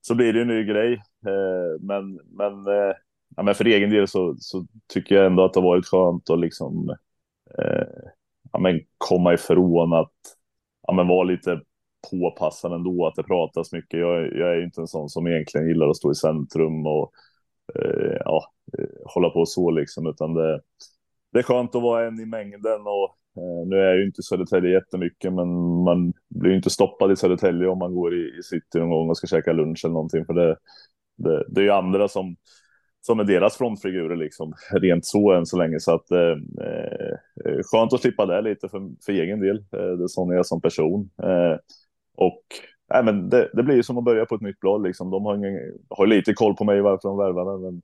så 0.00 0.14
blir 0.14 0.32
det 0.32 0.40
en 0.42 0.48
ny 0.48 0.64
grej. 0.64 0.92
Eh, 1.26 1.80
men, 1.80 2.20
men, 2.26 2.66
eh, 2.66 2.94
ja, 3.36 3.42
men 3.42 3.54
för 3.54 3.64
egen 3.64 3.90
del 3.90 4.08
så, 4.08 4.36
så 4.38 4.66
tycker 4.94 5.14
jag 5.14 5.26
ändå 5.26 5.44
att 5.44 5.52
det 5.52 5.60
har 5.60 5.68
varit 5.68 5.86
skönt 5.86 6.30
att 6.30 6.40
liksom 6.40 6.90
eh, 7.58 7.86
ja, 8.52 8.58
men 8.58 8.80
komma 8.98 9.34
ifrån 9.34 9.92
att 9.92 10.14
ja, 10.86 10.92
men 10.92 11.08
vara 11.08 11.24
lite 11.24 11.60
påpassad 12.10 12.72
ändå, 12.72 13.06
att 13.06 13.14
det 13.14 13.22
pratas 13.22 13.72
mycket. 13.72 14.00
Jag, 14.00 14.36
jag 14.36 14.56
är 14.56 14.64
inte 14.64 14.80
en 14.80 14.86
sån 14.86 15.08
som 15.08 15.26
egentligen 15.26 15.68
gillar 15.68 15.88
att 15.88 15.96
stå 15.96 16.10
i 16.12 16.14
centrum 16.14 16.86
och 16.86 17.10
Eh, 17.74 18.16
ja, 18.24 18.52
eh, 18.78 19.12
hålla 19.14 19.30
på 19.30 19.46
så 19.46 19.70
liksom, 19.70 20.06
utan 20.06 20.34
det 20.34 20.60
det 21.32 21.38
är 21.38 21.42
skönt 21.42 21.74
att 21.74 21.82
vara 21.82 22.06
en 22.06 22.20
i 22.20 22.26
mängden 22.26 22.80
och 22.80 23.16
eh, 23.36 23.66
nu 23.66 23.76
är 23.76 23.94
ju 23.94 24.06
inte 24.06 24.22
Södertälje 24.22 24.70
jättemycket, 24.70 25.32
men 25.32 25.48
man 25.84 26.12
blir 26.28 26.50
ju 26.50 26.56
inte 26.56 26.70
stoppad 26.70 27.12
i 27.12 27.16
Södertälje 27.16 27.68
om 27.68 27.78
man 27.78 27.94
går 27.94 28.14
i, 28.14 28.38
i 28.38 28.42
city 28.42 28.78
någon 28.78 28.90
gång 28.90 29.10
och 29.10 29.16
ska 29.16 29.26
käka 29.26 29.52
lunch 29.52 29.84
eller 29.84 29.92
någonting, 29.92 30.24
för 30.24 30.34
det, 30.34 30.56
det, 31.16 31.44
det 31.48 31.60
är 31.60 31.64
ju 31.64 31.70
andra 31.70 32.08
som 32.08 32.36
som 33.00 33.20
är 33.20 33.24
deras 33.24 33.56
frontfigurer 33.56 34.16
liksom, 34.16 34.54
rent 34.70 35.06
så 35.06 35.32
än 35.32 35.46
så 35.46 35.58
länge. 35.58 35.80
Så 35.80 35.94
att 35.94 36.10
eh, 36.10 36.36
eh 37.46 37.60
skönt 37.62 37.92
att 37.92 38.00
slippa 38.00 38.26
det 38.26 38.40
lite 38.42 38.68
för, 38.68 38.90
för 39.06 39.12
egen 39.12 39.40
del. 39.40 39.56
Eh, 39.56 39.96
det 39.98 40.04
är 40.04 40.08
sån 40.08 40.30
jag 40.30 40.38
är 40.38 40.42
som 40.42 40.60
person. 40.60 41.10
Eh, 41.22 41.58
och 42.16 42.42
nej, 42.90 43.04
men 43.04 43.28
det, 43.28 43.50
det 43.52 43.62
blir 43.62 43.76
ju 43.76 43.82
som 43.82 43.98
att 43.98 44.04
börja 44.04 44.26
på 44.26 44.34
ett 44.34 44.40
nytt 44.40 44.60
blad 44.60 44.82
liksom. 44.82 45.10
De 45.10 45.24
har, 45.24 45.36
ingen, 45.36 45.60
har 45.90 46.06
lite 46.06 46.34
koll 46.34 46.56
på 46.56 46.64
mig 46.64 46.80
varför 46.80 47.08
de 47.08 47.18
värvar 47.18 47.58
men, 47.58 47.82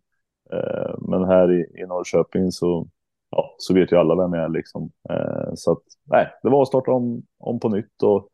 eh, 0.53 0.95
men 0.99 1.25
här 1.25 1.53
i, 1.53 1.83
i 1.83 1.87
Norrköping 1.87 2.53
så 2.53 2.87
ja, 3.31 3.55
så 3.59 3.75
vet 3.75 3.93
ju 3.93 3.97
alla 3.97 4.15
vem 4.15 4.33
jag 4.33 4.45
är 4.45 4.49
liksom. 4.49 4.91
Eh, 5.11 5.55
så 5.55 5.73
att 5.73 5.83
nej, 6.05 6.29
det 6.43 6.51
var 6.51 6.63
att 6.63 6.69
starta 6.69 6.91
om, 6.91 7.23
om 7.39 7.61
på 7.61 7.69
nytt 7.69 8.03
och 8.03 8.29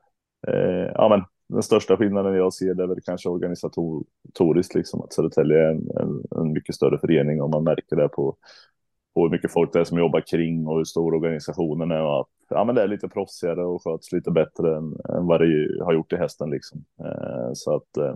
eh, 0.48 0.90
ja, 0.94 1.08
men 1.08 1.24
den 1.48 1.62
största 1.62 1.96
skillnaden 1.96 2.34
jag 2.34 2.52
ser 2.52 2.74
det 2.74 2.82
är 2.82 2.86
väl 2.86 3.00
kanske 3.04 3.28
organisatoriskt 3.28 4.74
liksom 4.74 5.00
att 5.00 5.12
Södertälje 5.12 5.58
är 5.58 5.70
en, 5.70 5.90
en, 6.00 6.24
en, 6.40 6.52
mycket 6.52 6.74
större 6.74 6.98
förening 6.98 7.42
och 7.42 7.50
man 7.50 7.64
märker 7.64 7.96
det 7.96 8.08
på, 8.08 8.36
på 9.14 9.22
hur 9.22 9.30
mycket 9.30 9.52
folk 9.52 9.72
det 9.72 9.80
är 9.80 9.84
som 9.84 9.98
jobbar 9.98 10.20
kring 10.20 10.66
och 10.66 10.76
hur 10.76 10.84
stor 10.84 11.14
organisationen 11.14 11.90
är 11.90 12.02
och 12.02 12.20
att 12.20 12.28
ja, 12.54 12.64
men 12.64 12.74
det 12.74 12.82
är 12.82 12.88
lite 12.88 13.08
proffsigare 13.08 13.64
och 13.64 13.84
sköts 13.84 14.12
lite 14.12 14.30
bättre 14.30 14.76
än, 14.76 14.96
än 15.08 15.26
vad 15.26 15.40
det 15.40 15.84
har 15.84 15.92
gjort 15.92 16.12
i 16.12 16.16
hästen 16.16 16.50
liksom. 16.50 16.84
Eh, 17.00 17.50
så 17.54 17.76
att 17.76 17.96
eh, 17.96 18.14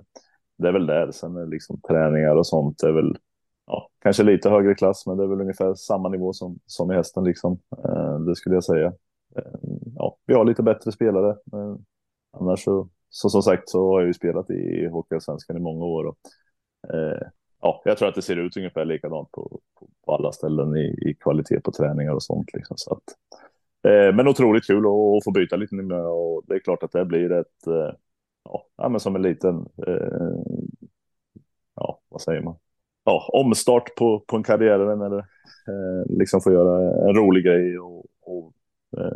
det 0.58 0.68
är 0.68 0.72
väl 0.72 0.86
där. 0.86 1.10
Sen 1.10 1.36
är 1.36 1.46
liksom 1.46 1.80
träningar 1.80 2.36
och 2.36 2.46
sånt 2.46 2.82
är 2.82 2.92
väl 2.92 3.16
ja, 3.66 3.90
kanske 4.02 4.22
lite 4.22 4.50
högre 4.50 4.74
klass, 4.74 5.06
men 5.06 5.16
det 5.16 5.24
är 5.24 5.28
väl 5.28 5.40
ungefär 5.40 5.74
samma 5.74 6.08
nivå 6.08 6.32
som, 6.32 6.58
som 6.66 6.92
i 6.92 6.94
hästen 6.94 7.24
liksom. 7.24 7.58
Eh, 7.84 8.18
det 8.18 8.36
skulle 8.36 8.56
jag 8.56 8.64
säga. 8.64 8.86
Eh, 9.36 9.58
ja, 9.94 10.16
vi 10.26 10.34
har 10.34 10.44
lite 10.44 10.62
bättre 10.62 10.92
spelare. 10.92 11.30
Eh, 11.30 11.76
annars 12.32 12.64
så, 12.64 12.88
så 13.08 13.28
som 13.28 13.42
sagt 13.42 13.68
så 13.68 13.92
har 13.92 14.00
jag 14.00 14.06
ju 14.06 14.14
spelat 14.14 14.50
i 14.50 14.86
Hockeyallsvenskan 14.86 15.56
i 15.56 15.60
många 15.60 15.84
år. 15.84 16.04
Och, 16.04 16.18
eh, 16.94 17.28
ja, 17.60 17.82
jag 17.84 17.98
tror 17.98 18.08
att 18.08 18.14
det 18.14 18.22
ser 18.22 18.36
ut 18.36 18.56
ungefär 18.56 18.84
likadant 18.84 19.32
på, 19.32 19.60
på, 19.78 19.88
på 20.06 20.14
alla 20.14 20.32
ställen 20.32 20.76
i, 20.76 21.10
i, 21.10 21.14
kvalitet 21.20 21.60
på 21.60 21.72
träningar 21.72 22.12
och 22.12 22.22
sånt. 22.22 22.52
Liksom, 22.54 22.76
så 22.76 22.94
att, 22.94 23.02
Eh, 23.84 24.14
men 24.14 24.28
otroligt 24.28 24.66
kul 24.66 24.78
att, 24.86 25.24
få 25.24 25.30
byta 25.34 25.56
lite 25.56 25.74
miljö 25.74 26.00
och 26.00 26.42
det 26.46 26.54
är 26.54 26.58
klart 26.58 26.82
att 26.82 26.92
det 26.92 27.04
blir 27.04 27.32
ett, 27.32 27.66
eh, 27.66 27.94
ja, 28.76 28.88
men 28.88 29.00
som 29.00 29.16
en 29.16 29.22
liten, 29.22 29.66
eh, 29.86 30.36
ja, 31.76 32.00
vad 32.08 32.20
säger 32.20 32.42
man? 32.42 32.56
ja, 33.04 33.28
omstart 33.32 33.94
på, 33.94 34.24
på 34.26 34.36
en 34.36 34.42
karriär 34.42 34.78
eller 34.80 35.10
det 35.10 35.26
liksom 36.08 36.40
få 36.40 36.52
göra 36.52 37.08
en 37.08 37.14
rolig 37.14 37.44
grej. 37.44 37.78
Och, 37.78 38.04
och 38.22 38.52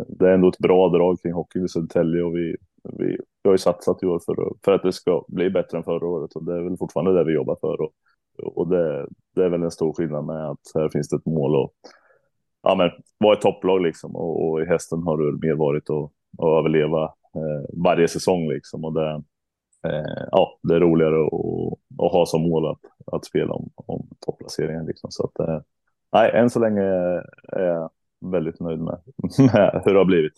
det 0.08 0.28
är 0.28 0.34
ändå 0.34 0.48
ett 0.48 0.58
bra 0.58 0.88
drag 0.88 1.20
kring 1.22 1.32
hockey 1.32 1.64
i 1.64 1.68
Södertälje 1.68 2.22
och 2.22 2.36
vi, 2.36 2.56
vi, 2.82 3.06
vi 3.42 3.48
har 3.48 3.52
ju 3.52 3.58
satsat 3.58 4.02
i 4.02 4.06
år 4.06 4.20
för, 4.26 4.52
för 4.64 4.72
att 4.72 4.82
det 4.82 4.92
ska 4.92 5.24
bli 5.28 5.50
bättre 5.50 5.78
än 5.78 5.84
förra 5.84 6.06
året 6.06 6.32
och 6.32 6.44
det 6.44 6.56
är 6.56 6.60
väl 6.60 6.76
fortfarande 6.76 7.14
det 7.14 7.24
vi 7.24 7.32
jobbar 7.32 7.56
för. 7.60 7.80
Och, 7.80 7.92
och 8.38 8.68
det, 8.68 9.06
det 9.34 9.44
är 9.44 9.48
väl 9.48 9.62
en 9.62 9.70
stor 9.70 9.92
skillnad 9.92 10.24
med 10.24 10.50
att 10.50 10.60
här 10.74 10.88
finns 10.88 11.08
det 11.08 11.16
ett 11.16 11.26
mål 11.26 11.56
och 11.56 11.72
ja, 12.68 12.74
men 12.74 12.90
vara 13.18 13.36
ett 13.36 13.40
topplag 13.40 13.82
liksom 13.82 14.16
och, 14.16 14.48
och 14.48 14.62
i 14.62 14.64
hästen 14.64 15.02
har 15.02 15.18
det 15.18 15.46
mer 15.46 15.54
varit 15.54 15.90
att, 15.90 16.10
att 16.38 16.58
överleva 16.58 17.04
eh, 17.04 17.82
varje 17.84 18.08
säsong 18.08 18.48
liksom 18.48 18.84
och 18.84 18.92
det, 18.92 19.22
eh, 19.88 20.26
ja, 20.30 20.58
det 20.62 20.74
är 20.74 20.80
roligare 20.80 21.26
att, 21.26 22.04
att 22.04 22.12
ha 22.12 22.26
som 22.26 22.42
mål 22.42 22.70
att, 22.70 23.14
att 23.14 23.24
spela 23.24 23.52
om, 23.52 23.70
om 23.74 24.08
topplaceringen 24.26 24.86
liksom 24.86 25.10
så 25.10 25.24
att 25.24 25.48
eh, 25.48 25.60
nej, 26.12 26.30
än 26.34 26.50
så 26.50 26.60
länge 26.60 26.82
är 27.52 27.62
jag 27.62 27.90
väldigt 28.20 28.60
nöjd 28.60 28.78
med, 28.78 29.00
med 29.38 29.82
hur 29.84 29.92
det 29.92 30.00
har 30.00 30.04
blivit. 30.04 30.34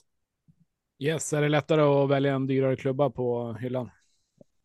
Yes, 0.98 1.32
är 1.32 1.42
det 1.42 1.48
lättare 1.48 1.80
att 1.80 2.10
välja 2.10 2.34
en 2.34 2.46
dyrare 2.46 2.76
klubba 2.76 3.10
på 3.10 3.56
hyllan? 3.60 3.90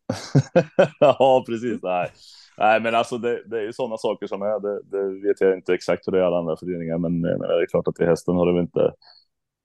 ja, 1.00 1.44
precis. 1.46 1.82
Nej. 1.82 2.10
Nej, 2.58 2.80
men 2.80 2.94
alltså 2.94 3.18
det, 3.18 3.42
det 3.46 3.58
är 3.58 3.62
ju 3.62 3.72
sådana 3.72 3.96
saker 3.96 4.26
som 4.26 4.42
är. 4.42 4.60
Det, 4.60 4.80
det, 4.82 5.28
vet 5.28 5.40
jag 5.40 5.54
inte 5.54 5.74
exakt 5.74 6.08
hur 6.08 6.12
det 6.12 6.18
är 6.18 6.22
i 6.22 6.26
alla 6.26 6.38
andra 6.38 6.56
föreningar, 6.56 6.98
men, 6.98 7.20
men 7.20 7.38
det 7.38 7.62
är 7.62 7.66
klart 7.66 7.88
att 7.88 8.00
i 8.00 8.04
hästen 8.04 8.34
har 8.36 8.46
det 8.46 8.52
väl 8.52 8.62
inte. 8.62 8.92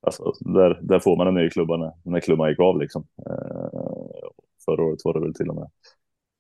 Alltså, 0.02 0.34
där, 0.40 0.80
där 0.82 1.00
får 1.00 1.18
man 1.18 1.28
en 1.28 1.34
ny 1.34 1.50
klubba 1.50 1.78
när, 1.78 1.92
när 2.04 2.20
klubban 2.20 2.50
gick 2.50 2.60
av 2.60 2.80
liksom. 2.80 3.08
Eh, 3.30 4.30
förra 4.66 4.84
året 4.84 5.00
var 5.04 5.14
det 5.14 5.20
väl 5.20 5.34
till 5.34 5.50
och 5.50 5.56
med 5.56 5.70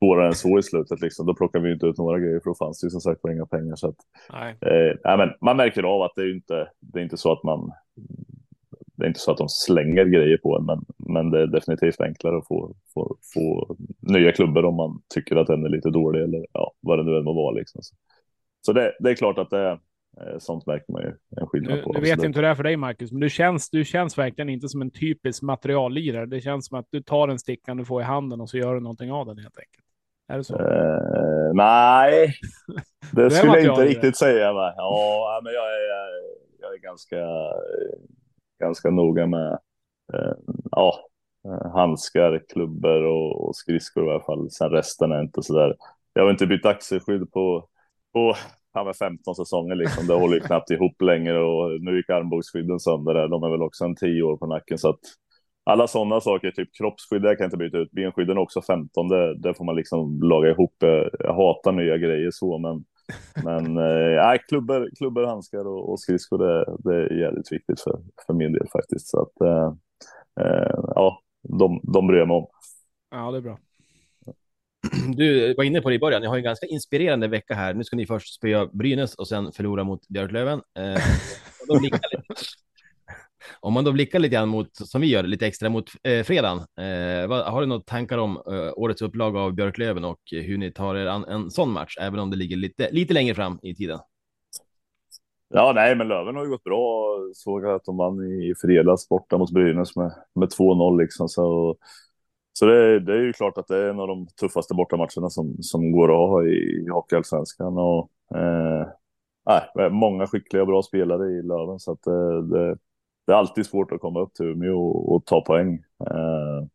svårare 0.01 0.27
än 0.27 0.35
så 0.35 0.59
i 0.59 0.63
slutet. 0.63 1.01
Liksom. 1.01 1.25
Då 1.25 1.33
plockade 1.35 1.67
vi 1.67 1.73
inte 1.73 1.85
ut 1.85 1.97
några 1.97 2.19
grejer 2.19 2.39
för 2.39 2.49
då 2.49 2.55
fanns 2.55 2.79
det 2.79 2.85
ju 2.85 2.89
som 2.89 3.01
sagt 3.01 3.21
inga 3.31 3.45
pengar. 3.45 3.75
Så 3.75 3.87
att, 3.87 3.95
nej. 4.31 4.51
Eh, 4.61 4.97
nej, 5.03 5.17
men 5.17 5.29
man 5.41 5.57
märker 5.57 5.83
av 5.83 6.01
att 6.01 6.11
det 6.15 6.21
är 6.21 6.35
inte, 6.35 6.67
det 6.79 6.99
är 6.99 7.03
inte 7.03 7.17
så 7.17 7.31
att 7.31 7.43
man 7.43 7.71
det 9.01 9.05
är 9.05 9.07
inte 9.07 9.19
så 9.19 9.31
att 9.31 9.37
de 9.37 9.49
slänger 9.49 10.05
grejer 10.05 10.37
på 10.37 10.57
en, 10.57 10.65
men, 10.65 10.85
men 10.97 11.31
det 11.31 11.41
är 11.41 11.47
definitivt 11.47 12.01
enklare 12.01 12.37
att 12.37 12.47
få, 12.47 12.75
få, 12.93 13.17
få 13.33 13.75
nya 13.99 14.31
klubbor 14.31 14.65
om 14.65 14.75
man 14.75 15.01
tycker 15.13 15.35
att 15.35 15.47
den 15.47 15.65
är 15.65 15.69
lite 15.69 15.89
dålig 15.89 16.23
eller 16.23 16.45
ja, 16.53 16.73
vad 16.79 16.99
det 16.99 17.03
nu 17.03 17.17
än 17.17 17.23
må 17.23 17.33
vara. 17.33 17.51
Liksom. 17.51 17.81
Så, 17.81 17.95
så 18.65 18.73
det, 18.73 18.93
det, 18.99 19.09
är 19.09 19.15
klart 19.15 19.37
att 19.37 19.49
det 19.49 19.59
är 19.59 19.71
eh, 19.71 20.37
sånt 20.39 20.65
märker 20.65 20.93
man 20.93 21.01
ju 21.01 21.11
en 21.41 21.47
skillnad 21.47 21.75
nu, 21.75 21.81
på. 21.81 21.93
Nu 21.93 21.99
vet 21.99 22.09
jag 22.09 22.25
inte 22.25 22.37
hur 22.37 22.43
det 22.43 22.49
är 22.49 22.55
för 22.55 22.63
dig, 22.63 22.77
Marcus, 22.77 23.11
men 23.11 23.21
du 23.21 23.29
känns, 23.29 23.69
du 23.69 23.85
känns 23.85 24.17
verkligen 24.17 24.49
inte 24.49 24.69
som 24.69 24.81
en 24.81 24.91
typisk 24.91 25.41
materiallirare. 25.41 26.25
Det 26.25 26.41
känns 26.41 26.67
som 26.67 26.79
att 26.79 26.87
du 26.89 27.01
tar 27.01 27.27
en 27.27 27.39
stickan 27.39 27.77
du 27.77 27.85
får 27.85 28.01
i 28.01 28.05
handen 28.05 28.41
och 28.41 28.49
så 28.49 28.57
gör 28.57 28.73
du 28.73 28.79
någonting 28.79 29.11
av 29.11 29.25
den 29.25 29.37
helt 29.37 29.57
enkelt. 29.57 29.85
Är 30.27 30.37
det 30.37 30.43
så? 30.43 30.57
Uh, 30.59 31.53
nej, 31.53 32.33
det 33.11 33.31
skulle 33.31 33.59
jag 33.59 33.73
inte 33.73 33.85
riktigt 33.85 34.17
säga. 34.17 34.53
Va? 34.53 34.73
Ja, 34.77 35.41
men 35.43 35.53
jag 35.53 35.73
är, 35.73 35.87
jag 36.61 36.73
är 36.73 36.77
ganska 36.77 37.17
ganska 38.61 38.89
noga 38.89 39.27
med 39.27 39.51
eh, 40.13 40.33
ja, 40.71 40.95
eh, 41.45 41.71
handskar, 41.71 42.41
klubbor 42.49 43.03
och, 43.03 43.47
och 43.47 43.55
skridskor 43.55 44.07
i 44.07 44.09
alla 44.09 44.23
fall. 44.23 44.51
Sen 44.51 44.69
resten 44.69 45.11
är 45.11 45.21
inte 45.21 45.43
så 45.43 45.53
där. 45.57 45.75
Jag 46.13 46.23
har 46.23 46.31
inte 46.31 46.47
bytt 46.47 46.65
axelskydd 46.65 47.31
på, 47.31 47.67
på 48.13 48.35
ja, 48.73 48.93
15 48.99 49.35
säsonger 49.35 49.75
liksom. 49.75 50.07
Det 50.07 50.13
håller 50.13 50.35
ju 50.35 50.41
knappt 50.41 50.71
ihop 50.71 51.01
längre 51.01 51.39
och 51.43 51.81
nu 51.81 51.97
gick 51.97 52.09
armbågsskydden 52.09 52.79
sönder 52.79 53.13
där. 53.13 53.27
De 53.27 53.43
är 53.43 53.49
väl 53.49 53.61
också 53.61 53.85
en 53.85 53.95
10 53.95 54.23
år 54.23 54.37
på 54.37 54.47
nacken 54.47 54.77
så 54.77 54.89
att 54.89 54.99
alla 55.63 55.87
sådana 55.87 56.21
saker, 56.21 56.51
typ 56.51 56.69
kroppsskydd, 56.77 57.21
det 57.21 57.35
kan 57.35 57.43
jag 57.43 57.47
inte 57.47 57.57
byta 57.57 57.77
ut. 57.77 57.91
Benskydden 57.91 58.37
är 58.37 58.41
också 58.41 58.61
15, 58.61 59.07
det, 59.07 59.37
det 59.37 59.53
får 59.53 59.65
man 59.65 59.75
liksom 59.75 60.21
laga 60.21 60.49
ihop. 60.49 60.75
Jag 61.19 61.33
hatar 61.33 61.71
nya 61.71 61.97
grejer 61.97 62.29
så, 62.31 62.57
men 62.57 62.85
men 63.43 63.77
eh, 63.77 64.37
klubbor, 64.47 64.89
klubbor, 64.97 65.25
handskar 65.25 65.67
och, 65.67 65.91
och 65.91 65.99
skridskor, 65.99 66.37
det, 66.37 66.75
det 66.79 66.95
är 66.95 67.19
jävligt 67.21 67.51
viktigt 67.51 67.81
för, 67.81 67.99
för 68.25 68.33
min 68.33 68.53
del 68.53 68.67
faktiskt. 68.71 69.07
Så 69.07 69.21
att, 69.21 69.41
eh, 69.41 69.73
eh, 70.45 70.75
ja, 70.95 71.21
de, 71.41 71.81
de 71.83 72.07
bryr 72.07 72.17
jag 72.17 72.27
mig 72.27 72.37
om. 72.37 72.47
Ja, 73.11 73.31
det 73.31 73.37
är 73.37 73.41
bra. 73.41 73.57
Du 75.15 75.53
var 75.53 75.63
inne 75.63 75.81
på 75.81 75.89
det 75.89 75.95
i 75.95 75.99
början. 75.99 76.21
Ni 76.21 76.27
har 76.27 76.37
en 76.37 76.43
ganska 76.43 76.65
inspirerande 76.65 77.27
vecka 77.27 77.53
här. 77.53 77.73
Nu 77.73 77.83
ska 77.83 77.95
ni 77.95 78.05
först 78.05 78.33
spöa 78.33 78.65
Brynäs 78.73 79.15
och 79.15 79.27
sen 79.27 79.51
förlora 79.51 79.83
mot 79.83 80.07
Björklöven. 80.07 80.61
Eh, 80.77 81.01
om 83.59 83.73
man 83.73 83.83
då 83.83 83.91
blickar 83.91 84.19
lite 84.19 84.35
grann 84.35 84.49
mot, 84.49 84.69
som 84.73 85.01
vi 85.01 85.07
gör, 85.07 85.23
lite 85.23 85.47
extra 85.47 85.69
mot 85.69 85.89
eh, 86.03 86.23
fredagen. 86.23 86.57
Eh, 86.57 87.27
vad, 87.27 87.45
har 87.45 87.61
du 87.61 87.67
några 87.67 87.81
tankar 87.81 88.17
om 88.17 88.37
eh, 88.47 88.71
årets 88.75 89.01
upplaga 89.01 89.39
av 89.39 89.53
Björklöven 89.53 90.05
och 90.05 90.19
hur 90.31 90.57
ni 90.57 90.71
tar 90.71 90.95
er 90.95 91.05
an 91.05 91.25
en 91.25 91.51
sån 91.51 91.71
match, 91.71 91.97
även 92.01 92.19
om 92.19 92.29
det 92.29 92.37
ligger 92.37 92.57
lite, 92.57 92.91
lite 92.91 93.13
längre 93.13 93.35
fram 93.35 93.59
i 93.61 93.75
tiden? 93.75 93.99
Ja, 95.53 95.71
nej, 95.75 95.95
men 95.95 96.07
Löven 96.07 96.35
har 96.35 96.43
ju 96.43 96.49
gått 96.49 96.63
bra. 96.63 97.17
Såg 97.33 97.65
att 97.65 97.85
de 97.85 97.97
vann 97.97 98.23
i 98.23 98.53
fredags 98.61 99.09
borta 99.09 99.37
mot 99.37 99.51
Brynäs 99.51 99.95
med, 99.95 100.11
med 100.35 100.49
2-0 100.49 101.01
liksom. 101.01 101.29
Så, 101.29 101.75
så 102.53 102.65
det, 102.65 102.99
det, 102.99 103.13
är 103.13 103.21
ju 103.21 103.33
klart 103.33 103.57
att 103.57 103.67
det 103.67 103.77
är 103.77 103.89
en 103.89 103.99
av 103.99 104.07
de 104.07 104.27
tuffaste 104.27 104.73
bortamatcherna 104.73 105.29
som, 105.29 105.57
som 105.61 105.91
går 105.91 106.09
att 106.09 106.29
ha 106.29 106.43
i, 106.43 106.85
i 106.85 106.89
Hockeyallsvenskan. 106.89 107.77
Och, 107.77 108.09
eh, 108.35 108.87
nej, 109.45 109.89
många 109.89 110.27
skickliga 110.27 110.61
och 110.63 110.67
bra 110.67 110.81
spelare 110.81 111.31
i 111.31 111.41
Löven, 111.41 111.79
så 111.79 111.91
att 111.91 112.07
eh, 112.07 112.37
det, 112.37 112.69
det 112.69 112.77
det 113.27 113.31
är 113.31 113.35
alltid 113.35 113.65
svårt 113.65 113.91
att 113.91 114.01
komma 114.01 114.19
upp 114.19 114.33
till 114.33 114.45
Umeå 114.45 114.79
och, 114.79 115.15
och 115.15 115.25
ta 115.25 115.41
poäng. 115.41 115.73
Eh, 116.09 116.67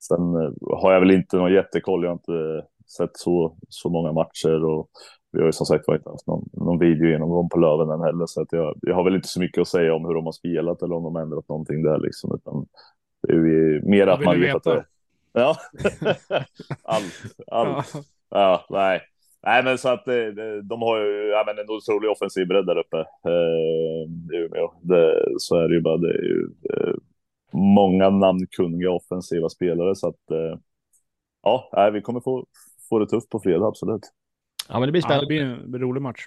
sen 0.00 0.34
eh, 0.34 0.78
har 0.82 0.92
jag 0.92 1.00
väl 1.00 1.10
inte 1.10 1.36
någon 1.36 1.52
jättekoll. 1.52 2.02
Jag 2.02 2.10
har 2.10 2.14
inte 2.14 2.66
sett 2.96 3.16
så, 3.16 3.56
så 3.68 3.88
många 3.88 4.12
matcher 4.12 4.64
och 4.64 4.90
vi 5.32 5.40
har 5.40 5.46
ju 5.46 5.52
som 5.52 5.66
sagt 5.66 5.88
inte 5.88 6.10
haft 6.10 6.26
någon, 6.26 6.48
någon 6.52 6.78
video 6.78 7.08
genomgång 7.08 7.48
på 7.48 7.58
Löven 7.58 7.90
än 7.90 8.00
heller, 8.00 8.26
så 8.26 8.42
att 8.42 8.52
jag, 8.52 8.78
jag 8.82 8.94
har 8.94 9.04
väl 9.04 9.14
inte 9.14 9.28
så 9.28 9.40
mycket 9.40 9.60
att 9.60 9.68
säga 9.68 9.94
om 9.94 10.04
hur 10.04 10.14
de 10.14 10.24
har 10.24 10.32
spelat 10.32 10.82
eller 10.82 10.94
om 10.94 11.02
de 11.02 11.14
har 11.14 11.22
ändrat 11.22 11.48
någonting 11.48 11.82
där 11.82 11.98
liksom, 11.98 12.34
utan 12.34 12.66
det 13.22 13.32
är 13.32 13.36
ju 13.36 13.82
mer 13.84 14.06
att 14.06 14.24
man 14.24 14.40
vet 14.40 14.54
att 14.56 14.62
det. 14.62 14.84
Ja, 15.32 15.56
allt, 16.82 17.04
allt. 17.46 17.92
Ja. 17.94 18.02
ja, 18.28 18.64
nej. 18.70 19.00
Nej, 19.44 19.64
men 19.64 19.78
så 19.78 19.88
att 19.88 20.08
eh, 20.08 20.14
de 20.62 20.82
har 20.82 21.00
ju 21.00 21.28
ja, 21.28 21.44
men 21.46 21.58
en 21.58 21.70
otrolig 21.70 22.10
offensiv 22.10 22.46
bredd 22.46 22.66
där 22.66 22.78
uppe 22.78 22.98
eh, 22.98 24.34
i 24.36 24.36
Umeå. 24.36 24.72
Det, 24.80 25.24
så 25.38 25.56
är 25.56 25.68
det 25.68 25.74
ju 25.74 25.80
bara. 25.80 25.96
Det 25.96 26.08
är 26.08 26.22
ju 26.22 26.48
eh, 26.70 26.94
många 27.52 28.10
namnkunniga 28.10 28.90
offensiva 28.90 29.48
spelare 29.48 29.94
så 29.96 30.08
att 30.08 30.22
ja, 31.42 31.70
nej, 31.72 31.90
vi 31.90 32.00
kommer 32.00 32.20
få, 32.20 32.46
få 32.88 32.98
det 32.98 33.06
tufft 33.06 33.28
på 33.28 33.40
fredag, 33.40 33.66
absolut. 33.66 34.12
Ja, 34.68 34.78
men 34.78 34.88
det 34.88 34.92
blir 34.92 35.02
spännande. 35.02 35.34
Ja, 35.34 35.40
det 35.44 35.56
blir 35.66 35.76
en 35.76 35.80
rolig 35.80 36.02
match. 36.02 36.26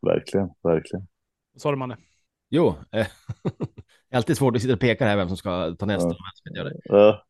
verkligen, 0.02 0.48
verkligen. 0.62 1.06
Vad 1.52 1.60
sa 1.60 1.70
du, 1.70 1.76
Manne? 1.76 1.96
Jo, 2.50 2.68
eh, 2.68 2.74
det 4.10 4.10
är 4.10 4.16
alltid 4.16 4.36
svårt 4.36 4.56
att 4.56 4.62
sitta 4.62 4.74
och 4.74 4.80
peka 4.80 5.04
här 5.04 5.16
vem 5.16 5.28
som 5.28 5.36
ska 5.36 5.74
ta 5.78 5.86
nästa. 5.86 6.14
Ja. 6.84 7.24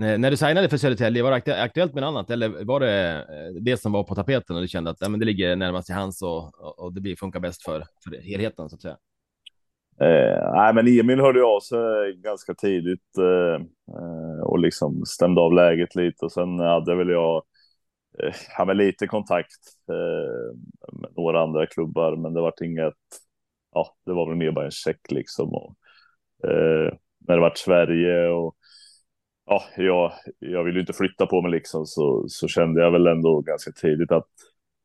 När 0.00 0.30
du 0.30 0.36
signade 0.36 0.68
för 0.68 0.76
Södertälje, 0.76 1.22
var 1.22 1.30
det 1.30 1.62
aktuellt 1.62 1.94
med 1.94 2.02
något 2.02 2.08
annat 2.08 2.30
eller 2.30 2.64
var 2.64 2.80
det 2.80 3.12
eh, 3.12 3.62
det 3.62 3.76
som 3.76 3.92
var 3.92 4.04
på 4.04 4.14
tapeten 4.14 4.56
och 4.56 4.62
du 4.62 4.68
kände 4.68 4.90
att 4.90 4.96
ja, 5.00 5.08
men 5.08 5.20
det 5.20 5.26
ligger 5.26 5.56
närmast 5.56 5.86
till 5.86 5.94
hands 5.94 6.22
och, 6.22 6.54
och 6.78 6.92
det 6.92 7.00
blir, 7.00 7.16
funkar 7.16 7.40
bäst 7.40 7.62
för, 7.62 7.84
för 8.04 8.22
helheten 8.22 8.68
så 8.68 8.76
att 8.76 8.82
säga? 8.82 8.96
Eh, 10.00 10.52
nej, 10.54 10.74
men 10.74 10.86
Emil 11.00 11.20
hörde 11.20 11.44
av 11.44 11.60
sig 11.60 12.16
ganska 12.16 12.54
tidigt 12.54 13.18
eh, 13.18 13.62
eh, 13.96 14.42
och 14.42 14.58
liksom 14.58 15.04
stämde 15.06 15.40
av 15.40 15.52
läget 15.52 15.94
lite 15.94 16.24
och 16.24 16.32
sen 16.32 16.58
hade 16.58 16.94
väl 16.94 17.08
jag 17.08 17.42
eh, 18.22 18.34
hade 18.56 18.74
lite 18.74 19.06
kontakt 19.06 19.60
eh, 19.88 20.56
med 21.00 21.10
några 21.16 21.42
andra 21.42 21.66
klubbar, 21.66 22.16
men 22.16 22.34
det 22.34 22.40
var 22.40 22.64
inget. 22.64 22.94
Ja, 23.74 23.96
det 24.06 24.12
var 24.12 24.28
väl 24.28 24.36
mer 24.36 24.50
bara 24.50 24.64
en 24.64 24.70
check 24.70 25.10
liksom 25.10 25.54
och 25.54 25.76
eh, 26.50 26.94
när 27.18 27.34
det 27.34 27.40
var 27.40 27.52
Sverige 27.56 28.28
och 28.28 28.56
ja, 29.50 29.62
jag, 29.76 30.12
jag 30.38 30.64
vill 30.64 30.74
ju 30.74 30.80
inte 30.80 30.92
flytta 30.92 31.26
på 31.26 31.42
mig 31.42 31.50
liksom, 31.50 31.86
så, 31.86 32.24
så 32.28 32.48
kände 32.48 32.82
jag 32.82 32.90
väl 32.90 33.06
ändå 33.06 33.40
ganska 33.40 33.72
tidigt 33.72 34.12
att 34.12 34.28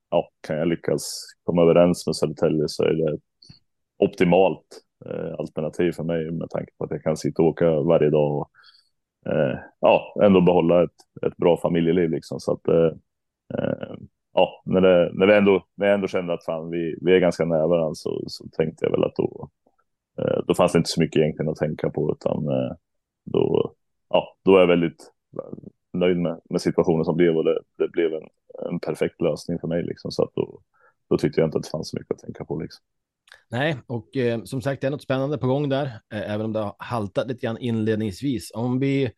ja, 0.10 0.30
kan 0.48 0.58
jag 0.58 0.68
lyckas 0.68 1.24
komma 1.44 1.62
överens 1.62 2.08
med 2.08 2.16
Södertälje 2.16 2.68
så 2.68 2.84
är 2.84 2.94
det 2.94 3.14
ett 3.14 3.22
optimalt 3.98 4.66
eh, 5.06 5.34
alternativ 5.40 5.92
för 5.92 6.04
mig 6.04 6.32
med 6.32 6.50
tanke 6.50 6.72
på 6.78 6.84
att 6.84 6.92
jag 6.92 7.04
kan 7.04 7.18
sitta 7.18 7.42
och 7.42 7.48
åka 7.48 7.80
varje 7.80 8.10
dag 8.10 8.32
och 8.38 8.50
eh, 9.32 9.60
ja, 9.80 10.16
ändå 10.24 10.42
behålla 10.42 10.84
ett, 10.84 11.26
ett 11.28 11.38
bra 11.38 11.58
familjeliv 11.58 12.10
liksom. 12.10 12.40
Så 12.40 12.52
att 12.52 12.68
eh, 12.68 12.92
eh 13.60 13.96
ja, 14.34 14.62
när, 14.66 14.82
det, 14.82 15.12
när, 15.14 15.28
vi 15.28 15.34
ändå, 15.34 15.66
när 15.76 15.88
jag 15.88 15.94
ändå 15.94 16.08
kände 16.08 16.34
att 16.34 16.46
fan, 16.46 16.70
vi, 16.70 16.98
vi 17.02 17.16
är 17.16 17.20
ganska 17.20 17.46
nära 17.46 17.68
varandra 17.68 17.96
så, 17.96 18.24
så 18.28 18.48
tänkte 18.52 18.86
jag 18.86 18.92
väl 18.92 19.04
att 19.04 19.16
då, 19.16 19.50
eh, 20.18 20.40
då 20.48 20.54
fanns 20.54 20.72
det 20.72 20.78
inte 20.78 20.90
så 20.90 21.02
mycket 21.02 21.20
egentligen 21.22 21.52
att 21.52 21.58
tänka 21.58 21.90
på 21.90 22.12
utan 22.12 22.48
eh, 22.48 22.72
då 23.26 23.76
ja, 24.10 24.38
då 24.44 24.56
är 24.56 24.60
jag 24.60 24.68
väldigt 24.68 25.12
eh, 25.38 25.58
nöjd 25.94 26.18
med, 26.18 26.42
med 26.50 26.62
situationen 26.62 27.06
som 27.06 27.18
blev 27.18 27.38
och 27.38 27.44
det, 27.44 27.60
det 27.78 27.88
blev 27.88 28.14
en, 28.14 28.28
en 28.72 28.80
perfekt 28.80 29.22
lösning 29.22 29.60
för 29.60 29.68
mig 29.68 29.84
liksom. 29.84 30.12
Så 30.12 30.24
att 30.24 30.36
då, 30.36 30.62
då 31.10 31.18
tyckte 31.18 31.42
jag 31.42 31.48
inte 31.48 31.58
att 31.58 31.64
det 31.64 31.70
fanns 31.70 31.90
så 31.90 31.98
mycket 31.98 32.12
att 32.12 32.20
tänka 32.20 32.46
på 32.46 32.60
liksom. 32.60 32.84
Nej, 33.50 33.78
och 33.88 34.18
eh, 34.18 34.44
som 34.44 34.62
sagt, 34.62 34.82
det 34.82 34.88
är 34.88 34.92
något 34.92 35.02
spännande 35.02 35.38
på 35.38 35.48
gång 35.48 35.70
där, 35.70 35.86
eh, 35.86 36.32
även 36.32 36.46
om 36.46 36.54
det 36.54 36.60
har 36.60 36.76
haltat 36.80 37.28
lite 37.28 37.46
grann 37.46 37.58
inledningsvis. 37.58 38.52
Om 38.52 38.80
vi 38.80 39.12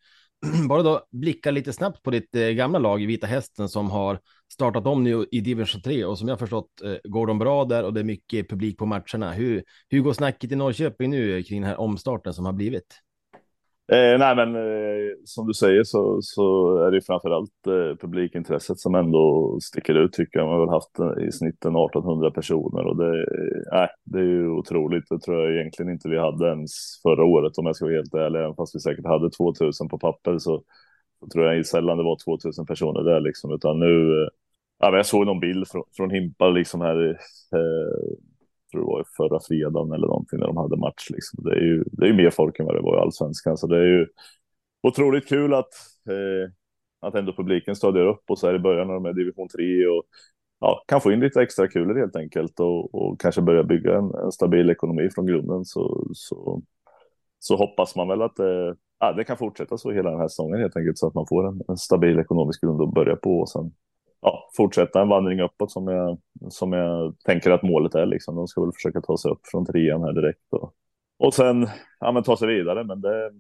bara 0.70 0.84
då 0.84 1.08
blickar 1.12 1.52
lite 1.52 1.74
snabbt 1.74 2.04
på 2.04 2.12
ditt 2.12 2.36
eh, 2.36 2.48
gamla 2.48 2.80
lag 2.80 3.06
Vita 3.08 3.28
Hästen 3.28 3.70
som 3.70 3.90
har 3.90 4.20
startat 4.54 4.88
om 4.88 5.04
nu 5.04 5.26
i 5.32 5.42
division 5.42 5.82
3 5.82 6.06
och 6.06 6.18
som 6.18 6.28
jag 6.28 6.40
förstått 6.40 6.82
eh, 6.84 6.96
går 7.04 7.28
de 7.28 7.40
bra 7.40 7.66
där 7.66 7.84
och 7.84 7.94
det 7.94 8.00
är 8.00 8.04
mycket 8.04 8.50
publik 8.50 8.78
på 8.78 8.86
matcherna. 8.86 9.34
Hur, 9.34 9.64
hur 9.90 10.00
går 10.00 10.14
snacket 10.14 10.52
i 10.52 10.56
Norrköping 10.56 11.10
nu 11.10 11.38
eh, 11.38 11.44
kring 11.44 11.62
den 11.62 11.70
här 11.70 11.80
omstarten 11.80 12.34
som 12.34 12.46
har 12.46 12.54
blivit? 12.54 13.02
Eh, 13.92 14.20
nej, 14.20 14.36
men 14.36 14.56
eh, 14.56 15.14
som 15.26 15.48
du 15.48 15.54
säger 15.54 15.84
så, 15.84 16.20
så 16.22 16.78
är 16.78 16.92
det 16.92 17.02
framförallt 17.02 17.68
eh, 17.68 17.98
publikintresset 18.02 18.80
som 18.80 18.96
ändå 18.96 19.58
sticker 19.62 19.96
ut 19.96 20.14
tycker 20.14 20.40
jag. 20.40 20.46
Man 20.48 20.54
har 20.54 20.66
väl 20.66 20.74
haft 20.74 21.00
eh, 21.00 21.28
i 21.28 21.32
snitt 21.32 21.66
1800 21.66 22.32
personer 22.32 22.86
och 22.86 22.98
det, 22.98 23.20
eh, 23.74 23.88
det 24.04 24.20
är 24.20 24.24
ju 24.24 24.50
otroligt. 24.50 25.10
Det 25.10 25.20
tror 25.20 25.42
jag 25.42 25.56
egentligen 25.56 25.92
inte 25.92 26.10
vi 26.10 26.18
hade 26.20 26.48
ens 26.48 26.72
förra 27.04 27.26
året 27.26 27.58
om 27.58 27.66
jag 27.66 27.76
ska 27.76 27.86
vara 27.86 27.96
helt 27.96 28.14
ärlig. 28.14 28.40
Även 28.40 28.56
fast 28.56 28.76
vi 28.76 28.80
säkert 28.80 29.06
hade 29.06 29.30
2000 29.30 29.90
på 29.90 30.00
papper 30.00 30.38
så, 30.38 30.64
så 31.20 31.28
tror 31.28 31.46
jag 31.46 31.66
sällan 31.66 31.98
det 31.98 32.04
var 32.04 32.18
2000 32.26 32.66
personer 32.66 33.04
där 33.04 33.20
liksom. 33.20 33.54
Utan 33.54 33.80
nu, 33.80 34.24
eh, 34.24 34.30
jag 34.80 35.06
såg 35.06 35.26
någon 35.26 35.40
bild 35.40 35.68
från, 35.68 35.84
från 35.98 36.12
Himpa 36.12 36.50
liksom 36.50 36.82
här 36.82 37.10
eh, 37.54 38.18
tror 38.72 38.82
det 38.82 38.88
var 38.88 39.06
förra 39.18 39.40
fredagen 39.40 39.92
eller 39.92 40.08
någonting 40.08 40.40
när 40.40 40.48
de 40.48 40.58
hade 40.58 40.78
match. 40.78 41.10
Liksom. 41.10 41.44
Det 41.44 41.52
är 41.52 41.62
ju 41.62 41.84
det 41.92 42.08
är 42.08 42.14
mer 42.14 42.30
folk 42.30 42.60
än 42.60 42.66
vad 42.66 42.76
det 42.76 42.82
var 42.82 42.98
i 42.98 43.02
allsvenskan, 43.02 43.58
så 43.58 43.68
det 43.68 43.78
är 43.78 43.86
ju 43.86 44.08
otroligt 44.84 45.30
kul 45.30 45.54
att 45.54 45.74
eh, 46.10 46.52
att 47.00 47.16
ändå 47.16 47.34
publiken 47.34 47.76
stödjer 47.76 48.06
upp 48.06 48.24
och 48.30 48.40
så 48.40 48.48
här 48.48 48.56
i 48.56 48.60
början 48.60 48.88
när 48.88 48.94
de 48.94 49.06
är 49.06 49.14
division 49.14 49.48
3 49.48 49.88
och 49.88 50.04
ja, 50.60 50.84
kan 50.88 51.02
få 51.02 51.12
in 51.12 51.20
lite 51.20 51.42
extra 51.42 51.68
kulor 51.68 51.96
helt 51.96 52.16
enkelt 52.16 52.60
och, 52.60 52.96
och 52.96 53.22
kanske 53.22 53.42
börja 53.42 53.64
bygga 53.64 53.98
en, 53.98 54.14
en, 54.24 54.32
stabil 54.32 54.70
ekonomi 54.70 55.10
från 55.16 55.26
grunden 55.26 55.66
så, 55.66 56.08
så, 56.14 56.62
så 57.40 57.56
hoppas 57.56 57.96
man 57.96 58.08
väl 58.08 58.22
att 58.22 58.40
eh, 58.40 58.74
ja, 59.00 59.14
det 59.14 59.24
kan 59.24 59.38
fortsätta 59.38 59.78
så 59.78 59.92
hela 59.92 60.10
den 60.10 60.20
här 60.20 60.28
säsongen 60.28 60.60
helt 60.60 60.78
enkelt 60.78 60.98
så 60.98 61.08
att 61.08 61.14
man 61.14 61.28
får 61.28 61.48
en, 61.48 61.62
en 61.68 61.78
stabil 61.78 62.20
ekonomisk 62.20 62.62
grund 62.62 62.82
att 62.82 62.94
börja 62.94 63.16
på 63.16 63.40
och 63.40 63.50
sen 63.50 63.72
ja, 64.22 64.50
fortsätta 64.58 65.02
en 65.02 65.10
vandring 65.10 65.42
uppåt 65.42 65.72
som 65.72 65.88
jag, 65.88 66.18
som 66.50 66.74
jag 66.74 67.16
tänker 67.26 67.52
att 67.52 67.64
målet 67.64 67.96
är. 67.96 68.06
Liksom. 68.06 68.36
De 68.36 68.48
ska 68.48 68.62
väl 68.62 68.74
försöka 68.74 69.02
ta 69.02 69.18
sig 69.18 69.32
upp 69.32 69.42
från 69.52 69.66
trean 69.66 70.04
här 70.04 70.14
direkt 70.14 70.54
och, 70.54 70.74
och 71.20 71.34
sen 71.34 71.68
ja, 72.00 72.12
men 72.12 72.24
ta 72.24 72.38
sig 72.38 72.48
vidare. 72.48 72.84
Men 72.84 73.02
det, 73.02 73.32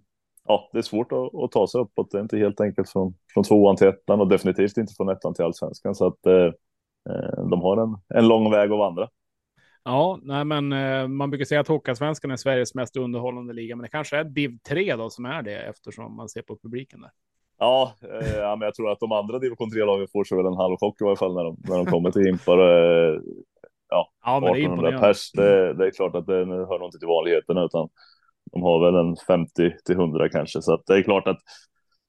ja, 0.47 0.69
det 0.73 0.77
är 0.77 0.81
svårt 0.81 1.11
att, 1.11 1.35
att, 1.35 1.51
ta 1.51 1.67
sig 1.67 1.81
uppåt. 1.81 2.11
Det 2.11 2.17
är 2.17 2.21
inte 2.21 2.37
helt 2.37 2.61
enkelt 2.61 2.89
från, 2.89 3.13
från 3.33 3.43
tvåan 3.43 3.75
till 3.75 3.87
ettan 3.87 4.21
och 4.21 4.27
definitivt 4.27 4.77
inte 4.77 4.93
från 4.97 5.09
ettan 5.09 5.33
till 5.33 5.45
allsvenskan. 5.45 5.95
Så 5.95 6.07
att 6.07 6.25
eh, 6.25 6.45
eh 7.09 7.43
de 7.49 7.61
har 7.61 7.77
en, 7.77 8.19
en 8.19 8.27
lång 8.27 8.51
väg 8.51 8.71
att 8.71 8.77
vandra. 8.77 9.09
Ja, 9.83 10.19
nej, 10.21 10.45
men 10.45 10.73
eh, 10.73 11.07
man 11.07 11.29
brukar 11.29 11.45
säga 11.45 11.61
att 11.61 11.67
Hockeyallsvenskan 11.67 12.31
är 12.31 12.35
Sveriges 12.35 12.75
mest 12.75 12.97
underhållande 12.97 13.53
liga, 13.53 13.75
men 13.75 13.83
det 13.83 13.89
kanske 13.89 14.17
är 14.17 14.23
div 14.23 14.57
3 14.69 14.95
då 14.95 15.09
som 15.09 15.25
är 15.25 15.41
det 15.41 15.55
eftersom 15.55 16.15
man 16.15 16.29
ser 16.29 16.41
på 16.41 16.57
publiken 16.57 17.01
där. 17.01 17.11
Ja, 17.59 17.93
eh, 18.01 18.37
ja, 18.37 18.55
men 18.55 18.65
jag 18.65 18.75
tror 18.75 18.91
att 18.91 18.99
de 18.99 19.11
andra 19.11 19.39
division 19.39 19.69
3-lagen 19.69 20.07
får 20.13 20.23
sig 20.23 20.37
väl 20.37 20.45
en 20.45 20.63
halv 20.63 20.77
chock 20.77 21.01
i 21.01 21.03
varje 21.03 21.17
fall 21.17 21.35
när 21.35 21.43
de, 21.43 21.57
när 21.69 21.77
de 21.77 21.85
kommer 21.85 22.11
till 22.11 22.27
Impar. 22.27 22.59
Eh, 22.59 23.19
ja, 23.89 24.11
ja 24.25 24.39
men 24.39 24.49
1800 24.49 24.91
det 24.91 24.97
pers, 24.97 25.31
det, 25.31 25.73
det, 25.73 25.87
är 25.87 25.91
klart 25.91 26.15
att 26.15 26.25
det 26.25 26.45
hör 26.45 26.79
nog 26.79 26.87
inte 26.87 26.99
till 26.99 27.07
vanligheterna 27.07 27.63
utan 27.63 27.89
de 28.51 28.61
har 28.63 28.85
väl 28.85 28.95
en 28.95 29.15
50 29.27 29.75
till 29.85 29.95
100 29.95 30.29
kanske. 30.29 30.61
Så 30.61 30.83
det 30.87 30.93
är 30.93 31.03
klart 31.03 31.27
att 31.27 31.39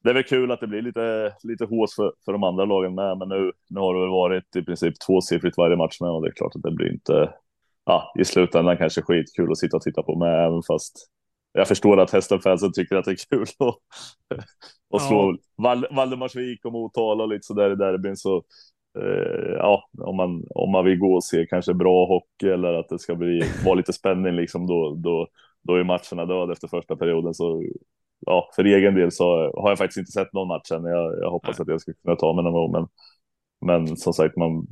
det 0.05 0.11
är 0.11 0.15
väl 0.15 0.25
kul 0.25 0.53
att 0.53 0.61
det 0.61 0.67
blir 0.67 0.83
lite, 0.83 1.33
lite 1.43 1.65
hås 1.65 1.95
för, 1.97 2.13
för 2.25 2.33
de 2.33 2.43
andra 2.43 2.65
lagen 2.65 2.95
med, 2.95 3.19
men 3.19 3.29
nu, 3.29 3.53
nu 3.71 3.81
har 3.81 3.95
det 3.95 4.01
väl 4.01 4.11
varit 4.11 4.57
i 4.57 4.63
princip 4.63 4.95
tvåsiffrigt 5.07 5.59
varje 5.59 5.77
match 5.77 6.01
med 6.01 6.11
och 6.11 6.23
det 6.23 6.29
är 6.29 6.33
klart 6.33 6.57
att 6.57 6.63
det 6.63 6.71
blir 6.71 6.93
inte, 6.93 7.33
ja, 7.85 8.13
i 8.19 8.25
slutändan 8.25 8.77
kanske 8.77 9.03
skitkul 9.03 9.53
att 9.53 9.59
sitta 9.59 9.77
och 9.77 9.83
titta 9.83 10.03
på 10.03 10.19
med, 10.19 10.47
även 10.47 10.63
fast 10.63 11.09
jag 11.59 11.69
förstår 11.69 12.01
att 12.01 12.11
hästenfansen 12.11 12.73
tycker 12.73 12.97
att 12.97 13.05
det 13.05 13.11
är 13.11 13.29
kul 13.31 13.43
att, 13.43 13.75
att 14.95 15.09
slå 15.09 15.37
ja. 15.57 15.83
Valdemarsvik 15.91 16.65
och 16.65 16.73
Motala 16.73 17.27
lite 17.27 17.47
så 17.47 17.55
där 17.55 17.73
i 17.73 17.75
derbyn. 17.75 18.17
Så 18.17 18.37
eh, 18.99 19.53
ja, 19.59 19.89
om 20.01 20.17
man, 20.17 20.45
om 20.51 20.71
man 20.71 20.85
vill 20.85 20.99
gå 20.99 21.15
och 21.15 21.25
se 21.25 21.47
kanske 21.47 21.75
bra 21.75 22.07
hockey 22.07 22.49
eller 22.49 22.73
att 22.73 22.89
det 22.89 22.99
ska 22.99 23.15
bli, 23.15 23.43
vara 23.65 23.75
lite 23.75 23.93
spänning 23.93 24.33
liksom 24.33 24.67
då, 24.67 24.95
då, 24.95 25.29
då 25.63 25.75
är 25.75 25.85
matcherna 25.85 26.27
döda 26.27 26.53
efter 26.53 26.69
första 26.69 26.97
perioden. 26.97 27.35
Så 27.35 27.65
ja, 28.27 28.51
för 28.57 28.65
egen 28.65 28.95
del 28.95 29.13
så 29.13 29.53
har 29.61 29.69
jag 29.69 29.79
faktiskt 29.79 29.99
inte 29.99 30.13
sett 30.13 30.33
någon 30.33 30.49
match 30.49 30.73
än. 30.73 30.85
Jag, 30.85 31.19
jag 31.21 31.31
hoppas 31.31 31.59
Nej. 31.59 31.63
att 31.63 31.69
jag 31.69 31.81
ska 31.81 31.93
kunna 32.03 32.17
ta 32.17 32.33
mig 32.33 32.45
någon 32.45 32.53
gång, 32.53 32.73
men, 32.73 32.87
men 33.67 33.97
som 33.97 34.13
sagt, 34.13 34.37
man, 34.37 34.67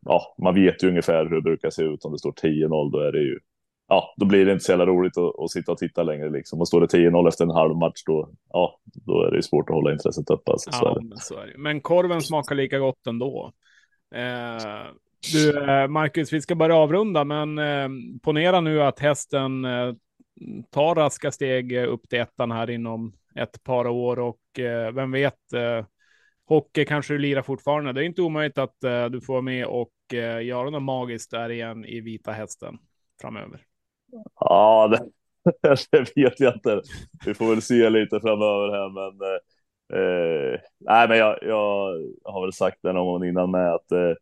ja, 0.00 0.34
man 0.38 0.54
vet 0.54 0.82
ju 0.82 0.88
ungefär 0.88 1.24
hur 1.24 1.34
det 1.34 1.42
brukar 1.42 1.70
se 1.70 1.82
ut. 1.82 2.04
Om 2.04 2.12
det 2.12 2.18
står 2.18 2.32
10-0, 2.32 2.92
då 2.92 2.98
är 2.98 3.12
det 3.12 3.20
ju 3.20 3.38
ja, 3.88 4.14
då 4.16 4.26
blir 4.26 4.46
det 4.46 4.52
inte 4.52 4.64
så 4.64 4.72
jävla 4.72 4.86
roligt 4.86 5.18
att, 5.18 5.40
att 5.40 5.50
sitta 5.50 5.72
och 5.72 5.78
titta 5.78 6.02
längre 6.02 6.30
liksom. 6.30 6.60
Och 6.60 6.68
står 6.68 6.80
det 6.80 6.86
10-0 6.86 7.28
efter 7.28 7.44
en 7.44 7.50
halv 7.50 7.76
match 7.76 8.02
då, 8.06 8.30
ja, 8.52 8.80
då 8.84 9.22
är 9.22 9.30
det 9.30 9.36
ju 9.36 9.42
svårt 9.42 9.70
att 9.70 9.74
hålla 9.74 9.92
intresset 9.92 10.30
uppe. 10.30 10.50
Alltså, 10.50 10.70
ja, 10.72 10.98
men, 11.02 11.18
så 11.18 11.38
är 11.38 11.46
det. 11.46 11.58
men 11.58 11.80
korven 11.80 12.20
smakar 12.20 12.54
lika 12.54 12.78
gott 12.78 13.06
ändå. 13.06 13.52
Eh, 14.14 14.86
du, 15.32 15.70
eh, 15.70 15.88
Marcus, 15.88 16.32
vi 16.32 16.40
ska 16.40 16.54
börja 16.54 16.76
avrunda, 16.76 17.24
men 17.24 17.58
eh, 17.58 17.88
ponera 18.22 18.60
nu 18.60 18.82
att 18.82 18.98
hästen 18.98 19.64
eh, 19.64 19.92
tar 20.70 20.94
raska 20.94 21.32
steg 21.32 21.72
upp 21.72 22.08
till 22.08 22.20
ettan 22.20 22.50
här 22.50 22.70
inom 22.70 23.12
ett 23.34 23.62
par 23.62 23.86
år 23.86 24.18
och 24.18 24.58
eh, 24.58 24.92
vem 24.92 25.12
vet, 25.12 25.52
eh, 25.52 25.86
hockey 26.44 26.84
kanske 26.84 27.14
du 27.14 27.18
lirar 27.18 27.42
fortfarande. 27.42 27.92
Det 27.92 28.00
är 28.00 28.04
inte 28.04 28.22
omöjligt 28.22 28.58
att 28.58 28.84
eh, 28.84 29.04
du 29.04 29.20
får 29.20 29.42
med 29.42 29.66
och 29.66 29.92
eh, 30.14 30.44
göra 30.44 30.70
något 30.70 30.82
magiskt 30.82 31.30
där 31.30 31.50
igen 31.50 31.84
i 31.84 32.00
Vita 32.00 32.32
Hästen 32.32 32.78
framöver. 33.20 33.60
Ja, 34.40 34.88
det, 34.88 35.08
det, 35.90 36.16
vet 36.16 36.40
jag 36.40 36.54
inte. 36.54 36.82
Vi 37.26 37.34
får 37.34 37.50
väl 37.50 37.62
se 37.62 37.90
lite 37.90 38.20
framöver 38.20 38.68
här, 38.68 38.90
men 38.90 39.38
eh, 40.00 40.60
nej, 40.80 41.08
men 41.08 41.18
jag, 41.18 41.38
jag 41.42 42.00
har 42.24 42.42
väl 42.42 42.52
sagt 42.52 42.78
det 42.82 42.92
någon 42.92 43.06
gång 43.06 43.28
innan 43.28 43.50
med 43.50 43.74
att 43.74 43.92
eh, 43.92 44.14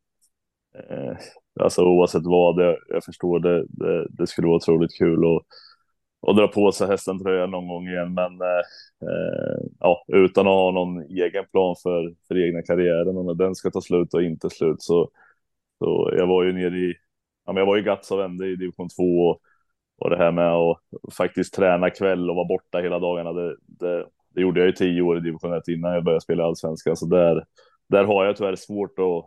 eh 0.90 1.16
alltså 1.60 1.84
oavsett 1.84 2.22
vad, 2.24 2.64
jag, 2.64 2.76
jag 2.88 3.04
förstår 3.04 3.38
det, 3.40 3.64
det, 3.68 4.06
det, 4.10 4.26
skulle 4.26 4.46
vara 4.46 4.56
otroligt 4.56 4.98
kul 4.98 5.24
och 5.24 5.42
och 6.20 6.36
dra 6.36 6.48
på 6.48 6.72
sig 6.72 6.86
hästen 6.86 7.18
tröjan 7.18 7.50
någon 7.50 7.68
gång 7.68 7.88
igen. 7.88 8.14
Men 8.14 8.32
eh, 8.32 9.66
ja, 9.80 10.04
utan 10.08 10.46
att 10.46 10.52
ha 10.52 10.70
någon 10.70 11.02
egen 11.02 11.44
plan 11.52 11.76
för, 11.82 12.14
för 12.28 12.46
egna 12.46 12.62
karriären 12.62 13.16
och 13.16 13.24
när 13.24 13.34
den 13.34 13.54
ska 13.54 13.70
ta 13.70 13.80
slut 13.80 14.14
och 14.14 14.22
inte 14.22 14.50
slut 14.50 14.82
så, 14.82 15.10
så 15.78 16.12
jag 16.16 16.26
var 16.26 16.44
ju 16.44 16.52
nere 16.52 16.78
i, 16.78 16.94
ja, 17.46 17.52
men 17.52 17.56
jag 17.56 17.66
var 17.66 17.76
ju 17.76 17.82
Gats 17.82 18.10
och 18.10 18.18
vände 18.18 18.46
i 18.46 18.56
division 18.56 18.88
2 18.88 19.02
och 19.02 19.40
och 20.00 20.10
det 20.10 20.16
här 20.16 20.32
med 20.32 20.52
att 20.52 20.78
faktiskt 21.16 21.54
träna 21.54 21.90
kväll 21.90 22.30
och 22.30 22.36
vara 22.36 22.48
borta 22.48 22.78
hela 22.78 22.98
dagarna, 22.98 23.32
det, 23.32 23.56
det, 23.66 24.06
det 24.34 24.40
gjorde 24.40 24.60
jag 24.60 24.68
i 24.68 24.72
tio 24.72 25.02
år 25.02 25.18
i 25.18 25.20
division 25.20 25.52
1 25.52 25.68
innan 25.68 25.94
jag 25.94 26.04
började 26.04 26.20
spela 26.20 26.44
allsvenskan. 26.44 26.96
Så 26.96 27.06
där, 27.06 27.44
där 27.88 28.04
har 28.04 28.24
jag 28.24 28.36
tyvärr 28.36 28.56
svårt 28.56 28.98
att, 28.98 29.24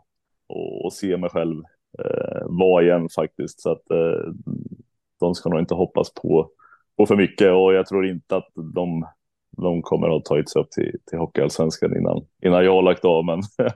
att, 0.85 0.93
se 0.93 1.17
mig 1.17 1.29
själv 1.29 1.63
eh, 1.99 2.41
vara 2.45 2.83
igen 2.83 3.09
faktiskt. 3.15 3.61
Så 3.61 3.71
att 3.71 3.91
eh, 3.91 4.33
de 5.19 5.35
ska 5.35 5.49
nog 5.49 5.59
inte 5.59 5.75
hoppas 5.75 6.13
på, 6.13 6.49
på 6.97 7.05
för 7.05 7.15
mycket 7.15 7.51
och 7.51 7.73
jag 7.73 7.87
tror 7.87 8.07
inte 8.07 8.35
att 8.35 8.49
de, 8.75 9.07
de 9.57 9.81
kommer 9.81 10.17
att 10.17 10.25
tagit 10.25 10.49
sig 10.49 10.61
upp 10.61 10.71
till, 10.71 10.99
till 11.09 11.19
hockeyallsvenskan 11.19 11.97
innan, 11.97 12.25
innan 12.45 12.65
jag 12.65 12.73
har 12.73 12.81
lagt 12.81 13.05
av. 13.05 13.25
Men 13.25 13.41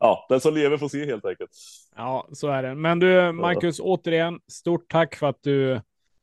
ja, 0.00 0.26
den 0.28 0.40
som 0.40 0.54
lever 0.54 0.76
får 0.76 0.88
se 0.88 1.06
helt 1.06 1.24
enkelt. 1.24 1.50
Ja, 1.96 2.28
så 2.32 2.48
är 2.48 2.62
det. 2.62 2.74
Men 2.74 2.98
du, 2.98 3.32
Marcus, 3.32 3.80
återigen, 3.80 4.40
stort 4.48 4.90
tack 4.90 5.14
för 5.14 5.26
att 5.26 5.42
du 5.42 5.80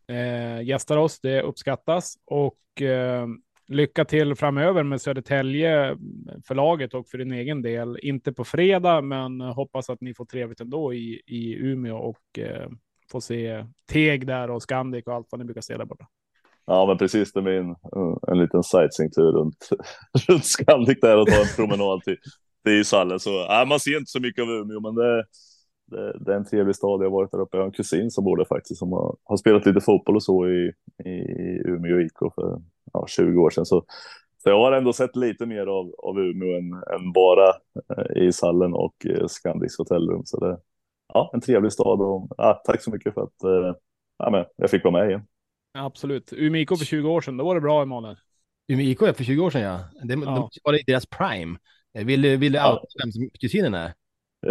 eh, 0.07 0.61
gästar 0.61 0.97
oss. 0.97 1.19
Det 1.19 1.41
uppskattas 1.41 2.17
och 2.25 2.81
eh, 2.81 3.27
lycka 3.67 4.05
till 4.05 4.35
framöver 4.35 4.83
med 4.83 5.01
Södertälje 5.01 5.89
eh, 5.89 5.97
förlaget 6.47 6.93
och 6.93 7.07
för 7.07 7.17
din 7.17 7.31
egen 7.31 7.61
del. 7.61 7.99
Inte 8.01 8.33
på 8.33 8.43
fredag, 8.43 9.01
men 9.01 9.41
hoppas 9.41 9.89
att 9.89 10.01
ni 10.01 10.13
får 10.13 10.25
trevligt 10.25 10.61
ändå 10.61 10.93
i, 10.93 11.21
i 11.25 11.53
Umeå 11.53 11.97
och 11.97 12.39
eh, 12.39 12.69
får 13.11 13.19
se 13.19 13.65
Teg 13.91 14.27
där 14.27 14.49
och 14.49 14.61
Scandic 14.61 15.07
och 15.07 15.13
allt 15.13 15.27
vad 15.29 15.39
ni 15.39 15.45
brukar 15.45 15.61
se 15.61 15.77
där 15.77 15.85
borta. 15.85 16.07
Ja, 16.65 16.85
men 16.85 16.97
precis. 16.97 17.33
Det 17.33 17.41
blir 17.41 17.53
en, 17.53 17.69
eh, 17.69 18.17
en 18.27 18.39
liten 18.39 18.63
sightseeingtur 18.63 19.31
runt, 19.31 19.69
runt 20.27 20.45
Scandic 20.45 20.99
där 21.01 21.17
och 21.17 21.27
ta 21.27 21.41
en 21.41 21.55
promenad 21.55 22.01
till, 22.03 22.17
till 22.65 22.85
Salle, 22.85 23.19
Så 23.19 23.61
äh, 23.61 23.65
man 23.67 23.79
ser 23.79 23.97
inte 23.97 24.11
så 24.11 24.19
mycket 24.19 24.41
av 24.41 24.49
Umeå, 24.49 24.79
men 24.79 24.95
det, 24.95 25.25
det, 25.87 26.17
det, 26.19 26.31
är 26.31 26.37
en 26.37 26.45
trevlig 26.45 26.75
stad. 26.75 27.01
Jag 27.01 27.05
har 27.05 27.11
varit 27.11 27.31
där 27.31 27.41
uppe. 27.41 27.57
Jag 27.57 27.61
har 27.61 27.67
en 27.67 27.71
kusin 27.71 28.11
som 28.11 28.23
bor 28.23 28.37
där 28.37 28.45
faktiskt 28.45 28.79
som 28.79 28.91
har, 28.91 29.15
har 29.23 29.37
spelat 29.37 29.65
lite 29.65 29.81
fotboll 29.81 30.15
och 30.15 30.23
så 30.23 30.49
i, 30.49 30.73
i 31.05 31.11
Umeå 31.65 31.99
IK 31.99 32.19
för 32.35 32.61
ja, 32.93 33.05
20 33.07 33.41
år 33.41 33.49
sedan. 33.49 33.65
Så, 33.65 33.85
så 34.43 34.49
jag 34.49 34.59
har 34.59 34.71
ändå 34.71 34.93
sett 34.93 35.15
lite 35.15 35.45
mer 35.45 35.67
av, 35.67 35.95
av 35.97 36.19
Umeå 36.19 36.57
än, 36.57 36.73
än 36.73 37.13
bara 37.13 37.49
eh, 37.97 38.23
ishallen 38.23 38.73
och 38.73 39.05
eh, 39.05 39.27
Scandics 39.27 39.77
hotellrum. 39.77 40.21
Så 40.25 40.39
det 40.39 40.59
ja, 41.13 41.31
en 41.33 41.41
trevlig 41.41 41.71
stad 41.71 42.01
och 42.01 42.27
ja, 42.37 42.61
tack 42.65 42.81
så 42.81 42.91
mycket 42.91 43.13
för 43.13 43.23
att 43.23 43.43
eh, 43.43 43.75
ja, 44.17 44.29
men 44.31 44.45
jag 44.55 44.69
fick 44.69 44.83
vara 44.83 44.99
med 44.99 45.09
igen. 45.09 45.21
Absolut. 45.73 46.33
Umeå 46.33 46.61
IK 46.61 46.69
för 46.69 46.85
20 46.85 47.09
år 47.09 47.21
sedan, 47.21 47.37
då 47.37 47.45
var 47.45 47.55
det 47.55 47.61
bra 47.61 47.81
Emanuel. 47.81 48.17
Umeå 48.67 48.85
IK 48.85 48.99
för 48.99 49.23
20 49.23 49.41
år 49.41 49.49
sedan 49.49 49.61
ja. 49.61 49.79
Det, 50.03 50.13
ja. 50.13 50.49
De 50.53 50.59
var 50.63 50.79
i 50.79 50.83
deras 50.87 51.05
prime. 51.05 51.57
Vill, 51.93 52.37
vill 52.37 52.51
du 52.51 52.57
ja. 52.57 52.83
vem 53.03 53.11
som 53.11 53.29
kusinen 53.39 53.73
är? 53.73 53.93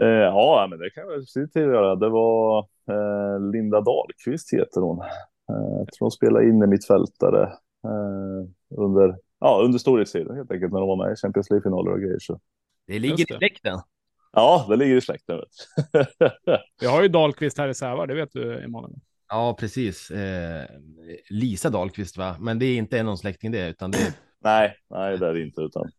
Eh, 0.02 0.08
ja, 0.08 0.66
men 0.70 0.78
det 0.78 0.90
kan 0.90 1.04
jag 1.08 1.28
se 1.28 1.46
till 1.46 1.62
att 1.62 1.68
göra. 1.74 1.96
Det 1.96 2.08
var 2.08 2.58
eh, 2.90 3.50
Linda 3.52 3.80
Dahlqvist 3.80 4.52
heter 4.54 4.80
hon. 4.80 5.00
Eh, 5.00 5.76
jag 5.78 5.92
tror 5.92 6.04
hon 6.04 6.10
spelade 6.10 6.48
in 6.48 6.62
i 6.62 6.66
mitt 6.66 6.86
fältare 6.86 7.42
eh, 7.84 8.78
under, 8.78 9.18
ja, 9.40 9.60
under 9.64 9.78
storhetstiden 9.78 10.36
helt 10.36 10.50
enkelt 10.50 10.72
när 10.72 10.80
de 10.80 10.88
var 10.88 11.04
med 11.06 11.12
i 11.12 11.16
Champions 11.16 11.50
League-finaler 11.50 11.90
och 11.92 12.00
grejer. 12.00 12.18
Så. 12.18 12.40
Det 12.86 12.98
ligger 12.98 13.32
i 13.32 13.36
släkten. 13.38 13.78
Ja, 14.32 14.66
det 14.68 14.76
ligger 14.76 14.96
i 14.96 15.00
släkten. 15.00 15.40
Vi 16.80 16.86
har 16.86 17.02
ju 17.02 17.08
Dahlqvist 17.08 17.58
här 17.58 17.68
i 17.68 17.74
Sävar, 17.74 18.06
det 18.06 18.14
vet 18.14 18.32
du 18.32 18.64
Emanuel. 18.64 18.94
Ja, 19.28 19.56
precis. 19.60 20.10
Eh, 20.10 20.64
Lisa 21.30 21.70
Dahlqvist, 21.70 22.16
va? 22.16 22.36
Men 22.40 22.58
det 22.58 22.66
är 22.66 22.76
inte 22.76 23.02
någon 23.02 23.18
släkting 23.18 23.52
det, 23.52 23.68
utan 23.68 23.90
det 23.90 23.98
är 23.98 24.12
Nej, 24.40 24.76
nej, 24.90 25.18
det 25.18 25.26
är 25.26 25.34
det 25.34 25.42
inte, 25.42 25.60
utan 25.60 25.90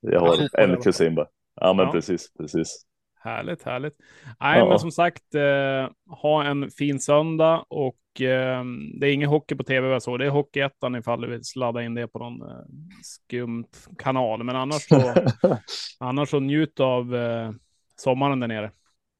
jag 0.00 0.20
har 0.20 0.60
en 0.60 0.76
kusin 0.76 1.14
bara. 1.14 1.26
Ja, 1.54 1.72
men 1.72 1.86
Ja. 1.86 1.92
precis, 1.92 2.32
precis. 2.38 2.86
Härligt, 3.22 3.62
härligt. 3.62 3.94
Nej, 4.40 4.58
Ja. 4.58 4.68
men 4.68 4.78
som 4.78 4.90
sagt, 4.90 5.34
eh, 5.34 5.88
ha 6.16 6.44
en 6.44 6.70
fin 6.70 7.00
söndag 7.00 7.64
och 7.68 8.20
eh, 8.20 8.64
det 9.00 9.06
är 9.08 9.12
ingen 9.12 9.28
hockey 9.28 9.54
på 9.54 9.62
tv 9.64 9.88
vad 9.88 10.02
såg. 10.02 10.18
Det 10.18 10.26
är 10.26 10.30
Hockeyettan 10.30 10.96
ifall 10.96 11.20
du 11.20 11.28
vill 11.30 11.44
sladda 11.44 11.82
in 11.82 11.94
det 11.94 12.08
på 12.08 12.18
någon 12.18 12.42
eh, 12.50 12.56
skumt 13.02 13.66
kanal. 13.98 14.42
Men 14.44 14.56
annars 14.56 14.82
så, 14.88 15.14
annars 16.00 16.28
så 16.28 16.40
njut 16.40 16.80
av 16.80 17.16
eh, 17.16 17.50
sommaren 17.96 18.40
där 18.40 18.48
nere. 18.48 18.70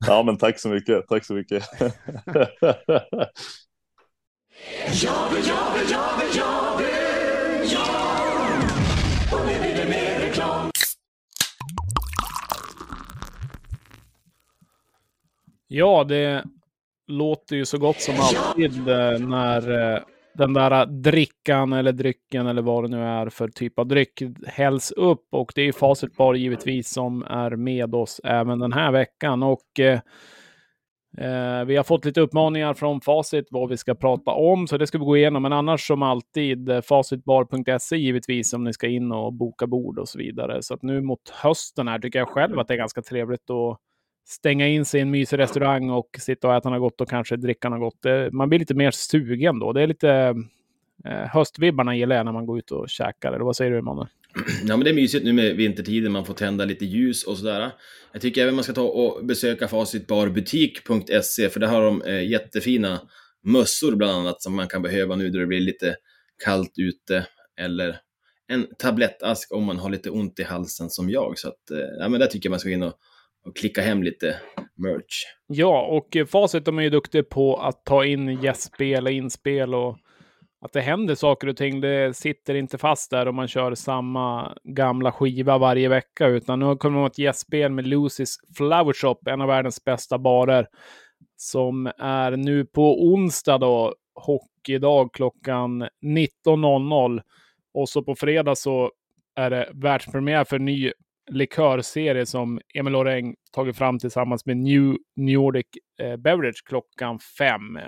Ja, 0.07 0.23
men 0.23 0.37
tack 0.37 0.59
så 0.59 0.69
mycket. 0.69 1.07
Tack 1.09 1.25
så 1.25 1.35
mycket. 1.35 1.65
Ja, 15.73 16.05
det 16.05 16.45
låter 17.07 17.57
ju 17.57 17.65
så 17.65 17.79
gott 17.79 18.01
som 18.01 18.15
alltid 18.19 18.89
eh, 18.89 19.19
när 19.19 19.95
eh, 19.95 20.01
den 20.35 20.53
där 20.53 20.71
eh, 20.71 20.87
drickan 20.87 21.73
eller 21.73 21.93
drycken 21.93 22.47
eller 22.47 22.63
vad 22.63 22.85
det 22.85 22.89
nu 22.89 23.03
är 23.03 23.29
för 23.29 23.49
typ 23.49 23.79
av 23.79 23.87
dryck 23.87 24.23
hälls 24.47 24.91
upp. 24.91 25.27
Och 25.31 25.53
det 25.55 25.63
är 25.63 25.73
Facit 25.73 26.17
Bar 26.17 26.35
givetvis 26.35 26.93
som 26.93 27.23
är 27.23 27.51
med 27.57 27.95
oss 27.95 28.21
även 28.25 28.59
den 28.59 28.73
här 28.73 28.93
veckan. 28.93 29.43
Och 29.43 29.81
eh, 29.81 30.01
vi 31.67 31.77
har 31.77 31.83
fått 31.83 32.05
lite 32.05 32.21
uppmaningar 32.21 32.75
från 32.75 33.01
Facit 33.01 33.47
vad 33.51 33.69
vi 33.69 33.77
ska 33.77 33.95
prata 33.95 34.31
om, 34.31 34.67
så 34.67 34.79
det 34.79 34.87
ska 34.87 34.99
vi 34.99 35.05
gå 35.05 35.17
igenom. 35.17 35.43
Men 35.43 35.53
annars 35.53 35.87
som 35.87 36.03
alltid 36.03 36.85
facitbar.se 36.85 37.97
givetvis 37.97 38.53
om 38.53 38.65
ni 38.65 38.73
ska 38.73 38.87
in 38.87 39.13
och 39.13 39.33
boka 39.33 39.67
bord 39.67 39.99
och 39.99 40.09
så 40.09 40.19
vidare. 40.19 40.63
Så 40.63 40.75
att 40.75 40.83
nu 40.83 41.01
mot 41.01 41.29
hösten 41.43 41.89
här 41.89 41.99
tycker 41.99 42.19
jag 42.19 42.29
själv 42.29 42.59
att 42.59 42.69
det 42.69 42.75
är 42.75 42.79
ganska 42.79 43.03
trevligt 43.03 43.51
att 43.51 43.79
stänga 44.31 44.69
in 44.69 44.85
sig 44.85 44.99
i 44.99 45.03
en 45.03 45.11
mysig 45.11 45.39
restaurang 45.39 45.91
och 45.91 46.17
sitta 46.19 46.49
och 46.49 46.55
äta 46.55 46.71
något 46.71 46.81
gott 46.81 47.01
och 47.01 47.09
kanske 47.09 47.37
dricka 47.37 47.69
något 47.69 47.81
gott. 47.81 48.03
Det, 48.03 48.31
man 48.33 48.49
blir 48.49 48.59
lite 48.59 48.75
mer 48.75 48.91
sugen 48.91 49.59
då. 49.59 49.73
Det 49.73 49.83
är 49.83 49.87
lite 49.87 50.35
eh, 51.05 51.27
höstvibbarna 51.33 51.97
gillar 51.97 52.17
jag 52.17 52.25
när 52.25 52.33
man 52.33 52.47
går 52.47 52.59
ut 52.59 52.71
och 52.71 52.89
käkar. 52.89 53.33
Eller 53.33 53.45
vad 53.45 53.57
säger 53.57 53.71
du 53.71 53.79
Emanuel? 53.79 54.09
Ja, 54.65 54.77
men 54.77 54.85
det 54.85 54.91
är 54.91 54.95
mysigt 54.95 55.25
nu 55.25 55.33
med 55.33 55.57
vintertiden, 55.57 56.13
man 56.13 56.25
får 56.25 56.35
tända 56.35 56.65
lite 56.65 56.85
ljus 56.85 57.25
och 57.25 57.39
sådär. 57.39 57.71
Jag 58.13 58.23
tycker 58.23 58.43
även 58.43 58.55
man 58.55 58.65
ska 58.65 58.73
ta 58.73 58.83
och 58.83 59.25
besöka 59.27 59.69
facitbarbutik.se, 59.69 61.49
för 61.49 61.61
där 61.61 61.67
har 61.67 61.83
de 61.83 62.03
eh, 62.03 62.29
jättefina 62.29 63.01
mössor 63.45 63.97
bland 63.97 64.13
annat 64.13 64.43
som 64.43 64.57
man 64.57 64.69
kan 64.69 64.83
behöva 64.83 65.17
nu 65.17 65.31
då 65.31 65.39
det 65.39 65.47
blir 65.47 65.61
lite 65.61 65.97
kallt 66.45 66.73
ute. 66.79 67.27
Eller 67.61 67.97
en 68.49 68.67
tablettask 68.79 69.53
om 69.53 69.65
man 69.65 69.79
har 69.79 69.91
lite 69.91 70.11
ont 70.11 70.41
i 70.41 70.43
halsen 70.43 70.91
som 70.91 71.11
jag. 71.11 71.39
Så 71.39 71.49
att, 71.49 71.71
eh, 71.71 71.79
ja, 71.99 72.09
men 72.09 72.21
där 72.21 72.27
tycker 72.27 72.49
jag 72.49 72.51
man 72.51 72.61
ska 72.61 72.71
in 72.71 72.83
och, 72.83 72.95
och 73.47 73.57
klicka 73.57 73.83
hem 73.83 74.03
lite 74.03 74.41
merch. 74.75 75.25
Ja, 75.47 75.83
och 75.83 76.17
eh, 76.17 76.27
Facit 76.27 76.65
de 76.65 76.79
är 76.79 76.83
ju 76.83 76.91
duktiga 76.91 77.23
på 77.23 77.57
att 77.57 77.85
ta 77.85 78.05
in 78.05 78.43
gästspel 78.43 79.07
och 79.07 79.13
inspel 79.13 79.75
och 79.75 79.99
att 80.61 80.73
det 80.73 80.81
händer 80.81 81.15
saker 81.15 81.49
och 81.49 81.57
ting. 81.57 81.81
Det 81.81 82.17
sitter 82.17 82.55
inte 82.55 82.79
fast 82.79 83.11
där 83.11 83.29
om 83.29 83.37
man 83.37 83.49
kör 83.49 83.75
samma 83.75 84.57
gamla 84.65 85.13
skiva 85.13 85.59
varje 85.59 85.89
vecka, 85.89 86.27
utan 86.27 86.59
nu 86.59 86.77
kommer 86.77 86.99
man 86.99 87.07
ett 87.07 87.19
gästspel 87.19 87.73
med 87.73 87.87
Lucy's 87.87 88.35
Flower 88.57 88.93
Shop, 88.93 89.19
en 89.27 89.41
av 89.41 89.49
världens 89.49 89.85
bästa 89.85 90.19
barer, 90.19 90.67
som 91.37 91.93
är 91.99 92.37
nu 92.37 92.65
på 92.65 93.05
onsdag 93.05 93.59
då, 93.59 93.95
hockeydag 94.15 95.11
klockan 95.13 95.83
19.00. 95.83 97.23
Och 97.75 97.89
så 97.89 98.03
på 98.03 98.15
fredag 98.15 98.55
så 98.55 98.91
är 99.37 99.51
det 99.51 99.71
världspremiär 99.75 100.45
för 100.45 100.59
ny 100.59 100.93
likörserie 101.31 102.27
som 102.27 102.61
Emil 102.75 102.93
Loreng 102.93 103.35
tagit 103.53 103.77
fram 103.77 103.99
tillsammans 103.99 104.47
med 104.47 104.57
New 104.57 104.97
Nordic 105.17 105.67
eh, 106.03 106.17
Beverage 106.17 106.63
klockan 106.67 107.19
fem. 107.39 107.77
Eh, 107.77 107.87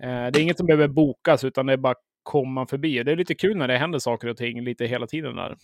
det 0.00 0.38
är 0.38 0.40
inget 0.40 0.56
som 0.56 0.66
behöver 0.66 0.88
bokas 0.88 1.44
utan 1.44 1.66
det 1.66 1.72
är 1.72 1.76
bara 1.76 1.94
komma 2.22 2.66
förbi. 2.66 3.02
Det 3.02 3.12
är 3.12 3.16
lite 3.16 3.34
kul 3.34 3.56
när 3.56 3.68
det 3.68 3.78
händer 3.78 3.98
saker 3.98 4.28
och 4.28 4.36
ting 4.36 4.64
lite 4.64 4.84
hela 4.86 5.06
tiden 5.06 5.36
där. 5.36 5.56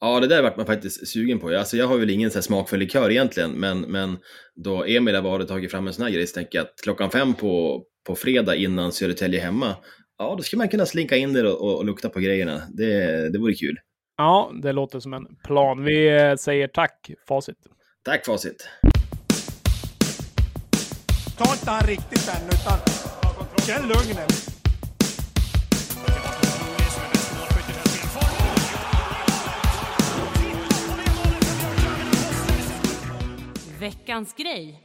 Ja, 0.00 0.20
det 0.20 0.26
där 0.26 0.42
vart 0.42 0.56
man 0.56 0.66
faktiskt 0.66 1.08
sugen 1.08 1.38
på. 1.38 1.48
Alltså, 1.48 1.76
jag 1.76 1.86
har 1.86 1.98
väl 1.98 2.10
ingen 2.10 2.30
så 2.30 2.36
här 2.36 2.42
smak 2.42 2.68
för 2.68 2.76
likör 2.76 3.10
egentligen, 3.10 3.50
men, 3.50 3.80
men 3.80 4.18
då 4.54 4.84
Emil 4.84 5.14
har 5.14 5.22
varit 5.22 5.42
och 5.42 5.48
tagit 5.48 5.70
fram 5.70 5.86
en 5.86 5.92
sån 5.92 6.04
här 6.04 6.12
grej 6.12 6.26
så 6.26 6.34
tänker 6.34 6.58
jag 6.58 6.64
att 6.64 6.74
klockan 6.82 7.10
fem 7.10 7.34
på, 7.34 7.84
på 8.06 8.14
fredag 8.14 8.56
innan 8.56 8.92
Södertälje 8.92 9.40
hemma, 9.40 9.76
ja, 10.18 10.34
då 10.36 10.42
skulle 10.42 10.58
man 10.58 10.68
kunna 10.68 10.86
slinka 10.86 11.16
in 11.16 11.32
där 11.32 11.46
och, 11.46 11.60
och, 11.60 11.78
och 11.78 11.84
lukta 11.84 12.08
på 12.08 12.20
grejerna. 12.20 12.62
Det, 12.68 13.28
det 13.32 13.38
vore 13.38 13.54
kul. 13.54 13.76
Ja, 14.18 14.50
det 14.62 14.72
låter 14.72 15.00
som 15.00 15.14
en 15.14 15.26
plan. 15.44 15.84
Vi 15.84 16.08
eh, 16.08 16.34
säger 16.36 16.68
tack, 16.68 17.10
Facit. 17.28 17.58
Tack 18.02 18.26
Facit! 18.26 18.68
Ta 21.38 21.52
inte 21.52 21.70
han 21.70 21.86
riktigt 21.86 22.28
än, 22.28 22.46
utan 22.48 22.78
känn 23.66 23.88
lugnet. 23.88 24.56
Veckans 33.80 34.34
grej. 34.34 34.82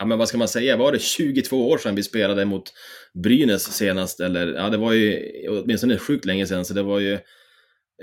Ja, 0.00 0.06
men 0.06 0.18
vad 0.18 0.28
ska 0.28 0.38
man 0.38 0.48
säga, 0.48 0.76
var 0.76 0.92
det 0.92 0.98
22 1.02 1.68
år 1.70 1.78
sedan 1.78 1.94
vi 1.94 2.02
spelade 2.02 2.44
mot 2.44 2.72
Brynäs 3.14 3.62
senast? 3.62 4.20
Eller, 4.20 4.46
ja, 4.46 4.68
det 4.68 4.76
var 4.76 4.92
ju 4.92 5.32
åtminstone 5.48 5.98
sjukt 5.98 6.24
länge 6.24 6.46
sedan, 6.46 6.64
så 6.64 6.74
det 6.74 6.82
var 6.82 6.98
ju 6.98 7.12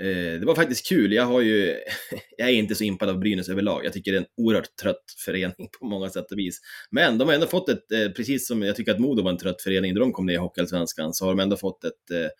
eh, 0.00 0.40
det 0.40 0.44
var 0.46 0.54
faktiskt 0.54 0.88
kul. 0.88 1.12
Jag, 1.12 1.24
har 1.24 1.40
ju, 1.40 1.74
jag 2.36 2.48
är 2.48 2.52
inte 2.52 2.74
så 2.74 2.84
impad 2.84 3.08
av 3.08 3.18
Brynäs 3.18 3.48
överlag. 3.48 3.84
Jag 3.84 3.92
tycker 3.92 4.12
det 4.12 4.18
är 4.18 4.20
en 4.20 4.44
oerhört 4.44 4.76
trött 4.82 5.04
förening 5.24 5.68
på 5.80 5.86
många 5.86 6.10
sätt 6.10 6.32
och 6.32 6.38
vis. 6.38 6.60
Men 6.90 7.18
de 7.18 7.28
har 7.28 7.34
ändå 7.34 7.46
fått 7.46 7.68
ett, 7.68 7.92
eh, 7.92 8.08
precis 8.08 8.46
som 8.46 8.62
jag 8.62 8.76
tycker 8.76 8.92
att 8.92 9.00
Modo 9.00 9.22
var 9.22 9.30
en 9.30 9.38
trött 9.38 9.62
förening 9.62 9.94
när 9.94 10.00
de 10.00 10.12
kom 10.12 10.26
ner 10.26 10.34
i 10.34 10.36
Hockeyallsvenskan, 10.36 11.14
så 11.14 11.24
har 11.24 11.32
de 11.32 11.40
ändå 11.40 11.56
fått 11.56 11.84
ett, 11.84 12.10
eh, 12.12 12.30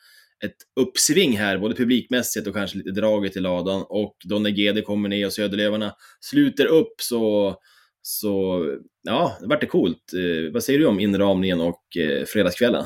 ett 0.48 0.56
uppsving 0.80 1.36
här, 1.36 1.58
både 1.58 1.74
publikmässigt 1.74 2.46
och 2.46 2.54
kanske 2.54 2.78
lite 2.78 2.90
draget 2.90 3.36
i 3.36 3.40
ladan. 3.40 3.84
Och 3.88 4.16
då 4.24 4.38
när 4.38 4.50
GD 4.50 4.82
kommer 4.84 5.08
ner 5.08 5.26
och 5.26 5.32
Söderlövarna 5.32 5.94
sluter 6.20 6.66
upp 6.66 6.94
så, 7.00 7.56
så 8.02 8.64
ja, 9.08 9.36
det 9.40 9.46
vart 9.46 9.60
det 9.60 9.66
coolt. 9.66 10.12
Eh, 10.14 10.52
vad 10.52 10.62
säger 10.62 10.78
du 10.78 10.86
om 10.86 11.00
inramningen 11.00 11.60
och 11.60 11.96
eh, 11.96 12.24
fredagskvällen? 12.24 12.84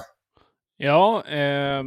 Ja, 0.77 1.25
eh, 1.29 1.83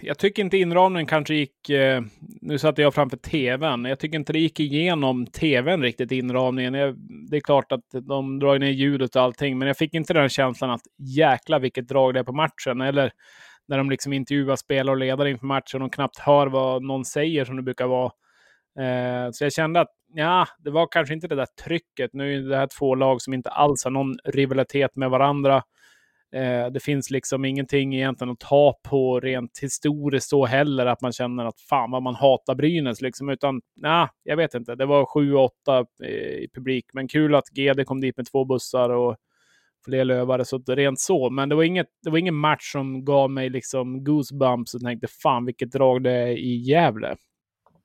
jag 0.00 0.18
tycker 0.18 0.42
inte 0.42 0.58
inramningen 0.58 1.06
kanske 1.06 1.34
gick... 1.34 1.70
Eh, 1.70 2.02
nu 2.40 2.58
satt 2.58 2.78
jag 2.78 2.94
framför 2.94 3.16
tvn. 3.16 3.84
Jag 3.84 3.98
tycker 3.98 4.18
inte 4.18 4.32
det 4.32 4.38
gick 4.38 4.60
igenom 4.60 5.26
tvn 5.26 5.82
riktigt, 5.82 6.12
inramningen. 6.12 6.74
Jag, 6.74 6.96
det 7.30 7.36
är 7.36 7.40
klart 7.40 7.72
att 7.72 7.84
de 8.08 8.38
drar 8.38 8.58
ner 8.58 8.70
ljudet 8.70 9.16
och 9.16 9.22
allting, 9.22 9.58
men 9.58 9.68
jag 9.68 9.76
fick 9.76 9.94
inte 9.94 10.14
den 10.14 10.28
känslan 10.28 10.70
att 10.70 10.82
jäkla 10.98 11.58
vilket 11.58 11.88
drag 11.88 12.14
det 12.14 12.20
är 12.20 12.24
på 12.24 12.32
matchen. 12.32 12.80
Eller 12.80 13.12
när 13.68 13.78
de 13.78 13.90
liksom 13.90 14.12
intervjuar 14.12 14.56
spelare 14.56 14.94
och 14.94 15.00
ledare 15.00 15.30
inför 15.30 15.46
matchen 15.46 15.82
och 15.82 15.92
knappt 15.92 16.18
hör 16.18 16.46
vad 16.46 16.82
någon 16.82 17.04
säger 17.04 17.44
som 17.44 17.56
det 17.56 17.62
brukar 17.62 17.86
vara. 17.86 18.12
Eh, 18.80 19.30
så 19.32 19.44
jag 19.44 19.52
kände 19.52 19.80
att 19.80 19.90
ja, 20.14 20.48
det 20.58 20.70
var 20.70 20.88
kanske 20.90 21.14
inte 21.14 21.28
det 21.28 21.34
där 21.34 21.48
trycket. 21.64 22.10
Nu 22.12 22.34
är 22.34 22.48
det 22.48 22.56
här 22.56 22.68
två 22.78 22.94
lag 22.94 23.22
som 23.22 23.34
inte 23.34 23.50
alls 23.50 23.84
har 23.84 23.90
någon 23.90 24.16
rivalitet 24.24 24.96
med 24.96 25.10
varandra. 25.10 25.62
Eh, 26.34 26.72
det 26.72 26.82
finns 26.82 27.10
liksom 27.10 27.44
ingenting 27.44 27.94
egentligen 27.94 28.32
att 28.32 28.40
ta 28.40 28.80
på 28.82 29.20
rent 29.20 29.58
historiskt 29.62 30.28
så 30.28 30.46
heller, 30.46 30.86
att 30.86 31.00
man 31.00 31.12
känner 31.12 31.44
att 31.44 31.60
fan 31.60 31.90
vad 31.90 32.02
man 32.02 32.14
hatar 32.14 32.54
Brynäs 32.54 33.00
liksom, 33.00 33.28
utan 33.28 33.60
ja, 33.74 34.08
jag 34.22 34.36
vet 34.36 34.54
inte. 34.54 34.74
Det 34.74 34.86
var 34.86 35.04
7-8 35.04 35.86
eh, 36.04 36.08
i 36.08 36.48
publik, 36.54 36.84
men 36.92 37.08
kul 37.08 37.34
att 37.34 37.48
GD 37.48 37.86
kom 37.86 38.00
dit 38.00 38.16
med 38.16 38.26
två 38.26 38.44
bussar 38.44 38.90
och 38.90 39.16
fler 39.84 40.04
lövare, 40.04 40.44
så 40.44 40.58
rent 40.58 41.00
så. 41.00 41.30
Men 41.30 41.48
det 41.48 41.54
var, 41.54 41.62
inget, 41.62 41.86
det 42.02 42.10
var 42.10 42.18
ingen 42.18 42.34
match 42.34 42.72
som 42.72 43.04
gav 43.04 43.30
mig 43.30 43.50
liksom 43.50 44.04
goosebumps 44.04 44.74
och 44.74 44.80
tänkte 44.80 45.06
fan 45.22 45.44
vilket 45.44 45.72
drag 45.72 46.02
det 46.02 46.12
är 46.12 46.26
i 46.26 46.56
Gävle. 46.56 47.16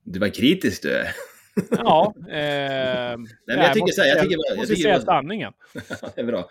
Du 0.03 0.19
var 0.19 0.29
kritisk 0.29 0.81
du. 0.81 1.03
Ja, 1.71 2.13
eh, 2.29 3.17
men 3.47 3.57
jag 3.57 3.73
tycker 3.73 3.91
så 3.91 4.01
här, 4.01 4.09
jag 4.09 4.21
tycker- 4.21 4.37
jag 4.49 4.57
måste 4.57 4.75
tycker 4.75 4.89
säga 4.89 5.01
sanningen. 5.01 5.53
det 6.15 6.21
är 6.21 6.25
bra. 6.25 6.49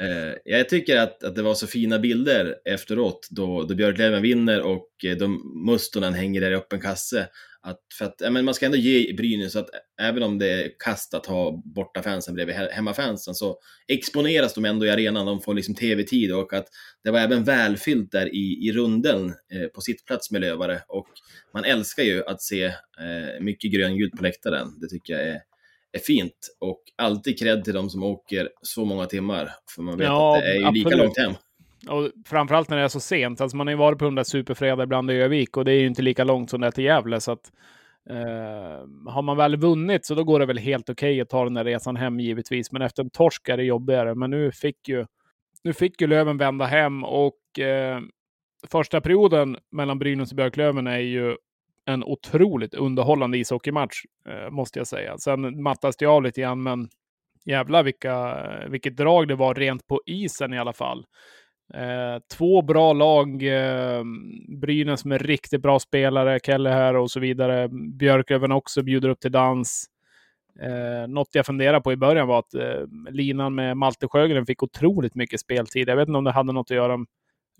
Eh, 0.00 0.34
jag 0.44 0.68
tycker 0.68 0.96
att, 0.96 1.24
att 1.24 1.34
det 1.36 1.42
var 1.42 1.54
så 1.54 1.66
fina 1.66 1.98
bilder 1.98 2.54
efteråt 2.64 3.28
då, 3.30 3.62
då 3.62 3.74
Björklöven 3.74 4.22
vinner 4.22 4.60
och 4.62 4.88
eh, 5.06 5.16
de 5.16 5.40
Mustonen 5.66 6.14
hänger 6.14 6.40
där 6.40 6.50
i 6.50 6.54
öppen 6.54 6.80
kasse. 6.80 7.28
Att, 7.66 7.80
för 7.98 8.04
att, 8.04 8.32
men 8.32 8.44
man 8.44 8.54
ska 8.54 8.66
ändå 8.66 8.78
ge 8.78 9.12
Brynäs 9.12 9.56
att 9.56 9.68
även 10.02 10.22
om 10.22 10.38
det 10.38 10.50
är 10.50 10.70
kast 10.78 11.14
att 11.14 11.26
ha 11.26 11.62
borta 11.64 12.02
fansen 12.02 12.34
bredvid 12.34 12.56
he- 12.56 12.70
hemmafansen 12.72 13.34
så 13.34 13.58
exponeras 13.88 14.54
de 14.54 14.64
ändå 14.64 14.86
i 14.86 14.90
arenan, 14.90 15.26
de 15.26 15.40
får 15.40 15.54
liksom 15.54 15.74
tv-tid 15.74 16.32
och 16.32 16.52
att 16.52 16.66
det 17.04 17.10
var 17.10 17.20
även 17.20 17.44
välfyllt 17.44 18.12
där 18.12 18.34
i, 18.34 18.68
i 18.68 18.72
runden 18.72 19.26
eh, 19.28 19.66
på 19.74 19.80
sittplats 19.80 20.30
med 20.30 20.40
lövare 20.40 20.80
och 20.88 21.06
man 21.54 21.64
älskar 21.64 22.02
ju 22.02 22.24
att 22.24 22.42
se 22.42 22.64
eh, 22.64 22.72
mycket 23.40 23.72
gröngult 23.72 24.16
på 24.16 24.22
läktaren. 24.22 24.80
Det 24.80 24.88
tycker 24.88 25.12
jag 25.12 25.22
är, 25.22 25.40
är 25.92 25.98
fint 25.98 26.56
och 26.60 26.82
alltid 26.96 27.38
cred 27.38 27.64
till 27.64 27.74
de 27.74 27.90
som 27.90 28.02
åker 28.02 28.48
så 28.62 28.84
många 28.84 29.06
timmar 29.06 29.50
för 29.74 29.82
man 29.82 29.98
vet 29.98 30.06
Ja, 30.06 30.36
att 30.36 30.42
det 30.42 30.48
är 30.50 30.54
ju 30.54 30.58
lika 30.72 30.88
absolut. 30.88 30.98
långt 30.98 31.18
hem. 31.18 31.34
Och 31.88 32.10
framförallt 32.26 32.70
när 32.70 32.76
det 32.76 32.82
är 32.82 32.88
så 32.88 33.00
sent. 33.00 33.40
Alltså 33.40 33.56
man 33.56 33.66
har 33.66 33.72
ju 33.72 33.78
varit 33.78 33.98
på 33.98 34.04
de 34.04 34.14
där 34.14 34.24
superfredag 34.24 34.84
ibland 34.84 35.10
i 35.10 35.14
Övik 35.14 35.56
och 35.56 35.64
det 35.64 35.72
är 35.72 35.80
ju 35.80 35.86
inte 35.86 36.02
lika 36.02 36.24
långt 36.24 36.50
som 36.50 36.60
det 36.60 36.66
är 36.66 36.70
till 36.70 36.84
Gävle. 36.84 37.20
Så 37.20 37.32
att, 37.32 37.52
eh, 38.10 39.12
har 39.12 39.22
man 39.22 39.36
väl 39.36 39.56
vunnit 39.56 40.06
så 40.06 40.14
då 40.14 40.24
går 40.24 40.40
det 40.40 40.46
väl 40.46 40.58
helt 40.58 40.90
okej 40.90 41.12
okay 41.12 41.20
att 41.20 41.28
ta 41.28 41.44
den 41.44 41.54
där 41.54 41.64
resan 41.64 41.96
hem 41.96 42.20
givetvis. 42.20 42.72
Men 42.72 42.82
efter 42.82 43.02
en 43.02 43.10
torsk 43.10 43.48
är 43.48 43.56
det 43.56 43.64
jobbigare. 43.64 44.14
Men 44.14 44.30
nu 44.30 44.52
fick 44.52 44.88
ju, 44.88 45.06
nu 45.64 45.72
fick 45.72 46.00
ju 46.00 46.06
Löven 46.06 46.38
vända 46.38 46.64
hem 46.64 47.04
och 47.04 47.58
eh, 47.58 48.00
första 48.70 49.00
perioden 49.00 49.56
mellan 49.72 49.98
Brynäs 49.98 50.30
och 50.30 50.36
Björklöven 50.36 50.86
är 50.86 50.98
ju 50.98 51.36
en 51.86 52.04
otroligt 52.04 52.74
underhållande 52.74 53.38
ishockeymatch, 53.38 54.04
eh, 54.28 54.50
måste 54.50 54.78
jag 54.78 54.86
säga. 54.86 55.18
Sen 55.18 55.62
mattas 55.62 55.96
det 55.96 56.06
av 56.06 56.22
lite 56.22 56.40
grann, 56.40 56.62
men 56.62 56.88
jävlar 57.44 57.82
vilka, 57.82 58.36
vilket 58.68 58.96
drag 58.96 59.28
det 59.28 59.34
var 59.34 59.54
rent 59.54 59.86
på 59.86 60.02
isen 60.06 60.52
i 60.54 60.58
alla 60.58 60.72
fall. 60.72 61.06
Eh, 61.74 62.22
två 62.36 62.62
bra 62.62 62.92
lag, 62.92 63.42
eh, 63.42 64.04
Brynäs 64.48 65.04
med 65.04 65.22
riktigt 65.22 65.62
bra 65.62 65.78
spelare, 65.78 66.40
Kelle 66.42 66.70
här 66.70 66.96
och 66.96 67.10
så 67.10 67.20
vidare. 67.20 67.68
Björklöven 67.68 68.52
också 68.52 68.82
bjuder 68.82 69.08
upp 69.08 69.20
till 69.20 69.32
dans. 69.32 69.86
Eh, 70.60 71.08
något 71.08 71.28
jag 71.32 71.46
funderade 71.46 71.80
på 71.80 71.92
i 71.92 71.96
början 71.96 72.28
var 72.28 72.38
att 72.38 72.54
eh, 72.54 73.10
linan 73.10 73.54
med 73.54 73.76
Malte 73.76 74.08
Sjögren 74.08 74.46
fick 74.46 74.62
otroligt 74.62 75.14
mycket 75.14 75.40
speltid. 75.40 75.88
Jag 75.88 75.96
vet 75.96 76.08
inte 76.08 76.18
om 76.18 76.24
det 76.24 76.30
hade 76.30 76.52
något 76.52 76.70
att 76.70 76.76
göra 76.76 76.96
med 76.96 77.06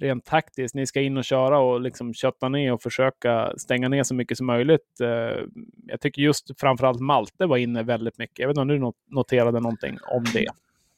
rent 0.00 0.24
taktiskt. 0.24 0.74
Ni 0.74 0.86
ska 0.86 1.00
in 1.00 1.16
och 1.16 1.24
köra 1.24 1.58
och 1.58 1.80
liksom 1.80 2.14
kötta 2.14 2.48
ner 2.48 2.72
och 2.72 2.82
försöka 2.82 3.52
stänga 3.58 3.88
ner 3.88 4.02
så 4.02 4.14
mycket 4.14 4.38
som 4.38 4.46
möjligt. 4.46 5.00
Eh, 5.00 5.44
jag 5.86 6.00
tycker 6.00 6.22
just 6.22 6.60
framförallt 6.60 7.00
Malte 7.00 7.46
var 7.46 7.56
inne 7.56 7.82
väldigt 7.82 8.18
mycket. 8.18 8.38
Jag 8.38 8.48
vet 8.48 8.58
inte 8.58 8.74
om 8.74 8.80
du 8.80 9.14
noterade 9.14 9.60
någonting 9.60 9.98
om 10.16 10.24
det? 10.32 10.46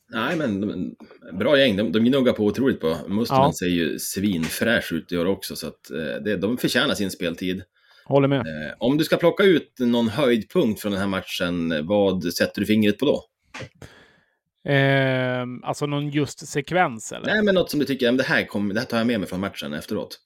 Nej, 0.09 0.37
men 0.37 0.95
bra 1.39 1.59
gäng. 1.59 1.77
De, 1.77 1.93
de 1.93 2.05
gnuggar 2.05 2.33
på 2.33 2.45
otroligt 2.45 2.81
bra. 2.81 2.99
Mustonen 3.09 3.43
ja. 3.43 3.53
ser 3.53 3.67
ju 3.67 3.99
svinfräsch 3.99 4.93
ut 4.93 5.13
i 5.13 5.19
år 5.19 5.27
också, 5.27 5.57
så 5.57 5.67
att 5.67 5.91
eh, 5.91 6.23
det, 6.25 6.37
de 6.37 6.59
förtjänar 6.59 6.95
sin 6.95 7.11
speltid. 7.11 7.63
Håller 8.05 8.29
med. 8.29 8.39
Eh, 8.39 8.75
om 8.79 8.99
du 8.99 9.05
ska 9.05 9.17
plocka 9.17 9.45
ut 9.45 9.75
någon 9.79 10.09
höjdpunkt 10.09 10.81
från 10.81 10.93
den 10.93 11.01
här 11.01 11.09
matchen, 11.09 11.87
vad 11.87 12.25
sätter 12.25 12.61
du 12.61 12.67
fingret 12.67 12.99
på 12.99 13.07
då? 13.07 13.25
Eh, 14.73 15.45
alltså 15.63 15.87
någon 15.87 16.09
just 16.09 16.49
sekvens 16.49 17.13
eller? 17.13 17.27
Nej, 17.27 17.43
men 17.43 17.55
något 17.55 17.71
som 17.71 17.81
du 17.81 17.87
tycker, 17.87 18.13
det 18.13 18.23
här, 18.23 18.45
kom, 18.45 18.69
det 18.69 18.81
här 18.81 18.87
tar 18.87 18.99
jag 18.99 19.07
med 19.07 19.21
mig 19.21 19.29
från 19.29 19.41
matchen 19.41 19.73
efteråt. 19.73 20.19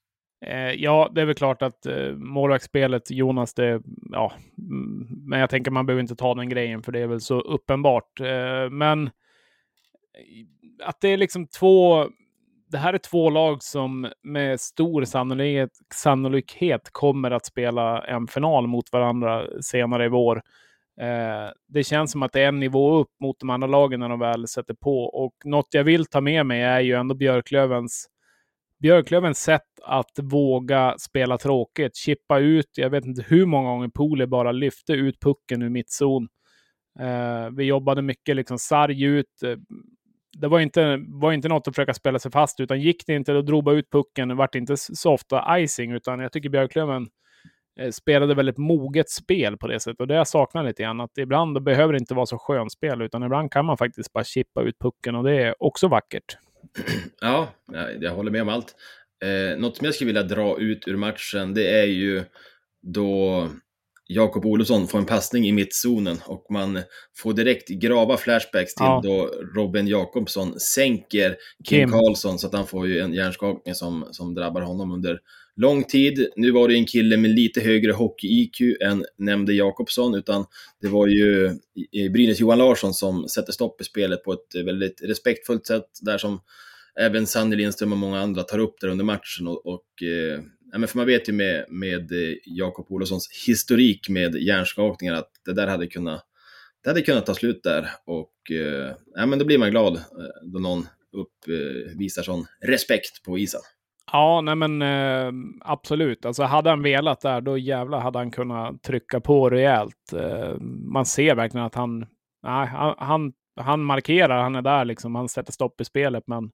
Eh, 0.46 0.72
ja, 0.72 1.10
det 1.14 1.20
är 1.20 1.24
väl 1.24 1.34
klart 1.34 1.62
att 1.62 1.86
eh, 1.86 2.12
målvaktsspelet, 2.12 3.10
Jonas, 3.10 3.54
det, 3.54 3.82
ja, 4.12 4.32
mm, 4.58 5.06
men 5.26 5.40
jag 5.40 5.50
tänker 5.50 5.70
man 5.70 5.86
behöver 5.86 6.00
inte 6.00 6.16
ta 6.16 6.34
den 6.34 6.48
grejen 6.48 6.82
för 6.82 6.92
det 6.92 7.00
är 7.00 7.06
väl 7.06 7.20
så 7.20 7.40
uppenbart. 7.40 8.20
Eh, 8.20 8.70
men 8.70 9.10
att 10.82 11.00
det 11.00 11.08
är 11.08 11.16
liksom 11.16 11.46
två, 11.46 12.08
det 12.70 12.78
här 12.78 12.94
är 12.94 12.98
två 12.98 13.30
lag 13.30 13.62
som 13.62 14.12
med 14.22 14.60
stor 14.60 15.04
sannolikhet, 15.04 15.70
sannolikhet 15.94 16.88
kommer 16.92 17.30
att 17.30 17.46
spela 17.46 18.04
en 18.04 18.26
final 18.26 18.66
mot 18.66 18.92
varandra 18.92 19.62
senare 19.62 20.04
i 20.04 20.08
vår. 20.08 20.42
Eh, 21.00 21.50
det 21.68 21.84
känns 21.84 22.12
som 22.12 22.22
att 22.22 22.32
det 22.32 22.40
är 22.40 22.48
en 22.48 22.60
nivå 22.60 22.98
upp 22.98 23.20
mot 23.20 23.40
de 23.40 23.50
andra 23.50 23.66
lagen 23.66 24.00
när 24.00 24.08
de 24.08 24.18
väl 24.18 24.48
sätter 24.48 24.74
på. 24.74 25.04
Och 25.04 25.34
något 25.44 25.68
jag 25.70 25.84
vill 25.84 26.06
ta 26.06 26.20
med 26.20 26.46
mig 26.46 26.62
är 26.62 26.80
ju 26.80 26.94
ändå 26.94 27.14
Björklövens 27.14 28.08
Björklövens 28.80 29.38
sätt 29.38 29.62
att 29.82 30.18
våga 30.22 30.94
spela 30.98 31.38
tråkigt, 31.38 31.96
chippa 31.96 32.38
ut, 32.38 32.70
jag 32.74 32.90
vet 32.90 33.04
inte 33.04 33.24
hur 33.28 33.46
många 33.46 33.70
gånger 33.70 33.88
Poli 33.88 34.26
bara 34.26 34.52
lyfte 34.52 34.92
ut 34.92 35.20
pucken 35.20 35.62
ur 35.62 35.68
mittzon. 35.68 36.28
Eh, 37.00 37.50
vi 37.50 37.64
jobbade 37.64 38.02
mycket 38.02 38.36
liksom 38.36 38.58
sarg 38.58 39.04
ut. 39.04 39.42
Eh, 39.42 39.56
det 40.38 40.48
var 40.48 40.60
inte, 40.60 41.04
var 41.08 41.32
inte 41.32 41.48
något 41.48 41.68
att 41.68 41.74
försöka 41.74 41.94
spela 41.94 42.18
sig 42.18 42.30
fast, 42.30 42.60
utan 42.60 42.80
gick 42.80 43.06
det 43.06 43.14
inte, 43.14 43.32
då 43.32 43.42
drog 43.42 43.64
bara 43.64 43.74
ut 43.74 43.90
pucken. 43.90 44.28
Det 44.28 44.34
vart 44.34 44.54
inte 44.54 44.76
så 44.76 45.12
ofta 45.12 45.60
icing, 45.60 45.92
utan 45.92 46.20
jag 46.20 46.32
tycker 46.32 46.48
Björklöven 46.48 47.08
eh, 47.80 47.90
spelade 47.90 48.34
väldigt 48.34 48.58
moget 48.58 49.10
spel 49.10 49.56
på 49.56 49.66
det 49.66 49.80
sättet. 49.80 50.00
Och 50.00 50.06
det 50.06 50.14
jag 50.14 50.28
saknar 50.28 50.64
lite 50.64 50.82
grann, 50.82 51.00
att 51.00 51.18
ibland 51.18 51.62
behöver 51.62 51.92
det 51.92 51.98
inte 51.98 52.14
vara 52.14 52.26
så 52.26 52.38
skönspel, 52.38 53.02
utan 53.02 53.22
ibland 53.22 53.52
kan 53.52 53.64
man 53.64 53.76
faktiskt 53.76 54.12
bara 54.12 54.24
chippa 54.24 54.62
ut 54.62 54.78
pucken 54.78 55.14
och 55.14 55.24
det 55.24 55.42
är 55.42 55.62
också 55.62 55.88
vackert. 55.88 56.36
Ja, 57.20 57.48
jag 58.00 58.14
håller 58.14 58.30
med 58.30 58.42
om 58.42 58.48
allt. 58.48 58.74
Eh, 59.24 59.58
något 59.58 59.76
som 59.76 59.84
jag 59.84 59.94
skulle 59.94 60.06
vilja 60.06 60.22
dra 60.22 60.58
ut 60.58 60.88
ur 60.88 60.96
matchen, 60.96 61.54
det 61.54 61.80
är 61.80 61.86
ju 61.86 62.24
då 62.82 63.48
Jakob 64.12 64.46
Olofsson 64.46 64.88
får 64.88 64.98
en 64.98 65.06
passning 65.06 65.48
i 65.48 65.52
mittzonen 65.52 66.18
och 66.26 66.46
man 66.50 66.78
får 67.16 67.32
direkt 67.32 67.68
grava 67.68 68.16
flashbacks 68.16 68.74
till 68.74 68.84
ja. 68.84 69.00
då 69.04 69.30
Robin 69.54 69.88
Jakobsson 69.88 70.60
sänker 70.60 71.36
Kim, 71.68 71.78
Kim 71.78 71.90
Karlsson 71.90 72.38
så 72.38 72.46
att 72.46 72.52
han 72.52 72.66
får 72.66 72.88
ju 72.88 73.00
en 73.00 73.14
hjärnskakning 73.14 73.74
som, 73.74 74.08
som 74.10 74.34
drabbar 74.34 74.60
honom 74.60 74.92
under 74.92 75.18
lång 75.56 75.84
tid. 75.84 76.28
Nu 76.36 76.50
var 76.50 76.68
det 76.68 76.74
en 76.74 76.86
kille 76.86 77.16
med 77.16 77.30
lite 77.30 77.60
högre 77.60 77.92
hockey-IQ 77.92 78.76
än 78.84 79.04
nämnde 79.18 79.52
Jakobsson, 79.54 80.14
utan 80.14 80.44
det 80.80 80.88
var 80.88 81.06
ju 81.06 81.50
Brynäs 82.10 82.40
Johan 82.40 82.58
Larsson 82.58 82.94
som 82.94 83.28
sätter 83.28 83.52
stopp 83.52 83.80
i 83.80 83.84
spelet 83.84 84.24
på 84.24 84.32
ett 84.32 84.64
väldigt 84.64 85.02
respektfullt 85.02 85.66
sätt, 85.66 85.86
där 86.02 86.18
som 86.18 86.40
även 87.00 87.26
Sanny 87.26 87.56
Lindström 87.56 87.92
och 87.92 87.98
många 87.98 88.20
andra 88.20 88.42
tar 88.42 88.58
upp 88.58 88.80
där 88.80 88.88
under 88.88 89.04
matchen. 89.04 89.46
Och, 89.46 89.66
och 89.66 90.02
eh, 90.02 90.40
men 90.78 90.88
för 90.88 90.98
man 90.98 91.06
vet 91.06 91.28
ju 91.28 91.32
med, 91.32 91.64
med 91.68 92.12
eh, 92.12 92.36
Jakob 92.44 92.86
Olofssons 92.88 93.44
historik 93.46 94.08
med 94.08 94.34
hjärnskakningar 94.34 95.14
att 95.14 95.30
det 95.44 95.52
där 95.52 95.66
hade 95.66 95.86
kunnat, 95.86 96.24
det 96.84 96.90
hade 96.90 97.02
kunnat 97.02 97.26
ta 97.26 97.34
slut 97.34 97.62
där. 97.62 97.88
Och 98.06 98.50
eh, 98.50 98.94
ja, 99.14 99.26
men 99.26 99.38
då 99.38 99.44
blir 99.44 99.58
man 99.58 99.70
glad 99.70 99.96
eh, 99.96 100.02
då 100.42 100.58
någon 100.58 100.86
uppvisar 101.12 102.22
eh, 102.22 102.24
sån 102.24 102.46
respekt 102.60 103.22
på 103.24 103.38
isen. 103.38 103.60
Ja, 104.12 104.40
nej 104.40 104.54
men 104.56 104.82
eh, 104.82 105.32
absolut. 105.60 106.24
Alltså 106.24 106.42
hade 106.42 106.70
han 106.70 106.82
velat 106.82 107.20
där, 107.20 107.40
då 107.40 107.58
jävlar 107.58 108.00
hade 108.00 108.18
han 108.18 108.30
kunnat 108.30 108.82
trycka 108.82 109.20
på 109.20 109.50
rejält. 109.50 110.12
Eh, 110.12 110.54
man 110.92 111.06
ser 111.06 111.34
verkligen 111.34 111.66
att 111.66 111.74
han, 111.74 111.98
nej, 112.42 112.66
han, 112.66 112.94
han, 112.98 113.32
han, 113.60 113.84
markerar, 113.84 114.42
han 114.42 114.54
är 114.54 114.62
där 114.62 114.84
liksom, 114.84 115.14
han 115.14 115.28
sätter 115.28 115.52
stopp 115.52 115.80
i 115.80 115.84
spelet, 115.84 116.24
men 116.26 116.50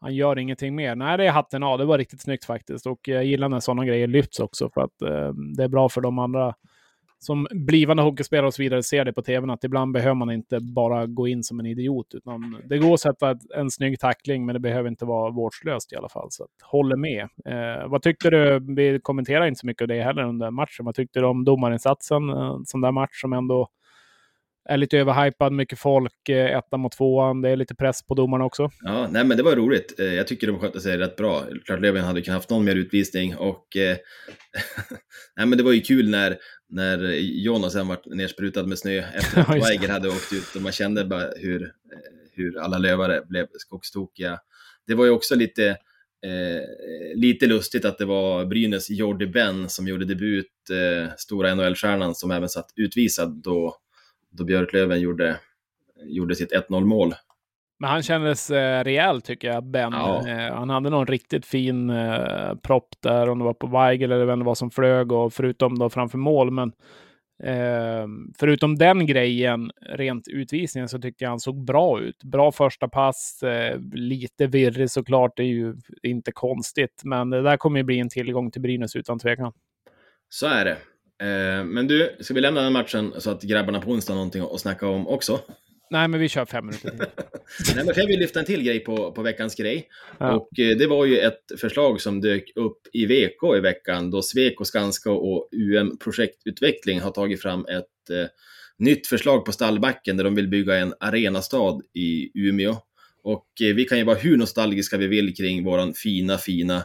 han 0.00 0.14
gör 0.14 0.38
ingenting 0.38 0.74
mer. 0.74 0.94
Nej, 0.94 1.18
det 1.18 1.26
är 1.26 1.30
hatten 1.30 1.62
av. 1.62 1.78
Det 1.78 1.84
var 1.84 1.98
riktigt 1.98 2.20
snyggt 2.20 2.44
faktiskt. 2.44 2.86
Och 2.86 3.08
jag 3.08 3.24
gillar 3.24 3.48
när 3.48 3.60
sådana 3.60 3.84
grejer 3.84 4.06
lyfts 4.06 4.40
också, 4.40 4.70
för 4.74 4.80
att 4.80 5.02
eh, 5.02 5.32
det 5.56 5.64
är 5.64 5.68
bra 5.68 5.88
för 5.88 6.00
de 6.00 6.18
andra 6.18 6.54
som 7.22 7.46
blivande 7.50 8.02
hockeyspelare 8.02 8.46
och 8.46 8.54
så 8.54 8.62
vidare 8.62 8.82
ser 8.82 9.04
det 9.04 9.12
på 9.12 9.22
tvn 9.22 9.50
att 9.50 9.64
ibland 9.64 9.92
behöver 9.92 10.14
man 10.14 10.30
inte 10.30 10.60
bara 10.60 11.06
gå 11.06 11.28
in 11.28 11.44
som 11.44 11.60
en 11.60 11.66
idiot. 11.66 12.14
Utan 12.14 12.62
det 12.64 12.78
går 12.78 12.94
att 12.94 13.00
sätta 13.00 13.38
en 13.56 13.70
snygg 13.70 14.00
tackling, 14.00 14.46
men 14.46 14.52
det 14.52 14.60
behöver 14.60 14.88
inte 14.88 15.04
vara 15.04 15.30
vårdslöst 15.30 15.92
i 15.92 15.96
alla 15.96 16.08
fall. 16.08 16.26
Så 16.30 16.44
att, 16.44 16.50
håller 16.62 16.96
med. 16.96 17.28
Eh, 17.44 17.88
vad 17.88 18.02
tyckte 18.02 18.30
du? 18.30 18.74
Vi 18.74 19.00
kommenterar 19.02 19.46
inte 19.46 19.60
så 19.60 19.66
mycket 19.66 19.82
av 19.82 19.88
det 19.88 20.02
heller 20.02 20.22
under 20.22 20.50
matchen. 20.50 20.84
Vad 20.84 20.94
tyckte 20.94 21.20
du 21.20 21.26
om 21.26 21.44
domarinsatsen? 21.44 22.30
Eh, 22.30 22.36
en 22.36 22.66
sån 22.66 22.80
där 22.80 22.92
match 22.92 23.20
som 23.20 23.32
ändå 23.32 23.68
är 24.70 24.76
lite 24.76 24.98
överhypad, 24.98 25.52
mycket 25.52 25.78
folk, 25.78 26.28
eh, 26.28 26.58
etta 26.58 26.76
mot 26.76 26.92
tvåan. 26.92 27.42
Det 27.42 27.50
är 27.50 27.56
lite 27.56 27.74
press 27.74 28.02
på 28.06 28.14
domarna 28.14 28.44
också. 28.44 28.70
Ja, 28.80 29.08
nej 29.10 29.24
men 29.24 29.36
det 29.36 29.42
var 29.42 29.56
roligt. 29.56 30.00
Eh, 30.00 30.14
jag 30.14 30.26
tycker 30.26 30.46
de 30.46 30.58
skötte 30.58 30.80
sig 30.80 30.98
rätt 30.98 31.16
bra. 31.16 31.44
Klart 31.64 31.80
Löven 31.80 32.04
hade 32.04 32.22
kunnat 32.22 32.38
haft 32.38 32.50
någon 32.50 32.64
mer 32.64 32.76
utvisning 32.76 33.36
och 33.36 33.76
eh, 33.76 33.96
nej 35.36 35.46
men 35.46 35.58
det 35.58 35.64
var 35.64 35.72
ju 35.72 35.80
kul 35.80 36.10
när, 36.10 36.38
när 36.68 37.12
Jonas 37.18 37.72
sen 37.72 37.88
var 37.88 37.98
nersprutad 38.04 38.66
med 38.66 38.78
snö 38.78 38.98
efter 38.98 39.40
att 39.40 39.48
Weiger 39.48 39.88
hade 39.88 40.08
åkt 40.08 40.32
ut 40.32 40.56
och 40.56 40.62
man 40.62 40.72
kände 40.72 41.04
bara 41.04 41.28
hur, 41.36 41.72
hur 42.32 42.58
alla 42.58 42.78
lövare 42.78 43.22
blev 43.28 43.46
skogstokiga. 43.52 44.38
Det 44.86 44.94
var 44.94 45.04
ju 45.04 45.10
också 45.10 45.34
lite, 45.34 45.68
eh, 46.26 47.14
lite 47.14 47.46
lustigt 47.46 47.84
att 47.84 47.98
det 47.98 48.04
var 48.04 48.44
Brynäs 48.44 48.90
Jordi 48.90 49.26
Ben 49.26 49.68
som 49.68 49.88
gjorde 49.88 50.04
debut, 50.04 50.46
eh, 50.70 51.12
stora 51.16 51.54
NHL-stjärnan 51.54 52.14
som 52.14 52.30
även 52.30 52.48
satt 52.48 52.72
utvisad 52.76 53.40
då 53.44 53.76
då 54.30 54.44
Björklöven 54.44 55.00
gjorde, 55.00 55.40
gjorde 56.04 56.34
sitt 56.34 56.52
1-0 56.52 56.84
mål. 56.84 57.14
Men 57.80 57.90
han 57.90 58.02
kändes 58.02 58.50
eh, 58.50 58.84
rejäl 58.84 59.22
tycker 59.22 59.48
jag, 59.48 59.64
Ben. 59.64 59.92
Ja. 59.92 60.28
Eh, 60.28 60.54
han 60.54 60.70
hade 60.70 60.90
någon 60.90 61.06
riktigt 61.06 61.46
fin 61.46 61.90
eh, 61.90 62.54
propp 62.54 62.88
där, 63.02 63.28
om 63.28 63.38
det 63.38 63.44
var 63.44 63.54
på 63.54 63.66
Weigel 63.66 64.12
eller 64.12 64.24
vem 64.24 64.38
det 64.38 64.44
var 64.44 64.54
som 64.54 64.70
flög, 64.70 65.12
och 65.12 65.32
förutom 65.32 65.78
då 65.78 65.90
framför 65.90 66.18
mål. 66.18 66.50
Men 66.50 66.72
eh, 67.42 68.06
förutom 68.38 68.78
den 68.78 69.06
grejen, 69.06 69.70
rent 69.80 70.28
utvisningen, 70.28 70.88
så 70.88 70.98
tycker 70.98 71.24
jag 71.24 71.30
han 71.30 71.40
såg 71.40 71.64
bra 71.64 72.00
ut. 72.00 72.24
Bra 72.24 72.52
första 72.52 72.88
pass, 72.88 73.42
eh, 73.42 73.80
lite 73.92 74.46
virrig 74.46 74.90
såklart, 74.90 75.36
det 75.36 75.42
är 75.42 75.46
ju 75.46 75.76
inte 76.02 76.32
konstigt. 76.32 77.02
Men 77.04 77.30
det 77.30 77.42
där 77.42 77.56
kommer 77.56 77.78
ju 77.78 77.84
bli 77.84 77.98
en 77.98 78.08
tillgång 78.08 78.50
till 78.50 78.62
Brynäs 78.62 78.96
utan 78.96 79.18
tvekan. 79.18 79.52
Så 80.28 80.46
är 80.46 80.64
det. 80.64 80.76
Eh, 81.20 81.64
men 81.64 81.86
du, 81.86 82.16
ska 82.20 82.34
vi 82.34 82.40
lämna 82.40 82.62
den 82.62 82.72
matchen 82.72 83.12
så 83.18 83.30
att 83.30 83.42
grabbarna 83.42 83.80
på 83.80 83.90
onsdag 83.90 84.12
har 84.12 84.16
någonting 84.16 84.42
att 84.42 84.60
snacka 84.60 84.88
om 84.88 85.06
också? 85.06 85.40
Nej, 85.90 86.08
men 86.08 86.20
vi 86.20 86.28
kör 86.28 86.44
fem 86.44 86.66
minuter 86.66 86.92
Nej, 87.74 87.84
men 87.84 87.94
jag 87.96 88.06
vill 88.06 88.20
lyfta 88.20 88.40
en 88.40 88.46
till 88.46 88.62
grej 88.62 88.80
på, 88.80 89.12
på 89.12 89.22
veckans 89.22 89.54
grej. 89.54 89.88
Ja. 90.18 90.32
Och 90.32 90.58
eh, 90.58 90.76
det 90.76 90.86
var 90.86 91.04
ju 91.04 91.18
ett 91.18 91.60
förslag 91.60 92.00
som 92.00 92.20
dök 92.20 92.52
upp 92.54 92.78
i 92.92 93.06
VK 93.06 93.56
i 93.56 93.60
veckan 93.60 94.10
då 94.10 94.22
Sweco, 94.22 94.64
Skanska 94.64 95.10
och 95.10 95.48
UM 95.52 95.98
Projektutveckling 95.98 97.00
har 97.00 97.10
tagit 97.10 97.42
fram 97.42 97.64
ett 97.64 98.10
eh, 98.10 98.26
nytt 98.78 99.06
förslag 99.06 99.44
på 99.44 99.52
Stallbacken 99.52 100.16
där 100.16 100.24
de 100.24 100.34
vill 100.34 100.48
bygga 100.48 100.76
en 100.76 100.94
arenastad 101.00 101.80
i 101.94 102.30
Umeå. 102.34 102.76
Och 103.22 103.46
eh, 103.62 103.74
vi 103.74 103.84
kan 103.84 103.98
ju 103.98 104.04
vara 104.04 104.18
hur 104.18 104.36
nostalgiska 104.36 104.96
vi 104.96 105.06
vill 105.06 105.36
kring 105.36 105.64
våran 105.64 105.94
fina, 105.94 106.38
fina 106.38 106.84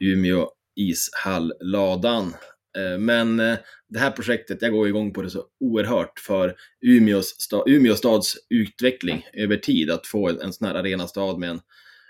Umeå 0.00 0.48
ishall-ladan. 0.76 2.34
Eh, 2.76 2.98
men 2.98 3.40
eh, 3.40 3.56
det 3.88 3.98
här 3.98 4.10
projektet, 4.10 4.62
jag 4.62 4.72
går 4.72 4.88
igång 4.88 5.12
på 5.12 5.22
det 5.22 5.30
så 5.30 5.44
oerhört 5.60 6.18
för 6.18 6.54
Umeås 6.80 7.26
sta, 7.26 7.62
Umeå 7.66 7.94
stads 7.94 8.36
utveckling 8.50 9.26
över 9.32 9.56
tid. 9.56 9.90
Att 9.90 10.06
få 10.06 10.28
en, 10.28 10.52
sån 10.52 10.66
här 10.68 10.74
arenastad 10.74 11.38
med 11.38 11.50
en, 11.50 11.60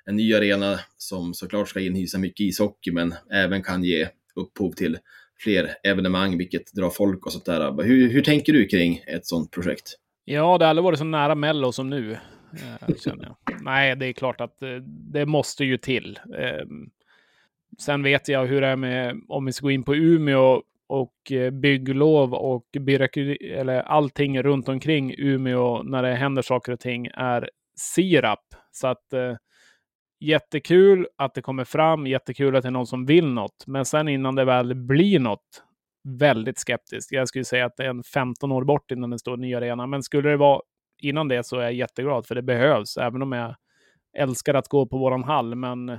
en 0.05 0.17
ny 0.17 0.35
arena 0.35 0.81
som 0.97 1.35
såklart 1.35 1.69
ska 1.69 1.81
inhysa 1.81 2.19
mycket 2.19 2.41
ishockey, 2.41 2.93
men 2.93 3.15
även 3.33 3.63
kan 3.63 3.85
ge 3.85 4.09
upphov 4.35 4.73
till 4.73 4.99
fler 5.39 5.71
evenemang, 5.83 6.39
vilket 6.39 6.73
drar 6.73 6.91
folk 6.91 7.27
och 7.27 7.33
sånt 7.33 7.45
där. 7.45 7.83
Hur, 7.83 8.09
hur 8.09 8.23
tänker 8.23 8.53
du 8.53 8.67
kring 8.67 9.05
ett 9.07 9.27
sånt 9.27 9.51
projekt? 9.51 9.97
Ja, 10.25 10.59
det 10.59 10.65
har 10.65 10.71
aldrig 10.71 10.85
varit 10.85 10.99
så 10.99 11.05
nära 11.05 11.35
Mello 11.35 11.73
som 11.73 11.91
nu. 11.91 12.13
Eh, 12.53 12.97
känner 12.97 13.25
jag. 13.25 13.63
Nej, 13.63 13.97
det 13.97 14.07
är 14.07 14.13
klart 14.13 14.41
att 14.41 14.59
det 14.85 15.27
måste 15.27 15.65
ju 15.65 15.77
till. 15.77 16.19
Ehm, 16.39 16.91
Sen 17.79 18.03
vet 18.03 18.29
jag 18.29 18.47
hur 18.47 18.61
det 18.61 18.67
är 18.67 18.77
med, 18.77 19.21
om 19.29 19.45
vi 19.45 19.53
ska 19.53 19.67
gå 19.67 19.71
in 19.71 19.83
på 19.83 19.95
Umeå 19.95 20.63
och 20.89 21.33
eh, 21.33 21.51
bygglov 21.51 22.35
och 22.35 22.67
byråkrati, 22.81 23.37
eller 23.51 23.83
allting 23.83 24.43
runt 24.43 24.69
omkring 24.69 25.15
Umeå 25.19 25.83
när 25.83 26.03
det 26.03 26.15
händer 26.15 26.43
saker 26.43 26.73
och 26.73 26.81
ting 26.81 27.07
är 27.07 27.51
sirap. 27.77 28.45
Så 28.73 28.87
att 28.87 29.13
eh, 29.13 29.37
jättekul 30.21 31.07
att 31.17 31.35
det 31.35 31.43
kommer 31.43 31.65
fram, 31.65 32.07
jättekul 32.07 32.57
att 32.57 32.63
det 32.63 32.69
är 32.69 32.71
någon 32.71 32.87
som 32.87 33.07
vill 33.07 33.27
något. 33.27 33.65
Men 33.67 33.85
sen 33.85 34.09
innan 34.09 34.35
det 34.35 34.45
väl 34.45 34.75
blir 34.75 35.21
något, 35.21 35.63
väldigt 36.05 36.59
skeptisk. 36.59 37.13
Jag 37.13 37.29
skulle 37.29 37.45
säga 37.45 37.67
att 37.67 37.77
det 37.77 37.85
är 37.85 37.89
en 37.89 38.03
15 38.03 38.53
år 38.53 38.65
bort 38.65 38.91
innan 38.91 39.11
det 39.11 39.19
står 39.19 39.35
en 39.35 39.41
ny 39.41 39.55
arena. 39.55 39.87
Men 39.87 40.03
skulle 40.03 40.29
det 40.31 40.37
vara 40.37 40.61
innan 41.03 41.29
det 41.29 41.47
så 41.47 41.57
är 41.57 41.63
jag 41.63 41.73
jätteglad, 41.73 42.27
för 42.27 42.35
det 42.35 42.43
behövs. 42.43 42.97
Även 42.97 43.23
om 43.23 43.33
jag 43.33 43.55
älskar 44.19 44.55
att 44.55 44.69
gå 44.69 44.87
på 44.87 44.99
våran 44.99 45.25
hall. 45.25 45.55
Men 45.55 45.99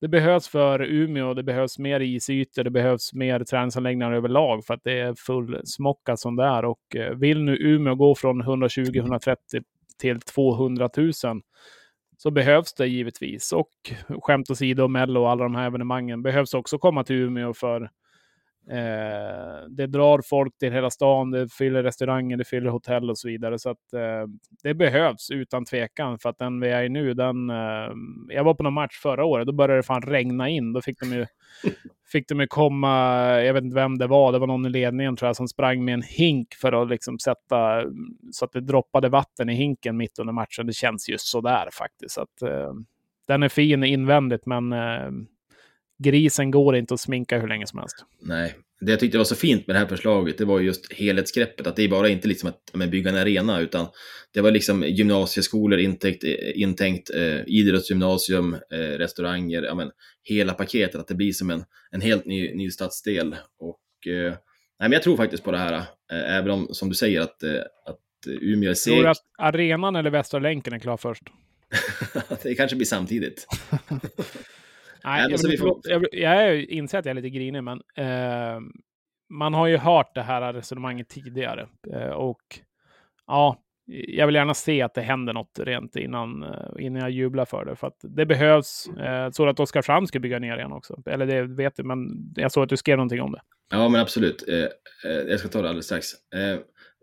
det 0.00 0.08
behövs 0.08 0.48
för 0.48 0.82
Umeå, 0.82 1.34
det 1.34 1.42
behövs 1.42 1.78
mer 1.78 2.00
isytor, 2.00 2.64
det 2.64 2.70
behövs 2.70 3.12
mer 3.12 3.44
träningsanläggningar 3.44 4.12
överlag 4.12 4.64
för 4.64 4.74
att 4.74 4.84
det 4.84 5.00
är 5.00 5.14
fullsmockat 5.14 6.20
som 6.20 6.36
det 6.36 6.44
är. 6.44 6.64
Och 6.64 6.96
eh, 6.96 7.14
vill 7.14 7.42
nu 7.42 7.56
Umeå 7.56 7.94
gå 7.94 8.14
från 8.14 8.42
120-130 8.42 9.36
till 10.00 10.20
200 10.20 10.90
000 10.96 11.12
så 12.16 12.30
behövs 12.30 12.74
det 12.74 12.86
givetvis. 12.86 13.52
Och 13.52 13.70
skämt 14.22 14.50
åsido, 14.50 14.88
Mello 14.88 15.20
och 15.20 15.30
alla 15.30 15.42
de 15.42 15.54
här 15.54 15.66
evenemangen 15.66 16.22
behövs 16.22 16.54
också 16.54 16.78
komma 16.78 17.04
till 17.04 17.16
Umeå 17.16 17.54
för 17.54 17.90
Eh, 18.70 19.68
det 19.68 19.86
drar 19.86 20.22
folk 20.24 20.58
till 20.58 20.72
hela 20.72 20.90
stan, 20.90 21.30
det 21.30 21.52
fyller 21.52 21.82
restauranger, 21.82 22.36
det 22.36 22.44
fyller 22.44 22.70
hotell 22.70 23.10
och 23.10 23.18
så 23.18 23.28
vidare. 23.28 23.58
Så 23.58 23.70
att 23.70 23.92
eh, 23.92 24.26
det 24.62 24.74
behövs 24.74 25.30
utan 25.30 25.64
tvekan 25.64 26.18
för 26.18 26.28
att 26.28 26.38
den 26.38 26.60
vi 26.60 26.68
är 26.68 26.84
i 26.84 26.88
nu, 26.88 27.14
den... 27.14 27.50
Eh, 27.50 27.92
jag 28.28 28.44
var 28.44 28.54
på 28.54 28.62
någon 28.62 28.72
match 28.72 28.98
förra 29.02 29.24
året, 29.24 29.46
då 29.46 29.52
började 29.52 29.78
det 29.78 29.82
fan 29.82 30.02
regna 30.02 30.48
in. 30.48 30.72
Då 30.72 30.80
fick 30.82 31.00
de 31.00 31.12
ju, 31.12 31.26
fick 32.12 32.28
de 32.28 32.40
ju 32.40 32.46
komma, 32.46 32.94
jag 33.42 33.54
vet 33.54 33.64
inte 33.64 33.74
vem 33.74 33.98
det 33.98 34.06
var, 34.06 34.32
det 34.32 34.38
var 34.38 34.46
någon 34.46 34.66
i 34.66 34.70
ledningen 34.70 35.16
tror 35.16 35.28
jag 35.28 35.36
som 35.36 35.48
sprang 35.48 35.84
med 35.84 35.94
en 35.94 36.02
hink 36.02 36.54
för 36.54 36.82
att 36.82 36.88
liksom 36.88 37.18
sätta 37.18 37.84
så 38.32 38.44
att 38.44 38.52
det 38.52 38.60
droppade 38.60 39.08
vatten 39.08 39.48
i 39.48 39.54
hinken 39.54 39.96
mitt 39.96 40.18
under 40.18 40.32
matchen. 40.32 40.66
Det 40.66 40.72
känns 40.72 41.08
just 41.08 41.26
sådär 41.26 41.68
faktiskt. 41.72 42.14
Så 42.14 42.20
att, 42.20 42.42
eh, 42.42 42.72
den 43.26 43.42
är 43.42 43.48
fin 43.48 43.84
invändigt, 43.84 44.46
men 44.46 44.72
eh, 44.72 45.10
grisen 45.98 46.50
går 46.50 46.76
inte 46.76 46.94
att 46.94 47.00
sminka 47.00 47.38
hur 47.38 47.48
länge 47.48 47.66
som 47.66 47.78
helst. 47.78 48.04
Nej, 48.20 48.54
det 48.80 48.90
jag 48.90 49.00
tyckte 49.00 49.18
var 49.18 49.24
så 49.24 49.34
fint 49.34 49.66
med 49.66 49.76
det 49.76 49.80
här 49.80 49.86
förslaget, 49.86 50.38
det 50.38 50.44
var 50.44 50.60
just 50.60 50.92
helhetsgreppet. 50.92 51.66
Att 51.66 51.76
det 51.76 51.82
är 51.82 51.88
bara 51.88 52.08
inte 52.08 52.28
liksom 52.28 52.48
att 52.48 52.70
men, 52.72 52.90
bygga 52.90 53.10
en 53.10 53.16
arena, 53.16 53.60
utan 53.60 53.86
det 54.34 54.40
var 54.40 54.50
liksom 54.50 54.82
gymnasieskolor 54.82 55.78
intänkt, 55.78 56.24
intänkt 56.54 57.10
eh, 57.14 57.40
idrottsgymnasium, 57.46 58.54
eh, 58.54 58.78
restauranger, 58.78 59.62
ja, 59.62 59.74
men, 59.74 59.90
hela 60.22 60.52
paketet. 60.54 61.00
Att 61.00 61.08
det 61.08 61.14
blir 61.14 61.32
som 61.32 61.50
en, 61.50 61.64
en 61.90 62.00
helt 62.00 62.24
ny, 62.24 62.54
ny 62.54 62.70
stadsdel. 62.70 63.36
Och, 63.58 64.12
eh, 64.12 64.32
nej, 64.32 64.38
men 64.78 64.92
jag 64.92 65.02
tror 65.02 65.16
faktiskt 65.16 65.44
på 65.44 65.52
det 65.52 65.58
här, 65.58 65.72
eh, 66.12 66.36
även 66.36 66.50
om, 66.50 66.68
som 66.70 66.88
du 66.88 66.94
säger, 66.94 67.20
att, 67.20 67.42
eh, 67.42 67.60
att 67.86 67.98
Umeå 68.26 68.70
är 68.70 68.74
Tror 68.74 69.02
du 69.02 69.08
att 69.08 69.24
arenan 69.38 69.96
eller 69.96 70.10
Västra 70.10 70.40
länken 70.40 70.72
är 70.72 70.78
klar 70.78 70.96
först? 70.96 71.22
det 72.42 72.54
kanske 72.54 72.76
blir 72.76 72.86
samtidigt. 72.86 73.46
Nej, 75.10 75.28
men 75.42 75.50
jag, 75.50 75.58
får- 75.58 75.80
jag, 75.84 76.06
jag 76.12 76.62
inser 76.62 76.98
att 76.98 77.04
jag 77.04 77.10
är 77.10 77.14
lite 77.22 77.30
grinig, 77.30 77.64
men 77.64 77.80
eh, 77.96 78.60
man 79.30 79.54
har 79.54 79.66
ju 79.66 79.76
hört 79.76 80.14
det 80.14 80.22
här 80.22 80.52
resonemanget 80.52 81.08
tidigare. 81.08 81.68
Eh, 81.92 82.08
och 82.10 82.42
ja, 83.26 83.62
jag 83.90 84.26
vill 84.26 84.34
gärna 84.34 84.54
se 84.54 84.82
att 84.82 84.94
det 84.94 85.00
händer 85.00 85.32
något 85.32 85.58
rent 85.58 85.96
innan, 85.96 86.42
eh, 86.42 86.50
innan 86.78 87.02
jag 87.02 87.10
jublar 87.10 87.44
för 87.44 87.64
det. 87.64 87.76
För 87.76 87.86
att 87.86 87.98
det 88.02 88.26
behövs. 88.26 88.88
Eh, 88.88 89.30
så 89.30 89.48
att 89.48 89.60
Oskarshamn 89.60 90.06
ska 90.06 90.18
bygga 90.18 90.38
ner 90.38 90.56
igen 90.56 90.72
också. 90.72 91.02
Eller 91.06 91.26
det 91.26 91.42
vet 91.42 91.76
du, 91.76 91.82
men 91.82 92.08
jag 92.36 92.52
såg 92.52 92.62
att 92.62 92.68
du 92.68 92.76
skrev 92.76 92.96
någonting 92.96 93.20
om 93.22 93.32
det. 93.32 93.40
Ja, 93.70 93.88
men 93.88 94.00
absolut. 94.00 94.48
Eh, 94.48 95.10
eh, 95.10 95.18
jag 95.28 95.38
ska 95.40 95.48
ta 95.48 95.62
det 95.62 95.68
alldeles 95.68 95.86
strax. 95.86 96.06
Eh, 96.34 96.58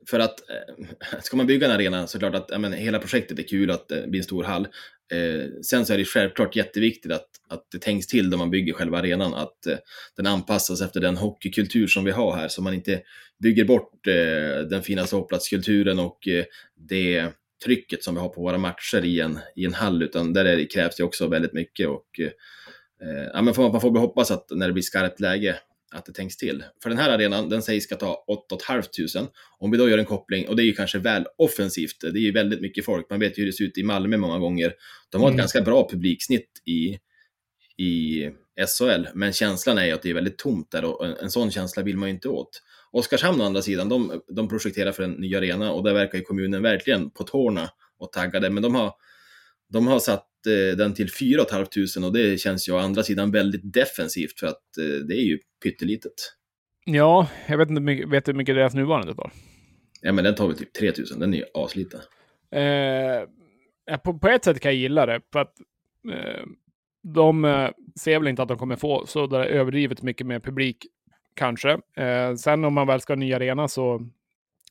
för 0.09 0.19
att 0.19 0.35
ska 1.23 1.37
man 1.37 1.47
bygga 1.47 1.67
en 1.67 1.73
arena 1.73 2.07
så 2.07 2.17
är 2.17 2.21
det 2.21 2.29
klart 2.29 2.41
att 2.43 2.49
ja, 2.51 2.57
men, 2.57 2.73
hela 2.73 2.99
projektet 2.99 3.39
är 3.39 3.43
kul 3.43 3.71
att 3.71 3.87
det 3.87 4.07
blir 4.09 4.19
en 4.19 4.23
stor 4.23 4.43
hall. 4.43 4.67
Eh, 5.13 5.49
sen 5.61 5.85
så 5.85 5.93
är 5.93 5.97
det 5.97 6.05
självklart 6.05 6.55
jätteviktigt 6.55 7.11
att, 7.11 7.27
att 7.49 7.67
det 7.71 7.79
tänks 7.79 8.07
till 8.07 8.29
när 8.29 8.37
man 8.37 8.49
bygger 8.49 8.73
själva 8.73 8.97
arenan, 8.97 9.33
att 9.33 9.67
eh, 9.67 9.77
den 10.15 10.27
anpassas 10.27 10.81
efter 10.81 10.99
den 11.01 11.17
hockeykultur 11.17 11.87
som 11.87 12.03
vi 12.03 12.11
har 12.11 12.35
här, 12.35 12.47
så 12.47 12.61
man 12.61 12.73
inte 12.73 13.01
bygger 13.39 13.65
bort 13.65 14.07
eh, 14.07 14.67
den 14.69 14.81
fina 14.81 15.05
ståplatskulturen 15.05 15.99
och 15.99 16.27
eh, 16.27 16.45
det 16.89 17.31
trycket 17.65 18.03
som 18.03 18.15
vi 18.15 18.21
har 18.21 18.29
på 18.29 18.41
våra 18.41 18.57
matcher 18.57 19.05
i 19.05 19.19
en, 19.19 19.39
i 19.55 19.65
en 19.65 19.73
hall, 19.73 20.03
utan 20.03 20.33
där 20.33 20.45
är, 20.45 20.69
krävs 20.69 20.95
det 20.95 21.03
också 21.03 21.27
väldigt 21.27 21.53
mycket. 21.53 21.87
Och, 21.87 22.19
eh, 22.19 23.29
ja, 23.33 23.41
men 23.41 23.53
får, 23.53 23.71
man 23.71 23.81
får 23.81 23.91
väl 23.91 24.01
hoppas 24.01 24.31
att 24.31 24.47
när 24.51 24.67
det 24.67 24.73
blir 24.73 24.83
skarpt 24.83 25.19
läge 25.19 25.55
att 25.95 26.05
det 26.05 26.13
tänks 26.13 26.37
till. 26.37 26.63
För 26.83 26.89
den 26.89 26.99
här 26.99 27.09
arenan, 27.09 27.49
den 27.49 27.61
sägs 27.61 27.85
ska 27.85 27.95
ta 27.95 28.23
8 28.27 28.57
500. 28.67 29.31
Om 29.59 29.71
vi 29.71 29.77
då 29.77 29.89
gör 29.89 29.97
en 29.97 30.05
koppling, 30.05 30.47
och 30.47 30.55
det 30.55 30.63
är 30.63 30.65
ju 30.65 30.73
kanske 30.73 30.99
väl 30.99 31.25
offensivt, 31.37 32.01
det 32.01 32.19
är 32.19 32.21
ju 32.21 32.31
väldigt 32.31 32.61
mycket 32.61 32.85
folk, 32.85 33.09
man 33.09 33.19
vet 33.19 33.37
ju 33.37 33.41
hur 33.41 33.47
det 33.47 33.53
ser 33.53 33.63
ut 33.63 33.77
i 33.77 33.83
Malmö 33.83 34.17
många 34.17 34.39
gånger. 34.39 34.73
De 35.09 35.21
har 35.21 35.27
ett 35.27 35.33
Mm. 35.33 35.37
ganska 35.37 35.61
bra 35.61 35.89
publiksnitt 35.89 36.49
i, 36.65 36.97
i 37.83 38.23
SHL, 38.67 39.07
men 39.13 39.33
känslan 39.33 39.77
är 39.77 39.85
ju 39.85 39.91
att 39.91 40.01
det 40.01 40.09
är 40.09 40.13
väldigt 40.13 40.37
tomt 40.37 40.71
där 40.71 40.85
och 40.85 41.05
en, 41.05 41.17
en 41.17 41.31
sån 41.31 41.51
känsla 41.51 41.83
vill 41.83 41.97
man 41.97 42.09
ju 42.09 42.15
inte 42.15 42.29
åt. 42.29 42.61
Oskarshamn 42.91 43.41
å 43.41 43.43
andra 43.43 43.61
sidan, 43.61 43.89
de, 43.89 44.21
de 44.27 44.49
projekterar 44.49 44.91
för 44.91 45.03
en 45.03 45.11
ny 45.11 45.35
arena 45.35 45.71
och 45.71 45.83
där 45.83 45.93
verkar 45.93 46.17
ju 46.17 46.23
kommunen 46.23 46.61
verkligen 46.61 47.09
på 47.09 47.23
tårna 47.23 47.69
och 47.99 48.11
taggade, 48.11 48.49
men 48.49 48.63
de 48.63 48.75
har, 48.75 48.93
de 49.69 49.87
har 49.87 49.99
satt 49.99 50.27
den 50.51 50.93
till 50.93 51.11
4 51.11 51.45
500 51.49 52.07
och 52.07 52.13
det 52.13 52.39
känns 52.39 52.69
ju 52.69 52.73
å 52.73 52.77
andra 52.77 53.03
sidan 53.03 53.31
väldigt 53.31 53.73
defensivt 53.73 54.39
för 54.39 54.47
att 54.47 54.77
eh, 54.79 55.05
det 55.07 55.13
är 55.13 55.23
ju 55.23 55.39
pyttelitet. 55.63 56.35
Ja, 56.85 57.27
jag 57.47 57.57
vet 57.57 57.69
inte 57.69 57.81
mycket, 57.81 58.09
vet 58.09 58.27
hur 58.27 58.33
mycket 58.33 58.55
deras 58.55 58.73
nuvarande 58.73 59.15
tar. 59.15 59.31
Ja, 60.01 60.11
men 60.11 60.23
den 60.23 60.35
tar 60.35 60.47
väl 60.47 60.57
typ 60.57 60.73
3000, 60.73 61.19
den 61.19 61.33
är 61.33 61.37
ju 61.37 61.45
asliten. 61.53 61.99
Eh, 62.51 63.97
på, 63.97 64.19
på 64.19 64.27
ett 64.27 64.43
sätt 64.43 64.59
kan 64.59 64.71
jag 64.71 64.79
gilla 64.79 65.05
det, 65.05 65.21
för 65.33 65.39
att 65.39 65.53
eh, 66.13 66.45
de 67.13 67.45
eh, 67.45 67.69
ser 67.99 68.19
väl 68.19 68.27
inte 68.27 68.41
att 68.41 68.47
de 68.47 68.57
kommer 68.57 68.75
få 68.75 69.05
så 69.05 69.27
där 69.27 69.45
överdrivet 69.45 70.01
mycket 70.01 70.27
mer 70.27 70.39
publik, 70.39 70.87
kanske. 71.33 71.79
Eh, 71.97 72.35
sen 72.35 72.65
om 72.65 72.73
man 72.73 72.87
väl 72.87 73.01
ska 73.01 73.13
ha 73.13 73.17
ny 73.17 73.33
arena 73.33 73.67
så 73.67 74.09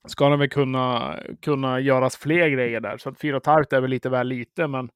ska 0.09 0.29
de 0.29 0.39
väl 0.39 0.49
kunna, 0.49 1.19
kunna 1.43 1.81
göras 1.81 2.17
fler 2.17 2.49
grejer 2.49 2.81
där. 2.81 2.99
Så 2.99 3.09
att 3.09 3.21
4 3.21 3.41
500 3.45 3.77
är 3.77 3.81
väl 3.81 3.91
lite 3.91 4.09
väl 4.09 4.29
lite, 4.29 4.67
men 4.67 4.89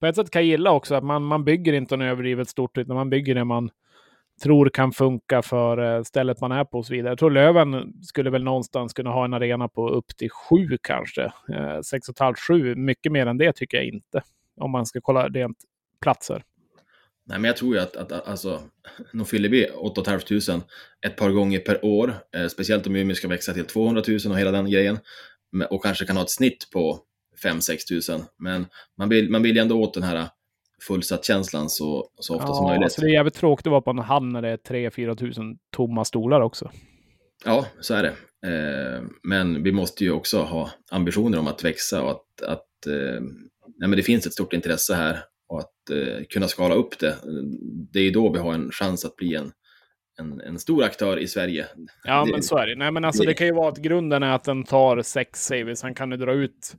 på 0.00 0.06
ett 0.06 0.16
sätt 0.16 0.30
kan 0.30 0.42
jag 0.42 0.48
gilla 0.48 0.72
också 0.72 0.94
att 0.94 1.04
man, 1.04 1.24
man 1.24 1.44
bygger 1.44 1.72
inte 1.72 1.96
något 1.96 2.06
överdrivet 2.06 2.48
stort, 2.48 2.78
utan 2.78 2.96
man 2.96 3.10
bygger 3.10 3.34
det 3.34 3.44
man 3.44 3.70
tror 4.42 4.68
kan 4.68 4.92
funka 4.92 5.42
för 5.42 5.96
eh, 5.96 6.02
stället 6.02 6.40
man 6.40 6.52
är 6.52 6.64
på 6.64 6.78
och 6.78 6.86
så 6.86 6.92
vidare. 6.92 7.10
Jag 7.10 7.18
tror 7.18 7.30
Löven 7.30 7.92
skulle 8.02 8.30
väl 8.30 8.44
någonstans 8.44 8.92
kunna 8.92 9.10
ha 9.10 9.24
en 9.24 9.34
arena 9.34 9.68
på 9.68 9.88
upp 9.88 10.16
till 10.16 10.30
sju 10.30 10.78
kanske. 10.82 11.22
Eh, 11.24 11.80
sex 11.80 12.08
och 12.08 12.12
ett 12.12 12.18
halvt, 12.18 12.38
sju. 12.38 12.74
Mycket 12.74 13.12
mer 13.12 13.26
än 13.26 13.38
det 13.38 13.52
tycker 13.52 13.76
jag 13.76 13.86
inte. 13.86 14.22
Om 14.60 14.70
man 14.70 14.86
ska 14.86 15.00
kolla 15.00 15.28
rent 15.28 15.56
platser. 16.00 16.42
Nej, 17.28 17.38
men 17.38 17.44
jag 17.48 17.56
tror 17.56 17.74
ju 17.74 17.80
att, 17.80 17.96
att 17.96 18.28
alltså, 18.28 18.60
nog 19.12 19.28
fyller 19.28 19.48
vi 19.48 19.70
8 19.70 20.04
500 20.04 20.66
ett 21.06 21.16
par 21.16 21.30
gånger 21.30 21.58
per 21.58 21.84
år, 21.84 22.14
eh, 22.36 22.46
speciellt 22.46 22.86
om 22.86 22.96
Umeå 22.96 23.14
ska 23.14 23.28
växa 23.28 23.52
till 23.52 23.64
200 23.64 24.02
000 24.08 24.18
och 24.30 24.38
hela 24.38 24.50
den 24.50 24.70
grejen, 24.70 24.98
och 25.70 25.82
kanske 25.82 26.06
kan 26.06 26.16
ha 26.16 26.24
ett 26.24 26.30
snitt 26.30 26.70
på 26.72 27.00
5-6 27.44 28.12
000. 28.12 28.22
Men 28.38 28.66
man 28.98 29.08
vill, 29.08 29.30
man 29.30 29.42
vill 29.42 29.56
ju 29.56 29.62
ändå 29.62 29.80
åt 29.82 29.94
den 29.94 30.02
här 30.02 30.28
fullsatt-känslan 30.88 31.70
så, 31.70 32.10
så 32.20 32.34
ofta 32.36 32.46
som 32.46 32.64
Ja, 32.64 32.68
möjligt. 32.68 32.84
alltså 32.84 33.00
det 33.00 33.06
är 33.06 33.12
jävligt 33.12 33.34
tråkigt 33.34 33.66
att 33.66 33.70
vara 33.70 33.80
på 33.80 33.90
en 33.90 33.98
hall 33.98 34.24
när 34.26 34.42
det 34.42 34.48
är 34.48 34.56
3-4 34.56 35.16
tusen 35.16 35.58
tomma 35.76 36.04
stolar 36.04 36.40
också. 36.40 36.70
Ja, 37.44 37.66
så 37.80 37.94
är 37.94 38.02
det. 38.02 38.12
Eh, 38.46 39.02
men 39.22 39.62
vi 39.62 39.72
måste 39.72 40.04
ju 40.04 40.10
också 40.10 40.42
ha 40.42 40.70
ambitioner 40.90 41.38
om 41.38 41.46
att 41.46 41.64
växa 41.64 42.02
och 42.02 42.10
att, 42.10 42.42
att 42.48 42.86
eh, 42.86 43.20
nej, 43.76 43.88
men 43.88 43.90
det 43.90 44.02
finns 44.02 44.26
ett 44.26 44.32
stort 44.32 44.52
intresse 44.52 44.94
här 44.94 45.18
och 45.48 45.58
att 45.60 45.90
eh, 45.90 46.24
kunna 46.30 46.48
skala 46.48 46.74
upp 46.74 46.98
det. 46.98 47.16
Det 47.92 47.98
är 47.98 48.02
ju 48.04 48.10
då 48.10 48.32
vi 48.32 48.38
har 48.38 48.54
en 48.54 48.70
chans 48.70 49.04
att 49.04 49.16
bli 49.16 49.34
en, 49.34 49.52
en, 50.18 50.40
en 50.40 50.58
stor 50.58 50.84
aktör 50.84 51.18
i 51.18 51.26
Sverige. 51.28 51.66
Ja, 52.04 52.24
Det- 52.24 52.32
men 52.32 52.42
så 52.42 52.58
är 52.58 52.66
det. 52.66 52.76
Nej, 52.76 52.90
men 52.90 53.04
alltså 53.04 53.22
det- 53.22 53.34
kan 53.34 53.46
ju 53.46 53.52
vara 53.52 53.68
att 53.68 53.78
grunden 53.78 54.22
är 54.22 54.34
att 54.34 54.44
den 54.44 54.64
tar 54.64 55.02
sex 55.02 55.50
vi. 55.50 55.76
Sen 55.76 55.94
kan 55.94 56.10
du 56.10 56.16
dra 56.16 56.32
ut 56.32 56.74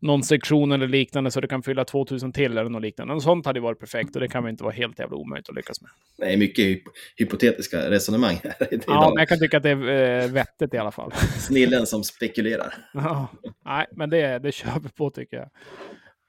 någon 0.00 0.22
sektion 0.22 0.72
eller 0.72 0.88
liknande 0.88 1.30
så 1.30 1.40
du 1.40 1.48
kan 1.48 1.62
fylla 1.62 1.84
2000 1.84 2.32
till 2.32 2.58
eller 2.58 2.70
något 2.70 2.82
liknande. 2.82 3.14
Något 3.14 3.22
sånt 3.22 3.46
hade 3.46 3.60
varit 3.60 3.78
perfekt 3.78 4.14
och 4.14 4.20
det 4.20 4.28
kan 4.28 4.42
väl 4.42 4.50
inte 4.50 4.64
vara 4.64 4.74
helt 4.74 4.98
jävla 4.98 5.16
omöjligt 5.16 5.48
att 5.48 5.56
lyckas 5.56 5.80
med. 5.82 5.90
Nej, 6.18 6.36
mycket 6.36 6.64
hyp 6.64 6.82
hypotetiska 7.16 7.90
resonemang 7.90 8.40
här 8.44 8.54
Ja, 8.86 9.08
men 9.14 9.20
jag 9.20 9.28
kan 9.28 9.38
tycka 9.38 9.56
att 9.56 9.62
det 9.62 9.70
är 9.70 10.22
eh, 10.22 10.30
vettigt 10.30 10.74
i 10.74 10.78
alla 10.78 10.90
fall. 10.90 11.12
Snillen 11.38 11.86
som 11.86 12.04
spekulerar. 12.04 12.74
Ja, 12.94 13.28
nej, 13.64 13.86
men 13.92 14.10
det, 14.10 14.38
det 14.38 14.52
kör 14.52 14.80
vi 14.82 14.88
på 14.88 15.10
tycker 15.10 15.36
jag. 15.36 15.48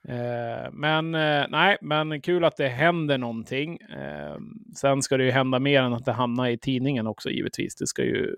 Eh, 0.08 0.70
men 0.72 1.14
eh, 1.14 1.44
nej, 1.48 1.76
men 1.80 2.20
kul 2.20 2.44
att 2.44 2.56
det 2.56 2.68
händer 2.68 3.18
någonting. 3.18 3.78
Eh, 3.80 4.36
sen 4.76 5.02
ska 5.02 5.16
det 5.16 5.24
ju 5.24 5.30
hända 5.30 5.58
mer 5.58 5.82
än 5.82 5.92
att 5.92 6.04
det 6.04 6.12
hamnar 6.12 6.48
i 6.48 6.58
tidningen 6.58 7.06
också 7.06 7.30
givetvis. 7.30 7.76
Det 7.76 7.86
ska 7.86 8.02
ju, 8.02 8.36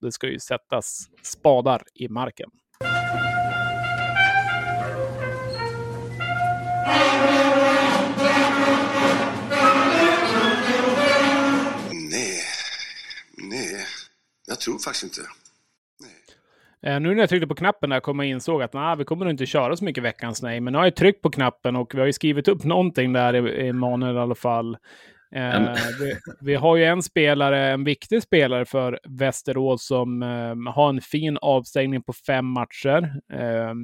det 0.00 0.12
ska 0.12 0.26
ju 0.26 0.38
sättas 0.38 1.08
spadar 1.22 1.82
i 1.94 2.08
marken. 2.08 2.50
Tror 14.64 14.78
faktiskt 14.78 15.04
inte. 15.04 15.20
Eh, 16.86 17.00
nu 17.00 17.14
när 17.14 17.20
jag 17.20 17.28
tryckte 17.28 17.46
på 17.46 17.54
knappen 17.54 17.90
där 17.90 18.00
kom 18.00 18.18
jag 18.18 18.28
insåg 18.28 18.62
att 18.62 18.72
nej, 18.72 18.96
vi 18.96 19.04
kommer 19.04 19.24
nog 19.24 19.32
inte 19.32 19.46
köra 19.46 19.76
så 19.76 19.84
mycket 19.84 20.04
veckans 20.04 20.42
nej. 20.42 20.60
Men 20.60 20.72
nu 20.72 20.78
har 20.78 20.86
jag 20.86 20.96
tryckt 20.96 21.22
på 21.22 21.30
knappen 21.30 21.76
och 21.76 21.94
vi 21.94 21.98
har 21.98 22.06
ju 22.06 22.12
skrivit 22.12 22.48
upp 22.48 22.64
någonting 22.64 23.12
där 23.12 23.46
i, 23.48 23.66
i 23.66 23.72
manuel 23.72 24.16
i 24.16 24.18
alla 24.18 24.34
fall. 24.34 24.76
Eh, 25.34 25.74
vi, 26.00 26.14
vi 26.40 26.54
har 26.54 26.76
ju 26.76 26.84
en 26.84 27.02
spelare, 27.02 27.72
en 27.72 27.84
viktig 27.84 28.22
spelare 28.22 28.64
för 28.64 29.00
Västerås 29.08 29.86
som 29.86 30.22
eh, 30.22 30.72
har 30.72 30.88
en 30.88 31.00
fin 31.00 31.38
avstängning 31.40 32.02
på 32.02 32.12
fem 32.12 32.46
matcher. 32.46 33.20
Eh, 33.32 33.74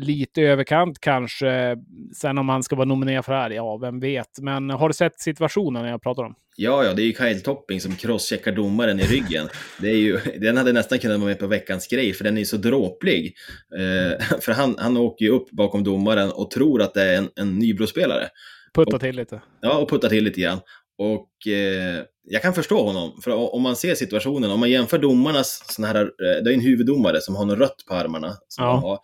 lite 0.00 0.42
överkant 0.42 1.00
kanske. 1.00 1.76
Sen 2.16 2.38
om 2.38 2.48
han 2.48 2.62
ska 2.62 2.76
vara 2.76 2.84
nominerad 2.88 3.24
för 3.24 3.32
det 3.32 3.38
här, 3.38 3.50
ja, 3.50 3.76
vem 3.76 4.00
vet. 4.00 4.38
Men 4.42 4.70
har 4.70 4.88
du 4.88 4.94
sett 4.94 5.20
situationen 5.20 5.84
jag 5.84 6.02
pratar 6.02 6.22
om? 6.22 6.34
Ja, 6.56 6.84
ja, 6.84 6.94
det 6.94 7.02
är 7.02 7.06
ju 7.06 7.12
Kyle 7.14 7.40
Topping 7.40 7.80
som 7.80 7.94
crosscheckar 7.96 8.52
domaren 8.52 9.00
i 9.00 9.02
ryggen. 9.02 9.48
Det 9.80 9.88
är 9.90 9.96
ju, 9.96 10.18
den 10.40 10.56
hade 10.56 10.72
nästan 10.72 10.98
kunnat 10.98 11.18
vara 11.18 11.28
med 11.28 11.38
på 11.38 11.46
veckans 11.46 11.88
grej, 11.88 12.12
för 12.12 12.24
den 12.24 12.34
är 12.36 12.38
ju 12.38 12.44
så 12.44 12.56
dråplig. 12.56 13.34
Eh, 13.78 14.38
för 14.40 14.52
han, 14.52 14.76
han 14.78 14.96
åker 14.96 15.24
ju 15.24 15.30
upp 15.30 15.50
bakom 15.50 15.84
domaren 15.84 16.30
och 16.32 16.50
tror 16.50 16.82
att 16.82 16.94
det 16.94 17.02
är 17.02 17.18
en, 17.18 17.28
en 17.36 17.58
Nybrospelare. 17.58 18.28
Putta 18.74 18.96
Och- 18.96 19.00
till 19.02 19.16
lite. 19.16 19.42
Ja, 19.60 19.78
och 19.78 19.90
puttar 19.90 20.08
till 20.08 20.24
lite 20.24 20.40
grann. 20.40 20.58
Och 20.98 21.52
eh, 21.52 22.02
jag 22.24 22.42
kan 22.42 22.54
förstå 22.54 22.82
honom, 22.86 23.20
för 23.24 23.54
om 23.54 23.62
man 23.62 23.76
ser 23.76 23.94
situationen, 23.94 24.50
om 24.50 24.60
man 24.60 24.70
jämför 24.70 24.98
domarnas 24.98 25.62
såna 25.74 25.88
här, 25.88 25.96
eh, 26.00 26.42
det 26.44 26.50
är 26.50 26.54
en 26.54 26.60
huvuddomare 26.60 27.20
som 27.20 27.36
har 27.36 27.44
något 27.44 27.58
rött 27.58 27.84
på 27.88 27.94
armarna. 27.94 28.32
Som 28.48 28.64
Ja. 28.64 28.76
har, 28.76 28.98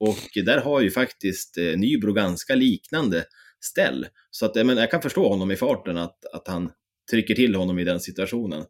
och 0.00 0.44
där 0.44 0.60
har 0.60 0.80
ju 0.80 0.90
faktiskt 0.90 1.58
eh, 1.58 1.64
Nybro 1.76 2.12
ganska 2.12 2.54
liknande 2.54 3.24
ställ. 3.60 4.06
Så 4.30 4.46
att, 4.46 4.54
men 4.66 4.76
jag 4.76 4.90
kan 4.90 5.02
förstå 5.02 5.28
honom 5.28 5.50
i 5.50 5.56
farten, 5.56 5.96
att, 5.96 6.24
att 6.32 6.48
han 6.48 6.70
trycker 7.10 7.34
till 7.34 7.54
honom 7.54 7.78
i 7.78 7.84
den 7.84 8.00
situationen. 8.00 8.64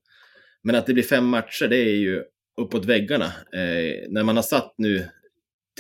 Men 0.62 0.74
att 0.74 0.87
det 0.87 0.93
blir 0.95 1.05
fem 1.05 1.26
matcher, 1.26 1.68
det 1.68 1.76
är 1.76 1.97
ju 1.97 2.22
uppåt 2.61 2.85
väggarna. 2.85 3.26
Eh, 3.53 4.09
när 4.09 4.22
man 4.22 4.37
har 4.37 4.43
satt 4.43 4.74
nu 4.79 5.09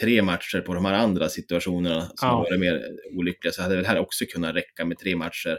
tre 0.00 0.22
matcher 0.22 0.60
på 0.60 0.74
de 0.74 0.84
här 0.84 0.94
andra 0.94 1.28
situationerna 1.28 2.00
som 2.00 2.14
Ja. 2.20 2.28
har 2.28 2.38
varit 2.38 2.60
mer 2.60 2.82
olyckliga 3.18 3.52
så 3.52 3.62
hade 3.62 3.76
väl 3.76 3.84
här 3.86 3.98
också 3.98 4.24
kunnat 4.24 4.54
räcka 4.54 4.84
med 4.84 4.98
tre 4.98 5.16
matcher. 5.16 5.58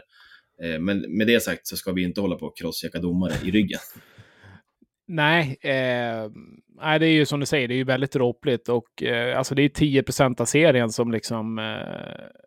Eh, 0.62 0.78
Men 0.78 1.16
med 1.16 1.26
det 1.26 1.40
sagt 1.40 1.66
så 1.66 1.76
ska 1.76 1.92
vi 1.92 2.02
inte 2.02 2.20
hålla 2.20 2.36
på 2.36 2.46
och 2.46 2.56
crosschecka 2.56 2.98
domare 2.98 3.32
i 3.44 3.50
ryggen. 3.50 3.80
Nej, 5.12 5.58
eh, 5.60 6.30
nej, 6.76 6.98
det 6.98 7.06
är 7.06 7.12
ju 7.12 7.26
som 7.26 7.40
du 7.40 7.46
säger, 7.46 7.68
det 7.68 7.74
är 7.74 7.76
ju 7.76 7.84
väldigt 7.84 8.12
dråpligt 8.12 8.68
och 8.68 9.02
eh, 9.02 9.38
alltså 9.38 9.54
det 9.54 9.62
är 9.62 9.68
10 9.68 10.04
av 10.38 10.44
serien 10.44 10.90
som 10.90 11.12
liksom 11.12 11.58
eh, 11.58 12.40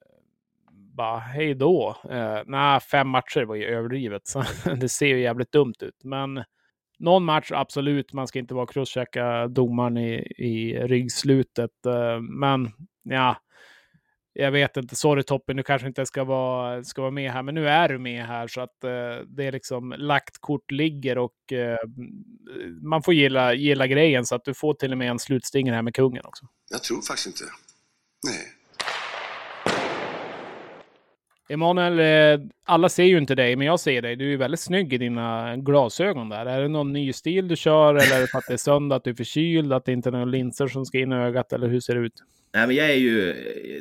bara 0.71 1.19
hej 1.19 1.55
då. 1.55 1.95
Eh, 2.09 2.39
nej, 2.45 2.79
fem 2.79 3.07
matcher 3.07 3.45
var 3.45 3.55
ju 3.55 3.65
överdrivet, 3.65 4.27
så 4.27 4.43
det 4.79 4.89
ser 4.89 5.07
ju 5.07 5.19
jävligt 5.19 5.51
dumt 5.51 5.73
ut. 5.79 6.03
Men 6.03 6.43
någon 6.99 7.25
match, 7.25 7.51
absolut, 7.51 8.13
man 8.13 8.27
ska 8.27 8.39
inte 8.39 8.53
vara 8.53 8.67
crosschecka 8.67 9.47
domaren 9.47 9.97
i, 9.97 10.13
i 10.37 10.77
ryggslutet. 10.87 11.85
Eh, 11.85 12.19
men 12.19 12.71
ja, 13.03 13.35
jag 14.33 14.51
vet 14.51 14.77
inte, 14.77 14.95
sorry 14.95 15.23
Toppen, 15.23 15.57
du 15.57 15.63
kanske 15.63 15.87
inte 15.87 16.05
ska 16.05 16.23
vara, 16.23 16.83
ska 16.83 17.01
vara 17.01 17.11
med 17.11 17.31
här, 17.31 17.43
men 17.43 17.55
nu 17.55 17.67
är 17.67 17.89
du 17.89 17.97
med 17.99 18.25
här 18.25 18.47
så 18.47 18.61
att 18.61 18.83
eh, 18.83 18.89
det 19.27 19.45
är 19.45 19.51
liksom 19.51 19.95
lagt 19.97 20.37
kort 20.39 20.71
ligger 20.71 21.17
och 21.17 21.53
eh, 21.53 21.77
man 22.81 23.03
får 23.03 23.13
gilla, 23.13 23.53
gilla 23.53 23.87
grejen 23.87 24.25
så 24.25 24.35
att 24.35 24.45
du 24.45 24.53
får 24.53 24.73
till 24.73 24.91
och 24.91 24.97
med 24.97 25.09
en 25.09 25.19
slutstinger 25.19 25.73
här 25.73 25.81
med 25.81 25.95
kungen 25.95 26.25
också. 26.25 26.45
Jag 26.71 26.83
tror 26.83 27.01
faktiskt 27.01 27.27
inte. 27.27 27.43
Nej. 28.25 28.39
Emanuel, 31.49 31.99
eh, 31.99 32.45
alla 32.65 32.89
ser 32.89 33.03
ju 33.03 33.17
inte 33.17 33.35
dig, 33.35 33.55
men 33.55 33.67
jag 33.67 33.79
ser 33.79 34.01
dig. 34.01 34.15
Du 34.15 34.33
är 34.33 34.37
väldigt 34.37 34.59
snygg 34.59 34.93
i 34.93 34.97
dina 34.97 35.57
glasögon 35.57 36.29
där. 36.29 36.45
Är 36.45 36.61
det 36.61 36.67
någon 36.67 36.93
ny 36.93 37.13
stil 37.13 37.47
du 37.47 37.55
kör 37.55 37.95
eller 37.95 38.15
är 38.15 38.21
det 38.21 38.27
för 38.27 38.37
att 38.37 38.47
det 38.47 38.53
är 38.53 38.57
söndag, 38.57 38.95
att 38.95 39.03
du 39.03 39.09
är 39.09 39.15
förkyld, 39.15 39.73
att 39.73 39.85
det 39.85 39.91
inte 39.91 40.09
är 40.09 40.11
några 40.11 40.25
linser 40.25 40.67
som 40.67 40.85
ska 40.85 40.99
in 40.99 41.11
i 41.11 41.15
ögat 41.15 41.53
eller 41.53 41.67
hur 41.67 41.79
ser 41.79 41.95
det 41.95 42.01
ut? 42.01 42.23
Nej, 42.53 42.67
men 42.67 42.75
jag 42.75 42.89
är 42.89 42.95
ju, 42.95 43.33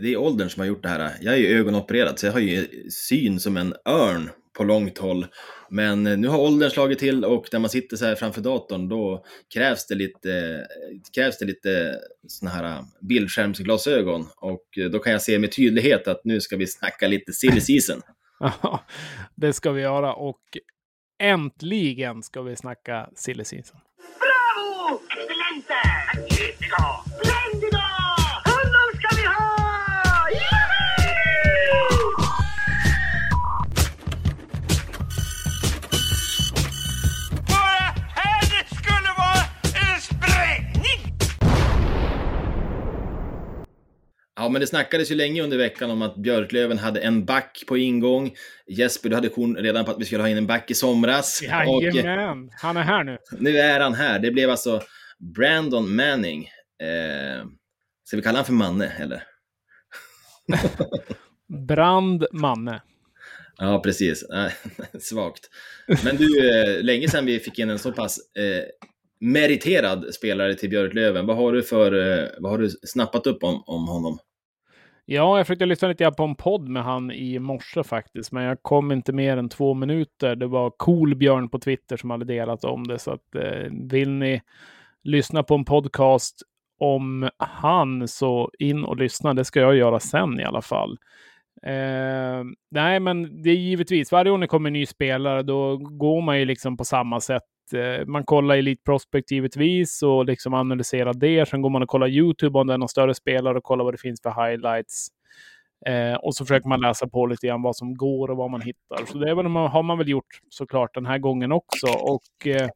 det 0.02 0.12
är 0.12 0.16
åldern 0.16 0.50
som 0.50 0.60
har 0.60 0.66
gjort 0.66 0.82
det 0.82 0.88
här. 0.88 1.16
Jag 1.20 1.34
är 1.34 1.38
ju 1.38 1.58
ögonopererad, 1.58 2.18
så 2.18 2.26
jag 2.26 2.32
har 2.32 2.40
ju 2.40 2.66
syn 2.90 3.40
som 3.40 3.56
en 3.56 3.74
örn 3.88 4.30
på 4.56 4.64
långt 4.64 4.98
håll. 4.98 5.26
Men 5.70 6.02
nu 6.02 6.28
har 6.28 6.38
åldern 6.38 6.70
slagit 6.70 6.98
till 6.98 7.24
och 7.24 7.48
när 7.52 7.60
man 7.60 7.70
sitter 7.70 7.96
så 7.96 8.04
här 8.04 8.14
framför 8.14 8.40
datorn 8.40 8.88
då 8.88 9.24
krävs 9.54 9.86
det 9.86 9.94
lite, 9.94 10.66
krävs 11.14 11.38
det 11.38 11.44
lite 11.44 11.98
såna 12.28 12.50
här 12.50 12.84
bildskärmsglasögon. 13.00 14.26
Och 14.36 14.64
då 14.92 14.98
kan 14.98 15.12
jag 15.12 15.22
se 15.22 15.38
med 15.38 15.52
tydlighet 15.52 16.08
att 16.08 16.24
nu 16.24 16.40
ska 16.40 16.56
vi 16.56 16.66
snacka 16.66 17.08
lite 17.08 17.32
silly 17.32 17.60
season. 17.60 18.00
Ja, 18.62 18.84
det 19.34 19.52
ska 19.52 19.72
vi 19.72 19.82
göra 19.82 20.14
och 20.14 20.42
äntligen 21.22 22.22
ska 22.22 22.42
vi 22.42 22.56
snacka 22.56 23.10
silly 23.14 23.44
season. 23.44 23.80
Bravo! 24.18 25.00
Excelente! 25.10 25.74
Magnifico! 26.14 27.41
Ja, 44.42 44.48
men 44.48 44.60
det 44.60 44.66
snackades 44.66 45.10
ju 45.10 45.14
länge 45.14 45.42
under 45.42 45.58
veckan 45.58 45.90
om 45.90 46.02
att 46.02 46.16
Björklöven 46.16 46.78
hade 46.78 47.00
en 47.00 47.24
back 47.24 47.64
på 47.68 47.78
ingång. 47.78 48.34
Jesper, 48.66 49.08
du 49.08 49.14
hade 49.14 49.28
korn 49.28 49.56
redan 49.56 49.84
på 49.84 49.90
att 49.90 50.00
vi 50.00 50.04
skulle 50.04 50.22
ha 50.22 50.28
in 50.28 50.36
en 50.36 50.46
back 50.46 50.70
i 50.70 50.74
somras. 50.74 51.42
Och 51.66 51.82
eh, 51.82 51.94
Jajamän, 51.94 52.50
han 52.52 52.76
är 52.76 52.82
här 52.82 53.04
nu. 53.04 53.18
nu 53.38 53.58
är 53.58 53.80
han 53.80 53.94
här. 53.94 54.18
Det 54.18 54.30
blev 54.30 54.50
alltså 54.50 54.82
Brandon 55.36 55.96
Manning. 55.96 56.48
Eh, 56.82 57.46
ska 58.04 58.16
vi 58.16 58.22
kalla 58.22 58.38
honom 58.38 58.44
för 58.44 58.52
Manne, 58.52 58.92
eller? 58.98 59.22
Brand 61.66 62.26
Manne. 62.32 62.82
Ja, 63.56 63.80
precis. 63.84 64.26
Nej, 64.28 64.52
Svagt. 65.00 65.50
Men 66.04 66.16
du, 66.16 66.50
eh, 66.50 66.82
länge 66.84 67.08
sedan 67.08 67.26
vi 67.26 67.38
fick 67.38 67.58
in 67.58 67.70
en 67.70 67.78
så 67.78 67.92
pass 67.92 68.18
eh, 68.36 68.64
meriterad 69.22 70.14
spelare 70.14 70.54
till 70.54 70.70
Björklöven. 70.70 71.26
Vad 71.26 71.36
har 71.36 71.52
du 71.52 71.62
för, 71.62 71.92
eh, 71.92 72.28
vad 72.38 72.50
har 72.50 72.58
du 72.58 72.70
snappat 72.70 73.26
upp 73.26 73.44
om, 73.44 73.62
om 73.66 73.88
honom? 73.88 74.18
Ja, 75.04 75.36
jag 75.36 75.46
försökte 75.46 75.66
lyssna 75.66 75.88
lite 75.88 76.10
på 76.10 76.24
en 76.24 76.34
podd 76.34 76.68
med 76.68 76.84
han 76.84 77.10
i 77.10 77.38
morse 77.38 77.82
faktiskt, 77.82 78.32
men 78.32 78.44
jag 78.44 78.62
kom 78.62 78.92
inte 78.92 79.12
mer 79.12 79.36
än 79.36 79.48
två 79.48 79.74
minuter. 79.74 80.36
Det 80.36 80.46
var 80.46 80.70
Coolbjörn 80.70 81.48
på 81.48 81.58
Twitter 81.58 81.96
som 81.96 82.10
hade 82.10 82.24
delat 82.24 82.64
om 82.64 82.86
det, 82.86 82.98
så 82.98 83.10
att 83.10 83.34
eh, 83.34 83.70
vill 83.70 84.10
ni 84.10 84.42
lyssna 85.02 85.42
på 85.42 85.54
en 85.54 85.64
podcast 85.64 86.42
om 86.78 87.30
han 87.38 88.08
så 88.08 88.50
in 88.58 88.84
och 88.84 88.96
lyssna. 88.96 89.34
Det 89.34 89.44
ska 89.44 89.60
jag 89.60 89.76
göra 89.76 90.00
sen 90.00 90.40
i 90.40 90.44
alla 90.44 90.62
fall. 90.62 90.98
Eh, 91.62 92.44
nej, 92.70 93.00
men 93.00 93.42
det 93.42 93.50
är 93.50 93.54
givetvis 93.54 94.12
varje 94.12 94.30
gång 94.30 94.40
det 94.40 94.46
kommer 94.46 94.68
en 94.68 94.72
ny 94.72 94.86
spelare, 94.86 95.42
då 95.42 95.76
går 95.76 96.22
man 96.22 96.38
ju 96.38 96.44
liksom 96.44 96.76
på 96.76 96.84
samma 96.84 97.20
sätt. 97.20 97.42
Eh, 97.74 98.06
man 98.06 98.24
kollar 98.24 98.56
Elite 98.56 98.82
Prospect 98.84 99.30
givetvis 99.30 100.02
och 100.02 100.24
liksom 100.24 100.54
analyserar 100.54 101.14
det. 101.14 101.48
Sen 101.48 101.62
går 101.62 101.70
man 101.70 101.82
och 101.82 101.88
kollar 101.88 102.08
YouTube 102.08 102.58
om 102.58 102.66
det 102.66 102.74
är 102.74 102.78
någon 102.78 102.88
större 102.88 103.14
spelare 103.14 103.58
och 103.58 103.64
kollar 103.64 103.84
vad 103.84 103.94
det 103.94 103.98
finns 103.98 104.22
för 104.22 104.46
highlights. 104.46 105.08
Eh, 105.86 106.14
och 106.14 106.34
så 106.34 106.44
försöker 106.44 106.68
man 106.68 106.80
läsa 106.80 107.08
på 107.08 107.26
lite 107.26 107.46
grann 107.46 107.62
vad 107.62 107.76
som 107.76 107.94
går 107.94 108.30
och 108.30 108.36
vad 108.36 108.50
man 108.50 108.60
hittar. 108.60 109.06
Så 109.06 109.18
det 109.18 109.30
är 109.30 109.34
väl, 109.34 109.46
har 109.46 109.82
man 109.82 109.98
väl 109.98 110.08
gjort 110.08 110.40
såklart 110.48 110.94
den 110.94 111.06
här 111.06 111.18
gången 111.18 111.52
också. 111.52 111.86
Och 111.86 112.46
eh, 112.46 112.68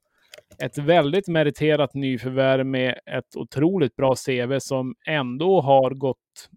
ett 0.59 0.79
väldigt 0.79 1.29
meriterat 1.29 1.95
nyförvärv 1.95 2.67
med 2.67 2.99
ett 3.07 3.37
otroligt 3.37 3.97
bra 3.97 4.15
CV 4.15 4.59
som 4.59 4.95
ändå 5.07 5.61
har 5.61 5.91
gått... 5.91 6.49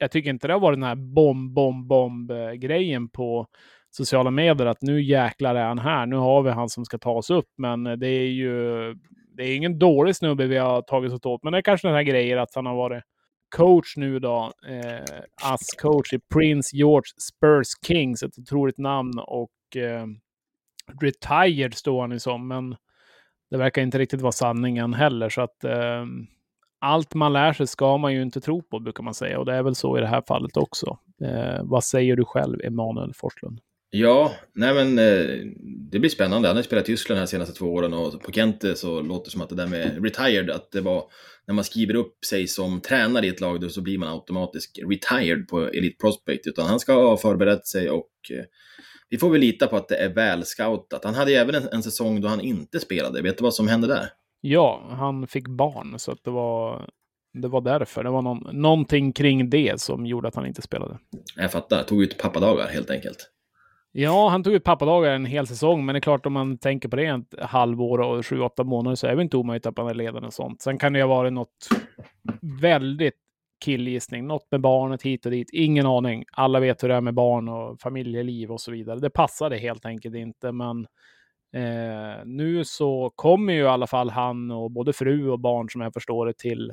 Jag 0.00 0.10
tycker 0.10 0.30
inte 0.30 0.46
det 0.46 0.52
har 0.52 0.60
varit 0.60 0.76
den 0.76 0.88
här 0.88 0.94
bomb, 1.14 1.50
eh, 1.50 1.54
bomb, 1.54 1.86
bomb-grejen 1.86 3.08
på 3.08 3.46
sociala 3.90 4.30
medier 4.30 4.66
att 4.66 4.82
nu 4.82 5.02
jäklar 5.02 5.54
är 5.54 5.64
han 5.64 5.78
här. 5.78 6.06
Nu 6.06 6.16
har 6.16 6.42
vi 6.42 6.50
han 6.50 6.68
som 6.68 6.84
ska 6.84 6.98
ta 6.98 7.10
oss 7.10 7.30
upp. 7.30 7.48
Men 7.56 7.86
eh, 7.86 7.92
det 7.92 8.08
är 8.08 8.28
ju 8.28 8.94
det 9.36 9.42
är 9.44 9.56
ingen 9.56 9.78
dålig 9.78 10.16
snubbe 10.16 10.46
vi 10.46 10.56
har 10.56 10.82
tagit 10.82 11.12
oss 11.12 11.24
åt. 11.24 11.42
Men 11.42 11.52
det 11.52 11.58
är 11.58 11.62
kanske 11.62 11.88
den 11.88 11.94
här 11.94 12.02
grejen 12.02 12.38
att 12.38 12.54
han 12.54 12.66
har 12.66 12.74
varit 12.74 13.04
coach 13.56 13.96
nu 13.96 14.18
då, 14.18 14.52
eh, 14.68 15.20
as 15.42 15.60
coach 15.78 16.12
i 16.12 16.18
Prince 16.34 16.76
George 16.76 17.10
Spurs 17.18 17.66
Kings, 17.86 18.22
ett 18.22 18.38
otroligt 18.38 18.78
namn 18.78 19.18
och 19.18 19.76
eh, 19.76 20.06
retired 21.00 21.74
står 21.74 22.00
han 22.00 22.10
ju 22.10 22.18
som, 22.18 22.48
men 22.48 22.76
det 23.50 23.56
verkar 23.56 23.82
inte 23.82 23.98
riktigt 23.98 24.20
vara 24.20 24.32
sanningen 24.32 24.94
heller, 24.94 25.28
så 25.28 25.40
att 25.40 25.64
eh, 25.64 26.04
allt 26.80 27.14
man 27.14 27.32
lär 27.32 27.52
sig 27.52 27.66
ska 27.66 27.96
man 27.96 28.14
ju 28.14 28.22
inte 28.22 28.40
tro 28.40 28.62
på, 28.62 28.78
brukar 28.80 29.02
man 29.02 29.14
säga, 29.14 29.38
och 29.38 29.46
det 29.46 29.54
är 29.54 29.62
väl 29.62 29.74
så 29.74 29.98
i 29.98 30.00
det 30.00 30.06
här 30.06 30.22
fallet 30.28 30.56
också. 30.56 30.98
Eh, 31.22 31.60
vad 31.62 31.84
säger 31.84 32.16
du 32.16 32.24
själv, 32.24 32.60
Emanuel 32.64 33.12
Forslund? 33.14 33.60
Ja, 33.90 34.34
nej 34.54 34.74
men 34.74 34.98
eh, 34.98 35.46
det 35.90 35.98
blir 35.98 36.10
spännande. 36.10 36.48
Han 36.48 36.56
har 36.56 36.62
spelat 36.62 36.88
i 36.88 36.92
Tyskland 36.92 37.20
de 37.20 37.26
senaste 37.26 37.54
två 37.54 37.66
åren 37.66 37.94
och 37.94 38.22
på 38.22 38.32
Kente 38.32 38.74
så 38.74 39.00
låter 39.00 39.24
det 39.24 39.30
som 39.30 39.40
att 39.40 39.48
det 39.48 39.54
där 39.54 39.66
med 39.66 40.04
retired, 40.04 40.50
att 40.50 40.70
det 40.72 40.80
var 40.80 41.04
när 41.46 41.54
man 41.54 41.64
skriver 41.64 41.94
upp 41.94 42.24
sig 42.24 42.46
som 42.46 42.80
tränare 42.80 43.26
i 43.26 43.28
ett 43.28 43.40
lag 43.40 43.60
då 43.60 43.68
så 43.68 43.80
blir 43.80 43.98
man 43.98 44.08
automatiskt 44.08 44.78
retired 44.78 45.48
på 45.48 45.60
Elite 45.60 45.96
Prospect, 46.00 46.46
utan 46.46 46.66
han 46.66 46.80
ska 46.80 46.92
ha 46.92 47.16
förberett 47.16 47.66
sig 47.66 47.90
och 47.90 48.10
eh, 48.30 48.44
vi 49.10 49.18
får 49.18 49.30
väl 49.30 49.40
lita 49.40 49.66
på 49.66 49.76
att 49.76 49.88
det 49.88 49.96
är 49.96 50.14
väl 50.14 50.44
scoutat. 50.44 51.04
Han 51.04 51.14
hade 51.14 51.30
ju 51.30 51.36
även 51.36 51.54
en, 51.54 51.68
en 51.72 51.82
säsong 51.82 52.20
då 52.20 52.28
han 52.28 52.40
inte 52.40 52.80
spelade. 52.80 53.22
Vet 53.22 53.38
du 53.38 53.42
vad 53.42 53.54
som 53.54 53.68
hände 53.68 53.86
där? 53.86 54.08
Ja, 54.40 54.86
han 54.90 55.26
fick 55.26 55.48
barn, 55.48 55.98
så 55.98 56.12
att 56.12 56.24
det 56.24 56.30
var 56.30 56.88
det 57.32 57.48
var 57.48 57.60
därför. 57.60 58.04
Det 58.04 58.10
var 58.10 58.22
någon, 58.22 58.60
någonting 58.60 59.12
kring 59.12 59.50
det 59.50 59.80
som 59.80 60.06
gjorde 60.06 60.28
att 60.28 60.34
han 60.34 60.46
inte 60.46 60.62
spelade. 60.62 60.98
Jag 61.36 61.52
fattar. 61.52 61.82
Tog 61.82 62.02
ut 62.02 62.18
pappadagar 62.18 62.68
helt 62.68 62.90
enkelt. 62.90 63.30
Ja, 63.92 64.28
han 64.28 64.42
tog 64.42 64.54
ut 64.54 64.64
pappadagar 64.64 65.12
en 65.12 65.24
hel 65.24 65.46
säsong, 65.46 65.86
men 65.86 65.92
det 65.92 65.98
är 65.98 66.00
klart 66.00 66.26
om 66.26 66.32
man 66.32 66.58
tänker 66.58 66.88
på 66.88 66.96
det 66.96 67.06
ett 67.06 67.34
halvår 67.40 68.00
och 68.00 68.26
sju, 68.26 68.40
åtta 68.40 68.64
månader 68.64 68.94
så 68.96 69.06
är 69.06 69.16
det 69.16 69.22
inte 69.22 69.36
omöjligt 69.36 69.66
att 69.66 69.76
man 69.76 69.88
är 69.88 69.94
ledande 69.94 70.26
och 70.26 70.34
sånt. 70.34 70.62
Sen 70.62 70.78
kan 70.78 70.92
det 70.92 70.98
ju 70.98 71.02
ha 71.02 71.16
varit 71.16 71.32
något 71.32 71.68
väldigt 72.60 73.14
killgissning, 73.64 74.26
något 74.26 74.46
med 74.50 74.60
barnet 74.60 75.02
hit 75.02 75.26
och 75.26 75.32
dit, 75.32 75.50
ingen 75.52 75.86
aning. 75.86 76.24
Alla 76.32 76.60
vet 76.60 76.82
hur 76.82 76.88
det 76.88 76.94
är 76.94 77.00
med 77.00 77.14
barn 77.14 77.48
och 77.48 77.80
familjeliv 77.80 78.52
och 78.52 78.60
så 78.60 78.70
vidare. 78.70 79.00
Det 79.00 79.10
passade 79.10 79.56
helt 79.56 79.86
enkelt 79.86 80.14
inte, 80.14 80.52
men 80.52 80.86
eh, 81.54 82.24
nu 82.24 82.64
så 82.64 83.12
kommer 83.14 83.52
ju 83.52 83.60
i 83.60 83.66
alla 83.66 83.86
fall 83.86 84.10
han 84.10 84.50
och 84.50 84.70
både 84.70 84.92
fru 84.92 85.30
och 85.30 85.40
barn 85.40 85.70
som 85.70 85.80
jag 85.80 85.94
förstår 85.94 86.26
det 86.26 86.38
till 86.38 86.72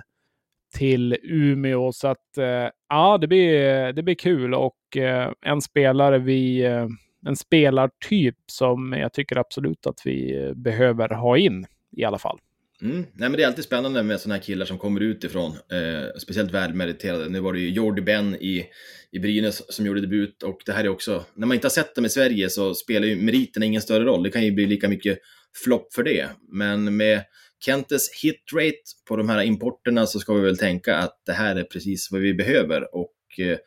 till 0.74 1.18
Umeå. 1.24 1.92
Så 1.92 2.08
att 2.08 2.38
eh, 2.38 2.70
ja, 2.90 3.18
det 3.18 3.28
blir, 3.28 3.94
det 3.94 4.04
blir 4.04 4.16
kul 4.16 4.54
och 4.54 4.98
eh, 4.98 5.32
en 5.42 5.62
spelare 5.62 6.18
vi, 6.18 6.66
eh, 6.66 6.88
en 7.26 7.36
spelartyp 7.36 8.36
som 8.52 8.94
jag 8.94 9.14
tycker 9.14 9.38
absolut 9.38 9.88
att 9.88 10.02
vi 10.06 10.52
behöver 10.56 11.10
ha 11.10 11.38
in 11.38 11.66
i 11.98 12.04
alla 12.04 12.20
fall. 12.20 12.40
Mm. 12.82 12.98
Nej, 12.98 13.30
men 13.30 13.32
det 13.32 13.44
är 13.44 13.48
alltid 13.48 13.64
spännande 13.64 14.04
med 14.04 14.22
sådana 14.22 14.36
här 14.36 14.42
killar 14.42 14.66
som 14.66 14.78
kommer 14.78 15.02
utifrån, 15.02 15.52
eh, 15.52 16.20
speciellt 16.22 16.52
välmeriterade. 16.52 17.30
Nu 17.30 17.40
var 17.40 17.54
det 17.54 17.60
ju 17.60 17.70
Jordi 17.70 18.02
Ben 18.02 18.36
i, 18.36 18.66
i 19.12 19.20
Brynäs 19.20 19.76
som 19.76 19.86
gjorde 19.86 20.02
debut 20.02 20.44
och 20.44 20.62
det 20.66 20.72
här 20.72 20.84
är 20.84 20.90
också, 20.90 21.26
när 21.36 21.48
man 21.48 21.56
inte 21.56 21.66
har 21.66 21.72
sett 21.72 21.96
dem 21.96 22.06
i 22.06 22.10
Sverige 22.10 22.50
så 22.50 22.74
spelar 22.74 23.08
ju 23.08 23.16
meriterna 23.16 23.66
ingen 23.66 23.82
större 23.82 24.04
roll. 24.04 24.24
Det 24.24 24.30
kan 24.30 24.46
ju 24.46 24.52
bli 24.52 24.66
lika 24.66 24.90
mycket 24.90 25.20
flopp 25.64 25.94
för 25.94 26.04
det. 26.04 26.30
Men 26.52 26.98
med 26.98 27.22
Kentes 27.66 28.24
hitrate 28.24 28.82
på 29.08 29.16
de 29.16 29.30
här 29.30 29.42
importerna 29.42 30.06
så 30.06 30.20
ska 30.20 30.34
vi 30.34 30.42
väl 30.42 30.58
tänka 30.58 30.98
att 30.98 31.22
det 31.26 31.34
här 31.34 31.56
är 31.56 31.64
precis 31.64 32.12
vad 32.12 32.22
vi 32.22 32.34
behöver. 32.34 32.96
Och 32.96 33.16
eh, 33.38 33.58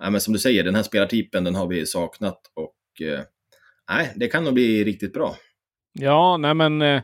ja, 0.00 0.10
men 0.10 0.20
som 0.20 0.32
du 0.32 0.38
säger, 0.38 0.64
den 0.64 0.74
här 0.74 0.82
spelartypen 0.82 1.44
den 1.44 1.54
har 1.54 1.66
vi 1.66 1.86
saknat 1.86 2.40
och 2.54 2.74
Eh, 3.00 3.20
nej, 3.90 4.12
det 4.16 4.28
kan 4.28 4.44
nog 4.44 4.54
bli 4.54 4.84
riktigt 4.84 5.12
bra. 5.12 5.34
Ja, 5.92 6.36
nej 6.36 6.54
men 6.54 6.82
eh, 6.82 7.02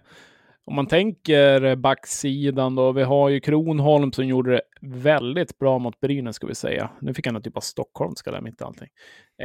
om 0.68 0.74
man 0.74 0.86
tänker 0.86 1.76
backsidan 1.76 2.74
då. 2.74 2.92
Vi 2.92 3.02
har 3.02 3.28
ju 3.28 3.40
Kronholm 3.40 4.12
som 4.12 4.26
gjorde 4.26 4.50
det 4.50 4.62
väldigt 4.80 5.58
bra 5.58 5.78
mot 5.78 6.00
Brynäs 6.00 6.36
ska 6.36 6.46
vi 6.46 6.54
säga. 6.54 6.90
Nu 7.00 7.14
fick 7.14 7.26
han 7.26 7.36
en 7.36 7.42
typ 7.42 7.56
av 7.56 7.60
stockholmska 7.60 8.30
där 8.30 8.40
mitt 8.40 8.60
i 8.60 8.64
allting. 8.64 8.88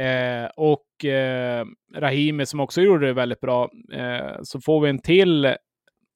Eh, 0.04 0.46
och 0.56 1.04
eh, 1.04 1.66
Rahimi 1.96 2.46
som 2.46 2.60
också 2.60 2.80
gjorde 2.80 3.06
det 3.06 3.12
väldigt 3.12 3.40
bra. 3.40 3.70
Eh, 3.92 4.42
så 4.42 4.60
får 4.60 4.80
vi 4.80 4.90
en 4.90 4.98
till 4.98 5.54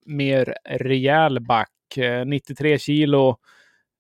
mer 0.07 0.55
rejäl 0.65 1.41
back. 1.41 1.97
Eh, 1.97 2.27
93 2.27 2.79
kilo 2.79 3.37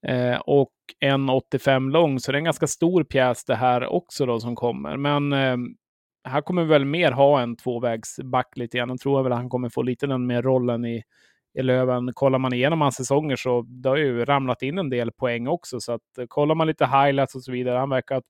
eh, 0.06 0.36
och 0.36 0.72
1,85 1.04 1.90
lång, 1.90 2.20
så 2.20 2.32
det 2.32 2.36
är 2.36 2.38
en 2.38 2.44
ganska 2.44 2.66
stor 2.66 3.04
pjäs 3.04 3.44
det 3.44 3.56
här 3.56 3.86
också 3.86 4.26
då 4.26 4.40
som 4.40 4.56
kommer. 4.56 4.96
Men 4.96 5.32
här 6.28 6.40
kommer 6.40 6.62
vi 6.62 6.68
väl 6.68 6.84
mer 6.84 7.12
ha 7.12 7.40
en 7.40 7.56
tvåvägsback 7.56 8.56
lite 8.56 8.78
grann. 8.78 8.88
Jag 8.88 9.00
tror 9.00 9.22
väl 9.22 9.32
att 9.32 9.38
han 9.38 9.48
kommer 9.48 9.68
få 9.68 9.82
lite 9.82 10.06
den 10.06 10.26
mer 10.26 10.42
rollen 10.42 10.84
i, 10.84 11.02
i 11.54 11.62
Löven. 11.62 12.12
Kollar 12.14 12.38
man 12.38 12.52
igenom 12.52 12.80
hans 12.80 12.96
säsonger 12.96 13.36
så 13.36 13.62
det 13.62 13.88
har 13.88 13.96
ju 13.96 14.24
ramlat 14.24 14.62
in 14.62 14.78
en 14.78 14.90
del 14.90 15.12
poäng 15.12 15.48
också. 15.48 15.80
Så 15.80 15.92
att 15.92 16.18
eh, 16.18 16.26
kollar 16.28 16.54
man 16.54 16.66
lite 16.66 16.86
highlights 16.86 17.34
och 17.34 17.42
så 17.42 17.52
vidare, 17.52 17.78
han 17.78 17.90
verkar 17.90 18.14
ha 18.14 18.22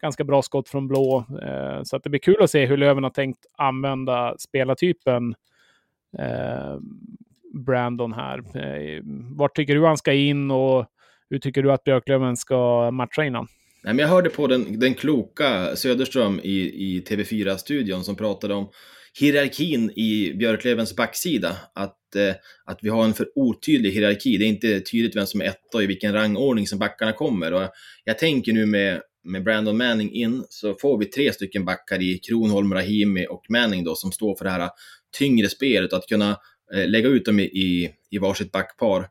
ganska 0.00 0.24
bra 0.24 0.42
skott 0.42 0.68
från 0.68 0.88
blå. 0.88 1.24
Eh, 1.42 1.82
så 1.82 1.96
att 1.96 2.02
det 2.02 2.10
blir 2.10 2.20
kul 2.20 2.42
att 2.42 2.50
se 2.50 2.66
hur 2.66 2.76
Löven 2.76 3.04
har 3.04 3.10
tänkt 3.10 3.46
använda 3.58 4.34
spelartypen 4.38 5.34
eh, 6.18 6.76
Brandon 7.66 8.12
här. 8.12 8.38
Eh, 8.38 9.00
vart 9.36 9.56
tycker 9.56 9.74
du 9.74 9.86
han 9.86 9.96
ska 9.96 10.12
in 10.12 10.50
och 10.50 10.86
hur 11.30 11.38
tycker 11.38 11.62
du 11.62 11.72
att 11.72 11.84
Björklöven 11.84 12.36
ska 12.36 12.90
matcha 12.90 13.24
innan? 13.24 13.46
Nej, 13.86 13.94
men 13.94 14.02
jag 14.02 14.08
hörde 14.08 14.30
på 14.30 14.46
den, 14.46 14.80
den 14.80 14.94
kloka 14.94 15.76
Söderström 15.76 16.40
i, 16.42 16.60
i 16.60 17.04
TV4-studion 17.08 18.04
som 18.04 18.16
pratade 18.16 18.54
om 18.54 18.70
hierarkin 19.20 19.90
i 19.90 20.34
Björklövens 20.34 20.96
backsida. 20.96 21.56
Att, 21.74 22.16
eh, 22.16 22.34
att 22.64 22.78
vi 22.82 22.88
har 22.88 23.04
en 23.04 23.14
för 23.14 23.28
otydlig 23.34 23.90
hierarki. 23.90 24.36
Det 24.36 24.44
är 24.44 24.48
inte 24.48 24.80
tydligt 24.80 25.16
vem 25.16 25.26
som 25.26 25.40
är 25.40 25.44
etta 25.44 25.76
och 25.78 25.82
i 25.82 25.86
vilken 25.86 26.12
rangordning 26.12 26.66
som 26.66 26.78
backarna 26.78 27.12
kommer. 27.12 27.52
Och 27.52 27.68
jag 28.04 28.18
tänker 28.18 28.52
nu 28.52 28.66
med, 28.66 29.00
med 29.24 29.44
Brandon 29.44 29.76
Manning 29.76 30.12
in 30.12 30.44
så 30.48 30.74
får 30.74 30.98
vi 30.98 31.04
tre 31.04 31.32
stycken 31.32 31.64
backar 31.64 32.02
i 32.02 32.18
Kronholm, 32.18 32.74
Rahimi 32.74 33.26
och 33.30 33.44
Manning 33.48 33.84
då 33.84 33.94
som 33.94 34.12
står 34.12 34.36
för 34.36 34.44
det 34.44 34.50
här 34.50 34.60
eh, 34.60 34.70
tyngre 35.18 35.48
spelet. 35.48 35.92
Att 35.92 36.06
kunna 36.06 36.36
eh, 36.74 36.88
lägga 36.88 37.08
ut 37.08 37.24
dem 37.24 37.40
i, 37.40 37.44
i, 37.44 37.90
i 38.10 38.18
varsitt 38.18 38.52
backpar. 38.52 39.08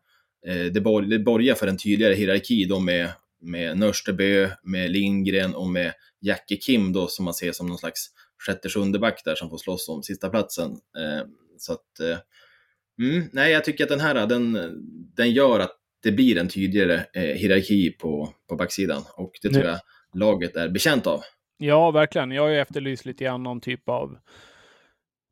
Eh, 0.47 0.65
det, 0.65 0.81
bor, 0.81 1.01
det 1.01 1.19
borgar 1.19 1.55
för 1.55 1.67
en 1.67 1.77
tydligare 1.77 2.13
hierarki 2.13 2.65
då 2.65 2.79
med, 2.79 3.09
med 3.45 3.77
Nörstebö, 3.77 4.49
med 4.63 4.91
Lindgren 4.91 5.55
och 5.55 5.67
med 5.67 5.93
Jackie 6.21 6.57
Kim 6.57 6.93
då 6.93 7.07
som 7.07 7.25
man 7.25 7.33
ser 7.33 7.51
som 7.51 7.67
någon 7.67 7.77
slags 7.77 8.07
sjätte, 8.45 8.69
sjunde 8.69 8.99
back 8.99 9.21
där 9.25 9.35
som 9.35 9.49
får 9.49 9.57
slåss 9.57 9.89
om 9.89 10.03
sista 10.03 10.29
platsen. 10.29 10.71
Eh, 10.71 11.27
så 11.57 11.73
att, 11.73 11.99
eh, 11.99 12.17
mm, 13.05 13.29
nej, 13.33 13.51
jag 13.51 13.63
tycker 13.63 13.83
att 13.83 13.89
den 13.89 13.99
här, 13.99 14.27
den, 14.27 14.53
den 15.15 15.31
gör 15.31 15.59
att 15.59 15.75
det 16.03 16.11
blir 16.11 16.37
en 16.37 16.47
tydligare 16.47 17.05
eh, 17.13 17.21
hierarki 17.21 17.91
på, 17.91 18.33
på 18.49 18.55
backsidan 18.55 19.03
och 19.15 19.31
det 19.41 19.49
tror 19.49 19.65
jag 19.65 19.79
laget 20.13 20.55
är 20.55 20.69
bekänt 20.69 21.07
av. 21.07 21.21
Ja, 21.57 21.91
verkligen. 21.91 22.31
Jag 22.31 22.41
har 22.41 22.49
ju 22.49 22.59
efterlyst 22.59 23.05
lite 23.05 23.23
grann 23.23 23.43
någon 23.43 23.61
typ 23.61 23.89
av 23.89 24.17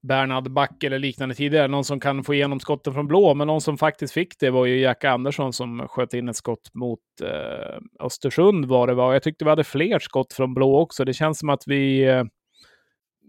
Bernhard 0.04 0.52
Back 0.52 0.84
eller 0.84 1.00
liknande 1.00 1.36
tidigare. 1.36 1.68
Någon 1.68 1.84
som 1.84 2.00
kan 2.00 2.24
få 2.24 2.34
igenom 2.34 2.60
skotten 2.60 2.94
från 2.94 3.08
blå, 3.08 3.34
men 3.34 3.48
någon 3.48 3.62
som 3.62 3.78
faktiskt 3.78 4.14
fick 4.14 4.40
det 4.40 4.50
var 4.50 4.66
ju 4.66 4.80
Jack 4.80 5.04
Andersson 5.04 5.54
som 5.54 5.88
sköt 5.88 6.14
in 6.14 6.30
ett 6.30 6.36
skott 6.36 6.74
mot 6.74 7.00
eh, 7.24 8.06
Östersund 8.06 8.66
var 8.66 8.88
det 8.88 8.94
var. 8.94 9.14
Jag 9.14 9.24
tyckte 9.24 9.46
vi 9.46 9.50
hade 9.50 9.64
fler 9.64 10.00
skott 10.00 10.34
från 10.34 10.54
blå 10.54 10.80
också. 10.80 11.06
Det 11.06 11.14
känns 11.14 11.40
som 11.40 11.50
att 11.50 11.64
vi, 11.66 12.04
eh, 12.04 12.24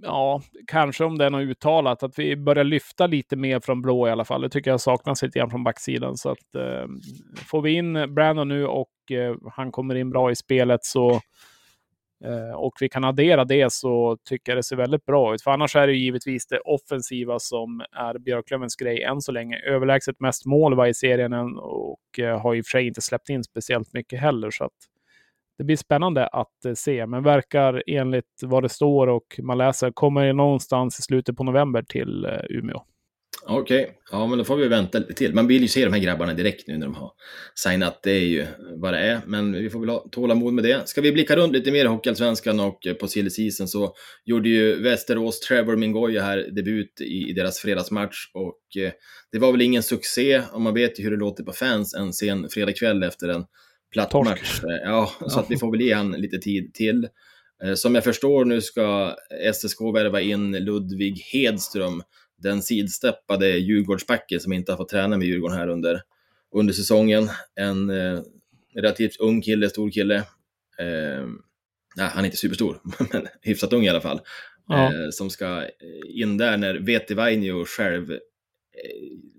ja, 0.02 0.42
kanske 0.66 1.04
om 1.04 1.18
det 1.18 1.24
är 1.24 1.30
något 1.30 1.42
uttalat, 1.42 2.02
att 2.02 2.18
vi 2.18 2.36
börjar 2.36 2.64
lyfta 2.64 3.06
lite 3.06 3.36
mer 3.36 3.60
från 3.60 3.82
blå 3.82 4.08
i 4.08 4.10
alla 4.10 4.24
fall. 4.24 4.42
Det 4.42 4.48
tycker 4.48 4.70
jag 4.70 4.80
saknas 4.80 5.22
lite 5.22 5.38
grann 5.38 5.50
från 5.50 5.64
backsidan. 5.64 6.16
Så 6.16 6.30
att 6.30 6.54
eh, 6.54 6.86
får 7.46 7.62
vi 7.62 7.72
in 7.72 8.14
Brandon 8.14 8.48
nu 8.48 8.66
och 8.66 9.10
eh, 9.10 9.36
han 9.52 9.72
kommer 9.72 9.94
in 9.94 10.10
bra 10.10 10.30
i 10.30 10.36
spelet 10.36 10.84
så 10.84 11.20
Eh, 12.24 12.54
och 12.54 12.72
vi 12.80 12.88
kan 12.88 13.04
addera 13.04 13.44
det 13.44 13.72
så 13.72 14.18
tycker 14.28 14.52
jag 14.52 14.58
det 14.58 14.62
ser 14.62 14.76
väldigt 14.76 15.04
bra 15.04 15.34
ut. 15.34 15.42
För 15.42 15.50
annars 15.50 15.76
är 15.76 15.86
det 15.86 15.92
givetvis 15.92 16.46
det 16.46 16.58
offensiva 16.58 17.38
som 17.38 17.82
är 17.92 18.18
Björklövens 18.18 18.76
grej 18.76 19.02
än 19.02 19.20
så 19.20 19.32
länge. 19.32 19.58
Överlägset 19.58 20.20
mest 20.20 20.46
mål 20.46 20.74
var 20.74 20.86
i 20.86 20.94
serien 20.94 21.32
och 21.58 22.18
eh, 22.18 22.40
har 22.40 22.54
i 22.54 22.60
och 22.60 22.64
för 22.64 22.70
sig 22.70 22.86
inte 22.86 23.00
släppt 23.00 23.28
in 23.28 23.44
speciellt 23.44 23.92
mycket 23.92 24.20
heller. 24.20 24.50
Så 24.50 24.64
att 24.64 24.72
det 25.58 25.64
blir 25.64 25.76
spännande 25.76 26.26
att 26.26 26.64
eh, 26.64 26.74
se, 26.74 27.06
men 27.06 27.22
verkar 27.22 27.82
enligt 27.86 28.40
vad 28.42 28.62
det 28.62 28.68
står 28.68 29.06
och 29.06 29.40
man 29.42 29.58
läser 29.58 29.90
kommer 29.90 30.32
någonstans 30.32 30.98
i 30.98 31.02
slutet 31.02 31.36
på 31.36 31.44
november 31.44 31.82
till 31.82 32.26
Umeå. 32.50 32.82
Okej, 33.46 33.82
okay. 33.82 33.94
ja 34.12 34.26
men 34.26 34.38
då 34.38 34.44
får 34.44 34.56
vi 34.56 34.68
vänta 34.68 34.98
lite 34.98 35.14
till. 35.14 35.34
Man 35.34 35.46
vill 35.46 35.62
ju 35.62 35.68
se 35.68 35.84
de 35.84 35.92
här 35.92 36.00
grabbarna 36.00 36.34
direkt 36.34 36.68
nu 36.68 36.78
när 36.78 36.86
de 36.86 36.94
har 36.94 37.12
signat. 37.54 38.02
Det 38.02 38.10
är 38.10 38.26
ju 38.26 38.46
vad 38.80 38.94
det 38.94 38.98
är, 38.98 39.20
men 39.26 39.52
vi 39.52 39.70
får 39.70 39.80
väl 39.80 39.88
ha 39.88 40.08
tålamod 40.12 40.52
med 40.54 40.64
det. 40.64 40.88
Ska 40.88 41.00
vi 41.00 41.12
blicka 41.12 41.36
runt 41.36 41.52
lite 41.52 41.72
mer 41.72 41.84
i 41.84 41.88
Hockeyallsvenskan 41.88 42.60
och 42.60 42.86
på 43.00 43.08
silly 43.08 43.30
season 43.30 43.68
så 43.68 43.94
gjorde 44.24 44.48
ju 44.48 44.82
Västerås 44.82 45.40
Trevor 45.40 45.76
Mingoya 45.76 46.22
här 46.22 46.36
debut 46.36 47.00
i, 47.00 47.30
i 47.30 47.32
deras 47.32 47.58
fredagsmatch 47.58 48.16
och 48.34 48.82
eh, 48.82 48.92
det 49.32 49.38
var 49.38 49.52
väl 49.52 49.62
ingen 49.62 49.82
succé 49.82 50.42
och 50.52 50.60
man 50.60 50.74
vet 50.74 51.00
ju 51.00 51.04
hur 51.04 51.10
det 51.10 51.16
låter 51.16 51.44
på 51.44 51.52
fans 51.52 51.94
en 51.94 52.12
sen 52.12 52.48
fredagkväll 52.48 53.02
efter 53.02 53.28
en 53.28 53.44
platt 53.92 54.10
Torsk. 54.10 54.30
match. 54.30 54.60
Eh, 54.64 54.88
ja, 54.90 55.12
så 55.28 55.40
att 55.40 55.46
vi 55.50 55.58
får 55.58 55.70
väl 55.70 55.80
ge 55.80 55.92
han 55.94 56.12
lite 56.12 56.38
tid 56.38 56.74
till. 56.74 57.08
Eh, 57.64 57.74
som 57.74 57.94
jag 57.94 58.04
förstår 58.04 58.44
nu 58.44 58.60
ska 58.60 59.16
SSK 59.54 59.80
värva 59.94 60.20
in 60.20 60.52
Ludvig 60.52 61.18
Hedström 61.32 62.02
den 62.44 62.62
sidsteppade 62.62 63.48
Djurgårdsbacken 63.48 64.40
som 64.40 64.52
inte 64.52 64.72
har 64.72 64.76
fått 64.76 64.88
träna 64.88 65.16
med 65.16 65.26
Djurgården 65.28 65.56
här 65.56 65.68
under, 65.68 66.02
under 66.54 66.72
säsongen. 66.74 67.28
En 67.54 67.90
eh, 67.90 68.20
relativt 68.74 69.16
ung 69.20 69.42
kille, 69.42 69.68
stor 69.70 69.90
kille. 69.90 70.16
Eh, 70.78 71.26
nej, 71.96 72.08
han 72.12 72.20
är 72.20 72.24
inte 72.24 72.36
superstor, 72.36 72.80
men 73.12 73.26
hyfsat 73.42 73.72
ung 73.72 73.84
i 73.84 73.88
alla 73.88 74.00
fall. 74.00 74.20
Ja. 74.68 74.84
Eh, 74.84 75.10
som 75.10 75.30
ska 75.30 75.66
in 76.08 76.36
där 76.36 76.56
när 76.56 76.74
Vetivainio 76.74 77.64
själv 77.64 78.10
eh, 78.12 78.18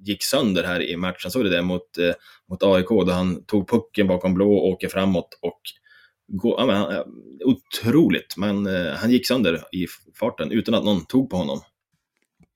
gick 0.02 0.24
sönder 0.24 0.64
här 0.64 0.82
i 0.82 0.98
matchen. 0.98 1.32
Såg 1.32 1.44
du 1.44 1.50
det 1.50 1.62
mot, 1.62 1.98
eh, 1.98 2.14
mot 2.50 2.64
AIK 2.64 2.88
då 2.90 3.12
han 3.12 3.46
tog 3.46 3.70
pucken 3.70 4.08
bakom 4.08 4.34
blå 4.34 4.54
och 4.54 4.68
åker 4.68 4.88
framåt 4.88 5.38
och 5.42 5.62
går, 6.28 6.60
ja, 6.60 6.66
men, 6.66 6.76
han- 6.76 7.04
otroligt. 7.46 8.38
Men 8.38 8.68
eh, 8.68 8.92
han 8.94 9.12
gick 9.12 9.28
sönder 9.28 9.64
i 9.72 9.88
farten 10.20 10.52
utan 10.52 10.74
att 10.76 10.86
någon 10.86 11.06
tog 11.06 11.30
på 11.30 11.38
honom. 11.38 11.60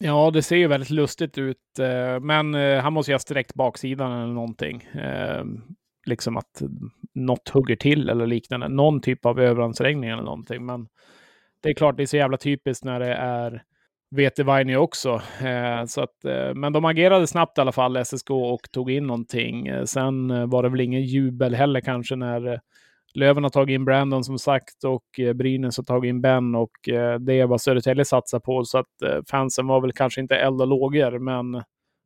Ja, 0.03 0.31
det 0.31 0.41
ser 0.41 0.55
ju 0.55 0.67
väldigt 0.67 0.89
lustigt 0.89 1.37
ut. 1.37 1.79
Eh, 1.79 2.19
men 2.19 2.55
eh, 2.55 2.79
han 2.79 2.93
måste 2.93 3.11
ju 3.11 3.13
ha 3.13 3.19
sträckt 3.19 3.53
baksidan 3.53 4.11
eller 4.11 4.33
någonting. 4.33 4.81
Eh, 4.81 5.43
liksom 6.05 6.37
att 6.37 6.61
något 7.13 7.49
hugger 7.49 7.75
till 7.75 8.09
eller 8.09 8.27
liknande. 8.27 8.67
Någon 8.67 9.01
typ 9.01 9.25
av 9.25 9.39
överansträngning 9.39 10.09
eller 10.09 10.23
någonting. 10.23 10.65
Men 10.65 10.87
det 11.63 11.69
är 11.69 11.73
klart, 11.73 11.97
det 11.97 12.03
är 12.03 12.07
så 12.07 12.17
jävla 12.17 12.37
typiskt 12.37 12.85
när 12.85 12.99
det 12.99 13.13
är 13.13 13.63
Vetevaini 14.15 14.75
också. 14.75 15.21
Så 15.87 16.01
att, 16.01 16.15
men 16.55 16.73
de 16.73 16.85
agerade 16.85 17.27
snabbt 17.27 17.57
i 17.57 17.61
alla 17.61 17.71
fall, 17.71 18.05
SSK, 18.05 18.29
och 18.29 18.71
tog 18.71 18.91
in 18.91 19.07
någonting. 19.07 19.87
Sen 19.87 20.49
var 20.49 20.63
det 20.63 20.69
väl 20.69 20.81
ingen 20.81 21.01
jubel 21.01 21.55
heller 21.55 21.81
kanske 21.81 22.15
när 22.15 22.59
Löven 23.13 23.43
har 23.43 23.49
tagit 23.49 23.73
in 23.73 23.85
Brandon 23.85 24.23
som 24.23 24.39
sagt 24.39 24.83
och 24.83 25.19
eh, 25.19 25.33
Brynäs 25.33 25.77
har 25.77 25.83
tagit 25.83 26.09
in 26.09 26.21
Ben 26.21 26.55
och 26.55 26.89
eh, 26.89 27.19
det 27.19 27.33
är 27.33 27.47
vad 27.47 27.61
Södertälje 27.61 28.05
satsar 28.05 28.39
på. 28.39 28.63
Så 28.63 28.77
att 28.77 29.01
eh, 29.01 29.19
fansen 29.29 29.67
var 29.67 29.81
väl 29.81 29.91
kanske 29.91 30.21
inte 30.21 30.35
eld 30.35 30.61
och 30.61 30.67
lågor, 30.67 31.19
men 31.19 31.63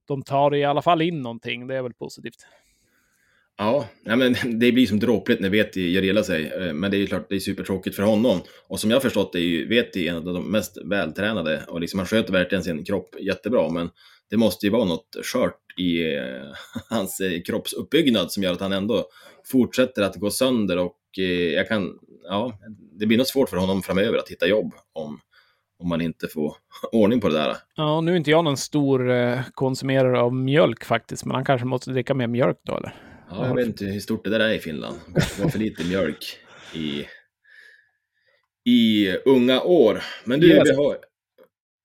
de 0.08 0.22
tar 0.22 0.56
i 0.56 0.64
alla 0.64 0.82
fall 0.82 1.02
in 1.02 1.22
någonting. 1.22 1.68
Det 1.68 1.76
är 1.76 1.82
väl 1.82 1.94
positivt. 1.94 2.48
Ja, 3.58 3.86
nej, 4.04 4.18
men 4.18 4.60
det 4.60 4.72
blir 4.72 4.86
som 4.86 5.00
dråpligt 5.00 5.42
när 5.42 5.50
Veti 5.50 5.92
gör 5.92 6.04
illa 6.04 6.24
sig. 6.24 6.74
Men 6.74 6.92
det 6.92 6.98
är 6.98 7.00
ju 7.00 7.08
klart, 7.08 7.30
det 7.30 7.36
är 7.36 7.40
supertråkigt 7.40 7.96
för 7.96 8.04
honom. 8.04 8.42
Och 8.68 8.80
som 8.80 8.90
jag 8.90 8.96
har 8.98 9.02
förstått 9.02 9.34
det 9.34 9.40
är 9.40 9.44
ju 9.44 9.68
Veti 9.68 10.08
en 10.08 10.16
av 10.16 10.24
de 10.24 10.52
mest 10.52 10.78
vältränade 10.86 11.64
och 11.68 11.82
liksom 11.82 12.00
han 12.00 12.08
sköter 12.08 12.34
verkligen 12.34 12.64
sin 12.64 12.86
kropp 12.86 13.16
jättebra. 13.20 13.70
Men 13.70 13.90
det 14.34 14.38
måste 14.38 14.66
ju 14.66 14.72
vara 14.72 14.86
något 14.86 15.16
skört 15.24 15.60
i 15.78 16.16
eh, 16.16 16.54
hans 16.90 17.20
eh, 17.20 17.42
kroppsuppbyggnad 17.42 18.32
som 18.32 18.44
gör 18.44 18.52
att 18.54 18.60
han 18.62 18.74
ändå 18.74 19.06
fortsätter 19.52 20.02
att 20.02 20.16
gå 20.16 20.32
sönder 20.32 20.78
och 20.78 20.98
eh, 21.18 21.54
jag 21.54 21.68
kan, 21.68 22.00
ja, 22.24 22.60
det 23.00 23.06
blir 23.06 23.18
nog 23.18 23.28
svårt 23.28 23.50
för 23.50 23.58
honom 23.58 23.82
framöver 23.82 24.18
att 24.18 24.30
hitta 24.30 24.48
jobb 24.48 24.74
om, 24.94 25.20
om 25.80 25.90
man 25.90 26.02
inte 26.02 26.28
får 26.28 26.56
ordning 26.92 27.22
på 27.22 27.28
det 27.28 27.34
där. 27.34 27.56
Ja, 27.76 28.02
nu 28.02 28.12
är 28.12 28.16
inte 28.16 28.32
jag 28.32 28.44
någon 28.44 28.58
stor 28.58 29.12
konsumerare 29.52 30.20
av 30.20 30.34
mjölk 30.36 30.84
faktiskt, 30.84 31.26
men 31.26 31.36
han 31.36 31.46
kanske 31.46 31.68
måste 31.68 31.92
dricka 31.92 32.14
mer 32.14 32.28
mjölk 32.28 32.58
då, 32.64 32.78
eller? 32.78 32.96
Ja, 33.30 33.48
jag 33.48 33.56
vet 33.56 33.68
inte 33.68 33.86
hur 33.86 34.00
stort 34.00 34.24
det 34.24 34.30
där 34.30 34.40
är 34.40 34.54
i 34.54 34.60
Finland. 34.60 34.98
Det 35.08 35.44
var 35.44 35.50
för 35.50 35.60
lite 35.60 35.84
mjölk 35.88 36.38
i, 36.74 37.06
i 38.72 39.10
unga 39.26 39.62
år. 39.62 40.04
Men 40.26 40.40
du, 40.40 40.48
Yes. 40.48 40.70
vi 40.70 40.76
har, 40.76 40.98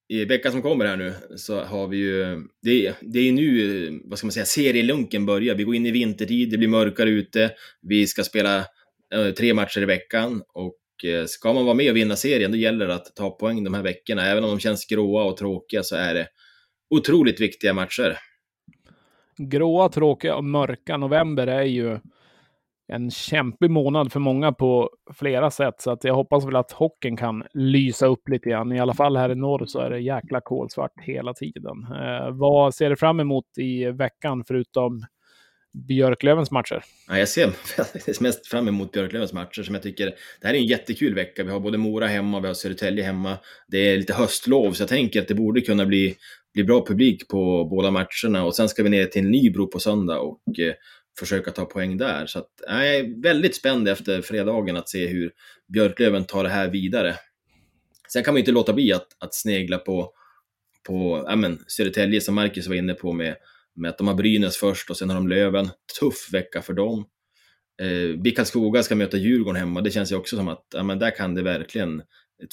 i 0.09 0.25
veckan 0.25 0.53
som 0.53 0.63
kommer 0.63 0.85
här 0.85 0.97
nu 0.97 1.15
så 1.37 1.61
har 1.61 1.89
vi 1.89 1.97
ju, 1.97 2.43
det, 2.63 2.95
det 3.01 3.19
är 3.19 3.33
nu, 3.33 4.01
vad 4.05 4.19
ska 4.19 4.27
man 4.27 4.33
säga, 4.33 4.47
serielunken 4.47 5.27
börjar. 5.27 5.55
Vi 5.55 5.65
går 5.65 5.75
in 5.75 5.87
i 5.87 5.91
vintertid, 5.91 6.51
det 6.51 6.59
blir 6.59 6.69
mörkare 6.69 7.11
ute. 7.11 7.51
Vi 7.83 8.07
ska 8.07 8.25
spela 8.25 8.59
äh, 9.15 9.31
tre 9.39 9.55
matcher 9.55 9.83
i 9.83 9.85
veckan 9.85 10.43
och 10.55 11.05
äh, 11.05 11.25
ska 11.27 11.53
man 11.53 11.65
vara 11.65 11.75
med 11.75 11.91
och 11.91 11.97
vinna 11.97 12.17
serien, 12.17 12.53
då 12.53 12.59
gäller 12.59 12.87
det 12.87 12.95
att 12.95 13.17
ta 13.17 13.31
poäng 13.31 13.65
de 13.65 13.75
här 13.75 13.83
veckorna. 13.83 14.27
Även 14.27 14.45
om 14.45 14.51
de 14.51 14.61
känns 14.61 14.87
gråa 14.87 15.25
och 15.25 15.37
tråkiga 15.37 15.83
så 15.83 15.97
är 15.97 16.15
det 16.15 16.29
otroligt 16.91 17.41
viktiga 17.41 17.75
matcher. 17.75 18.19
Gråa, 19.39 19.89
tråkiga 19.89 20.37
och 20.37 20.45
mörka 20.45 20.97
november 20.97 21.47
är 21.47 21.63
ju 21.63 21.99
en 22.93 23.11
kämpig 23.11 23.71
månad 23.71 24.13
för 24.13 24.21
många 24.21 24.53
på 24.53 24.91
flera 25.15 25.51
sätt. 25.51 25.75
Så 25.79 25.91
att 25.91 26.05
jag 26.05 26.15
hoppas 26.15 26.47
väl 26.47 26.57
att 26.57 26.73
hockeyn 26.73 27.17
kan 27.17 27.45
lysa 27.55 28.07
upp 28.07 28.29
lite 28.29 28.51
grann. 28.51 28.73
I 28.73 28.81
alla 28.81 28.95
fall 28.95 29.17
här 29.17 29.31
i 29.31 29.35
norr 29.35 29.67
så 29.67 29.81
är 29.81 29.91
det 29.91 30.01
jäkla 30.01 30.41
kolsvart 30.41 30.93
hela 31.01 31.35
tiden. 31.35 31.87
Eh, 32.03 32.31
vad 32.31 32.75
ser 32.75 32.91
du 32.91 32.97
fram 32.97 33.21
emot 33.21 33.45
i 33.59 33.85
veckan 33.85 34.45
förutom 34.47 35.03
Björklövens 35.73 36.51
matcher? 36.51 36.83
Ja, 37.09 37.19
jag 37.19 37.29
ser 37.29 37.51
faktiskt 37.51 38.21
mest 38.21 38.47
fram 38.47 38.69
emot 38.69 38.93
Björklövens 38.93 39.33
matcher 39.33 39.63
som 39.63 39.75
jag 39.75 39.83
tycker, 39.83 40.07
det 40.41 40.47
här 40.47 40.55
är 40.55 40.59
en 40.59 40.67
jättekul 40.67 41.15
vecka. 41.15 41.45
Vi 41.45 41.51
har 41.51 41.61
både 41.61 41.79
Mora 41.79 42.07
hemma, 42.07 42.41
vi 42.41 42.47
har 42.47 42.55
Södertälje 42.55 43.05
hemma. 43.05 43.39
Det 43.69 43.79
är 43.79 43.97
lite 43.97 44.15
höstlov, 44.15 44.73
så 44.73 44.83
jag 44.83 44.89
tänker 44.89 45.21
att 45.21 45.29
det 45.29 45.35
borde 45.35 45.61
kunna 45.61 45.87
bli, 45.87 46.17
bli 46.55 46.65
bra 46.65 46.87
publik 46.87 47.29
på 47.29 47.65
båda 47.65 47.91
matcherna. 47.91 48.45
Och 48.45 48.57
sen 48.57 48.69
ska 48.69 48.83
vi 48.83 48.89
ner 48.89 49.07
till 49.07 49.29
Nybro 49.29 49.67
på 49.67 49.79
söndag 49.79 50.19
och 50.19 50.59
eh, 50.59 50.75
försöka 51.19 51.51
ta 51.51 51.65
poäng 51.65 51.97
där. 51.97 52.27
Så 52.27 52.39
att, 52.39 52.49
jag 52.67 52.97
är 52.97 53.23
väldigt 53.23 53.57
spänd 53.57 53.89
efter 53.89 54.23
fredagen 54.23 54.77
att 54.77 54.89
se 54.89 55.07
hur 55.07 55.33
Björklöven 55.73 56.25
tar 56.25 56.43
det 56.43 56.51
här 56.51 56.69
vidare. 56.69 57.17
Sen 58.13 58.25
kan 58.25 58.35
man 58.35 58.37
ju 58.37 58.41
inte 58.43 58.53
låta 58.53 58.73
bli 58.73 58.93
att, 58.93 59.07
att 59.19 59.35
snegla 59.35 59.79
på, 59.79 60.13
på 60.87 61.25
ja, 61.29 61.37
men, 61.37 61.59
Södertälje 61.67 62.21
som 62.21 62.35
Marcus 62.35 62.67
var 62.67 62.75
inne 62.75 62.95
på 62.95 63.13
med 63.13 63.37
med 63.79 63.91
att 63.91 63.99
de 63.99 64.07
har 64.07 64.15
Brynäs 64.15 64.57
först 64.57 64.91
och 64.91 64.97
sen 64.97 65.11
har 65.11 65.17
de 65.17 65.29
Löven. 65.29 65.69
Tuff 66.01 66.33
vecka 66.33 66.63
för 66.63 66.73
dem. 66.73 67.07
Eh, 67.83 68.21
BIK 68.21 68.37
Karlskoga 68.37 68.83
ska 68.83 68.95
möta 68.95 69.17
Djurgården 69.17 69.61
hemma. 69.61 69.81
Det 69.81 69.91
känns 69.91 70.13
ju 70.13 70.17
också 70.17 70.37
som 70.37 70.49
att 70.49 70.67
ja, 70.75 70.83
men 70.83 70.99
där 70.99 71.17
kan 71.17 71.35
det 71.35 71.43
verkligen 71.43 72.03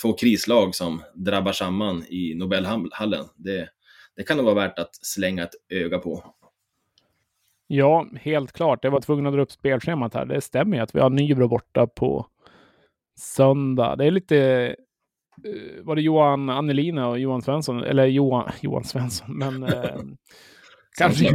två 0.01 0.13
krislag 0.13 0.75
som 0.75 1.03
drabbar 1.15 1.51
samman 1.51 2.05
i 2.09 2.33
Nobelhallen. 2.35 3.25
Det, 3.35 3.69
det 4.15 4.23
kan 4.23 4.37
nog 4.37 4.45
vara 4.45 4.55
värt 4.55 4.79
att 4.79 4.95
slänga 4.95 5.43
ett 5.43 5.55
öga 5.69 5.99
på. 5.99 6.35
Ja, 7.67 8.07
helt 8.21 8.51
klart. 8.51 8.83
Jag 8.83 8.91
var 8.91 9.01
tvungen 9.01 9.25
att 9.25 9.33
dra 9.33 9.41
upp 9.41 9.51
spelschemat 9.51 10.13
här. 10.13 10.25
Det 10.25 10.41
stämmer 10.41 10.77
ju 10.77 10.83
att 10.83 10.95
vi 10.95 10.99
har 10.99 11.09
Nybro 11.09 11.47
borta 11.47 11.87
på 11.87 12.27
söndag. 13.19 13.95
Det 13.95 14.05
är 14.05 14.11
lite... 14.11 14.37
eh, 15.45 15.83
Var 15.83 15.95
det 15.95 16.01
Johan 16.01 16.49
Annelina 16.49 17.07
och 17.09 17.19
Johan 17.19 17.41
Svensson? 17.41 17.83
Eller 17.83 18.05
Johan, 18.05 18.51
Johan 18.61 18.83
Svensson, 18.83 19.37
men... 19.37 19.63
Eh, 19.63 19.95
kanske 20.97 21.33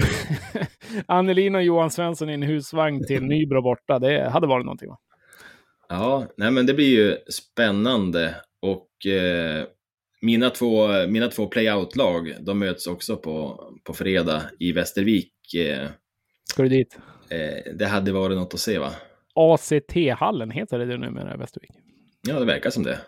Annelina 1.06 1.58
och 1.58 1.64
Johan 1.64 1.90
Svensson 1.90 2.30
i 2.30 2.34
en 2.34 2.42
husvagn 2.42 3.06
till 3.06 3.22
Nybro 3.24 3.62
borta. 3.62 3.98
Det 3.98 4.28
hade 4.30 4.46
varit 4.46 4.66
någonting, 4.66 4.88
va? 4.88 4.98
Ja, 5.88 6.26
nej 6.36 6.50
men 6.50 6.66
det 6.66 6.74
blir 6.74 6.88
ju 6.96 7.16
spännande 7.32 8.34
och 8.62 9.06
eh, 9.12 9.64
mina 10.22 10.50
två, 10.50 10.88
mina 11.08 11.28
två 11.28 11.46
play-out-lag, 11.46 12.34
de 12.40 12.58
möts 12.58 12.86
också 12.86 13.16
på, 13.16 13.64
på 13.84 13.94
fredag 13.94 14.42
i 14.58 14.72
Västervik. 14.72 15.32
Eh, 15.54 15.88
Ska 16.50 16.62
du 16.62 16.68
dit? 16.68 16.98
eh, 17.30 17.72
det 17.74 17.86
hade 17.86 18.12
varit 18.12 18.36
något 18.36 18.54
att 18.54 18.60
se 18.60 18.78
va? 18.78 18.90
ACT-hallen 19.34 20.50
heter 20.50 20.78
det 20.78 20.96
numera 20.96 21.34
i 21.34 21.36
Västervik. 21.36 21.70
Ja, 22.28 22.38
det 22.38 22.44
verkar 22.44 22.70
som 22.70 22.82
det. 22.82 22.98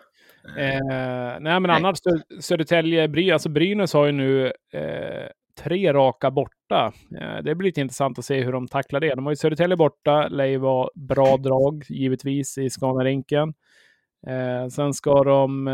Eh, 0.57 1.39
nej, 1.39 1.59
men 1.59 1.69
annars 1.69 1.97
Sö- 1.97 2.41
Södertälje, 2.41 3.07
Bry, 3.07 3.31
alltså 3.31 3.49
Brynäs 3.49 3.93
har 3.93 4.05
ju 4.05 4.11
nu 4.11 4.45
eh, 4.73 5.27
tre 5.63 5.93
raka 5.93 6.31
borta. 6.31 6.93
Eh, 7.21 7.43
det 7.43 7.55
blir 7.55 7.67
lite 7.69 7.81
intressant 7.81 8.19
att 8.19 8.25
se 8.25 8.41
hur 8.43 8.51
de 8.51 8.67
tacklar 8.67 8.99
det. 8.99 9.15
De 9.15 9.25
har 9.25 9.31
ju 9.31 9.35
Södertälje 9.35 9.77
borta, 9.77 10.27
lär 10.27 10.45
ju 10.45 10.57
vara 10.57 10.89
bra 10.95 11.37
drag 11.37 11.83
givetvis 11.89 12.57
i 12.57 12.69
Scanarinken. 12.69 13.53
Eh, 14.27 14.67
sen 14.67 14.93
ska 14.93 15.23
de 15.23 15.67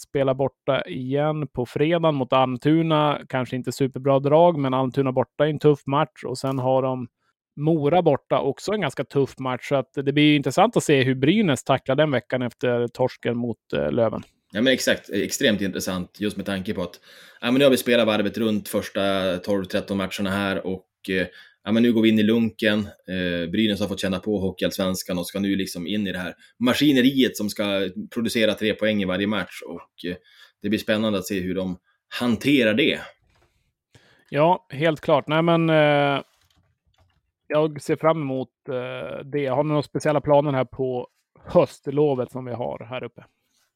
spelar 0.00 0.24
spela 0.24 0.34
borta 0.34 0.82
igen 0.88 1.48
på 1.48 1.66
fredagen 1.66 2.14
mot 2.14 2.32
Almtuna. 2.32 3.20
Kanske 3.28 3.56
inte 3.56 3.72
superbra 3.72 4.18
drag, 4.18 4.58
men 4.58 4.74
Almtuna 4.74 5.12
borta 5.12 5.44
är 5.44 5.50
en 5.50 5.58
tuff 5.58 5.86
match 5.86 6.24
och 6.24 6.38
sen 6.38 6.58
har 6.58 6.82
de 6.82 7.08
Mora 7.56 8.02
borta, 8.02 8.40
också 8.40 8.72
en 8.72 8.80
ganska 8.80 9.04
tuff 9.04 9.38
match. 9.38 9.68
Så 9.68 9.74
att 9.74 9.92
det 9.94 10.12
blir 10.12 10.36
intressant 10.36 10.76
att 10.76 10.84
se 10.84 11.02
hur 11.02 11.14
Brynäs 11.14 11.64
tacklar 11.64 11.96
den 11.96 12.10
veckan 12.10 12.42
efter 12.42 12.88
torsken 12.88 13.36
mot 13.36 13.72
eh, 13.72 13.92
Löven. 13.92 14.22
Ja 14.52 14.62
men 14.62 14.72
exakt, 14.72 15.10
extremt 15.10 15.60
intressant 15.60 16.20
just 16.20 16.36
med 16.36 16.46
tanke 16.46 16.74
på 16.74 16.82
att 16.82 17.00
ja, 17.40 17.46
men 17.46 17.58
nu 17.58 17.64
har 17.64 17.70
vi 17.70 17.76
spelat 17.76 18.06
varvet 18.06 18.38
runt 18.38 18.68
första 18.68 19.00
12-13 19.36 19.94
matcherna 19.94 20.30
här 20.36 20.66
och 20.66 20.86
eh, 21.10 21.26
ja, 21.64 21.72
men 21.72 21.82
nu 21.82 21.92
går 21.92 22.02
vi 22.02 22.08
in 22.08 22.18
i 22.18 22.22
lunken. 22.22 22.78
Eh, 22.78 23.50
Brynäs 23.50 23.80
har 23.80 23.88
fått 23.88 24.00
känna 24.00 24.18
på 24.18 24.38
Hockeyallsvenskan 24.38 25.18
och 25.18 25.26
ska 25.26 25.40
nu 25.40 25.56
liksom 25.56 25.86
in 25.86 26.06
i 26.06 26.12
det 26.12 26.18
här 26.18 26.34
maskineriet 26.58 27.36
som 27.36 27.50
ska 27.50 27.88
producera 28.14 28.54
tre 28.54 28.74
poäng 28.74 29.02
i 29.02 29.04
varje 29.04 29.26
match 29.26 29.62
och 29.66 30.10
eh, 30.10 30.16
det 30.62 30.68
blir 30.68 30.78
spännande 30.78 31.18
att 31.18 31.26
se 31.26 31.40
hur 31.40 31.54
de 31.54 31.78
hanterar 32.20 32.74
det. 32.74 33.00
Ja, 34.28 34.66
helt 34.70 35.00
klart. 35.00 35.28
Nej, 35.28 35.42
men 35.42 35.70
eh, 35.70 36.22
jag 37.46 37.82
ser 37.82 37.96
fram 37.96 38.22
emot 38.22 38.50
eh, 38.68 39.24
det. 39.24 39.46
Har 39.46 39.64
ni 39.64 39.68
några 39.68 39.82
speciella 39.82 40.20
planer 40.20 40.52
här 40.52 40.64
på 40.64 41.08
höstlovet 41.44 42.30
som 42.30 42.44
vi 42.44 42.52
har 42.52 42.86
här 42.90 43.04
uppe? 43.04 43.24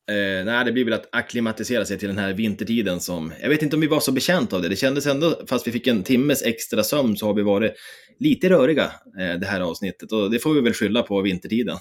Eh, 0.09 0.45
nej, 0.45 0.65
det 0.65 0.73
blir 0.73 0.85
väl 0.85 0.95
att 0.95 1.09
akklimatisera 1.13 1.85
sig 1.85 1.99
till 1.99 2.09
den 2.09 2.19
här 2.19 2.33
vintertiden 2.33 3.01
som... 3.01 3.33
Jag 3.43 3.49
vet 3.49 3.63
inte 3.63 3.77
om 3.77 3.81
vi 3.81 3.87
var 3.87 4.01
så 4.01 4.13
bekänt 4.13 4.53
av 4.53 4.63
det. 4.63 4.69
Det 4.69 4.77
kändes 4.77 5.07
ändå, 5.07 5.35
fast 5.49 5.67
vi 5.67 5.73
fick 5.73 5.87
en 5.87 6.03
timmes 6.03 6.43
extra 6.43 6.83
sömn, 6.83 7.17
så 7.17 7.27
har 7.27 7.35
vi 7.35 7.43
varit 7.43 7.73
lite 8.19 8.49
röriga 8.51 8.85
eh, 9.21 9.41
det 9.41 9.47
här 9.47 9.61
avsnittet. 9.61 10.13
Och 10.13 10.31
det 10.31 10.39
får 10.39 10.55
vi 10.55 10.61
väl 10.61 10.73
skylla 10.73 11.03
på 11.03 11.21
vintertiden. 11.21 11.77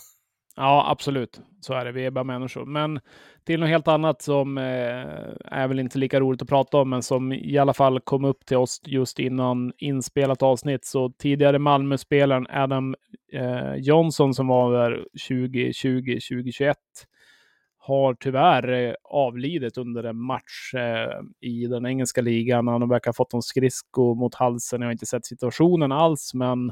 Ja, 0.56 0.92
absolut. 0.92 1.40
Så 1.62 1.74
är 1.74 1.86
det. 1.86 1.92
Vi 1.92 2.06
är 2.06 2.12
bara 2.12 2.24
människor. 2.24 2.66
Men 2.66 3.00
till 3.46 3.60
något 3.60 3.70
helt 3.70 3.88
annat 3.88 4.22
som 4.22 4.58
eh, 4.58 4.64
är 5.46 5.68
väl 5.68 5.80
inte 5.80 5.98
lika 5.98 6.20
roligt 6.20 6.42
att 6.42 6.50
prata 6.50 6.78
om, 6.78 6.90
men 6.90 7.04
som 7.04 7.34
i 7.34 7.58
alla 7.58 7.74
fall 7.74 8.00
kom 8.00 8.26
upp 8.26 8.46
till 8.46 8.58
oss 8.58 8.82
just 8.86 9.20
innan 9.20 9.74
inspelat 9.78 10.44
avsnitt. 10.44 10.86
Så 10.86 11.14
tidigare 11.18 11.60
Malmö-spelaren 11.60 12.48
Adam 12.50 12.96
eh, 13.34 13.76
Johnson 13.76 14.34
som 14.34 14.48
var 14.48 14.74
där 14.74 15.06
2020-2021 15.30 16.74
har 17.88 18.14
tyvärr 18.14 18.70
eh, 18.70 18.94
avlidit 19.04 19.78
under 19.78 20.04
en 20.04 20.22
match 20.22 20.74
eh, 20.74 21.50
i 21.50 21.68
den 21.68 21.86
engelska 21.86 22.22
ligan. 22.22 22.68
Han 22.68 22.90
verkar 22.90 23.10
ha 23.10 23.14
fått 23.14 23.34
en 23.34 23.42
skridsko 23.42 24.16
mot 24.16 24.36
halsen. 24.36 24.82
Jag 24.82 24.88
har 24.88 24.92
inte 24.92 25.06
sett 25.06 25.26
situationen 25.26 25.92
alls, 25.92 26.34
men 26.34 26.72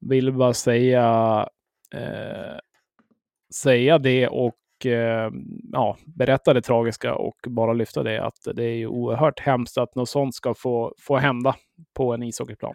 vill 0.00 0.32
bara 0.32 0.54
säga, 0.54 1.48
eh, 1.94 2.58
säga 3.54 3.98
det 3.98 4.28
och 4.28 4.86
eh, 4.86 5.30
ja, 5.72 5.96
berätta 6.06 6.54
det 6.54 6.62
tragiska 6.62 7.14
och 7.14 7.36
bara 7.46 7.72
lyfta 7.72 8.02
det 8.02 8.22
att 8.22 8.48
det 8.54 8.64
är 8.64 8.76
ju 8.76 8.86
oerhört 8.86 9.40
hemskt 9.40 9.78
att 9.78 9.94
något 9.94 10.08
sånt 10.08 10.34
ska 10.34 10.54
få, 10.54 10.94
få 10.98 11.16
hända 11.16 11.56
på 11.94 12.14
en 12.14 12.22
ishockeyplan. 12.22 12.74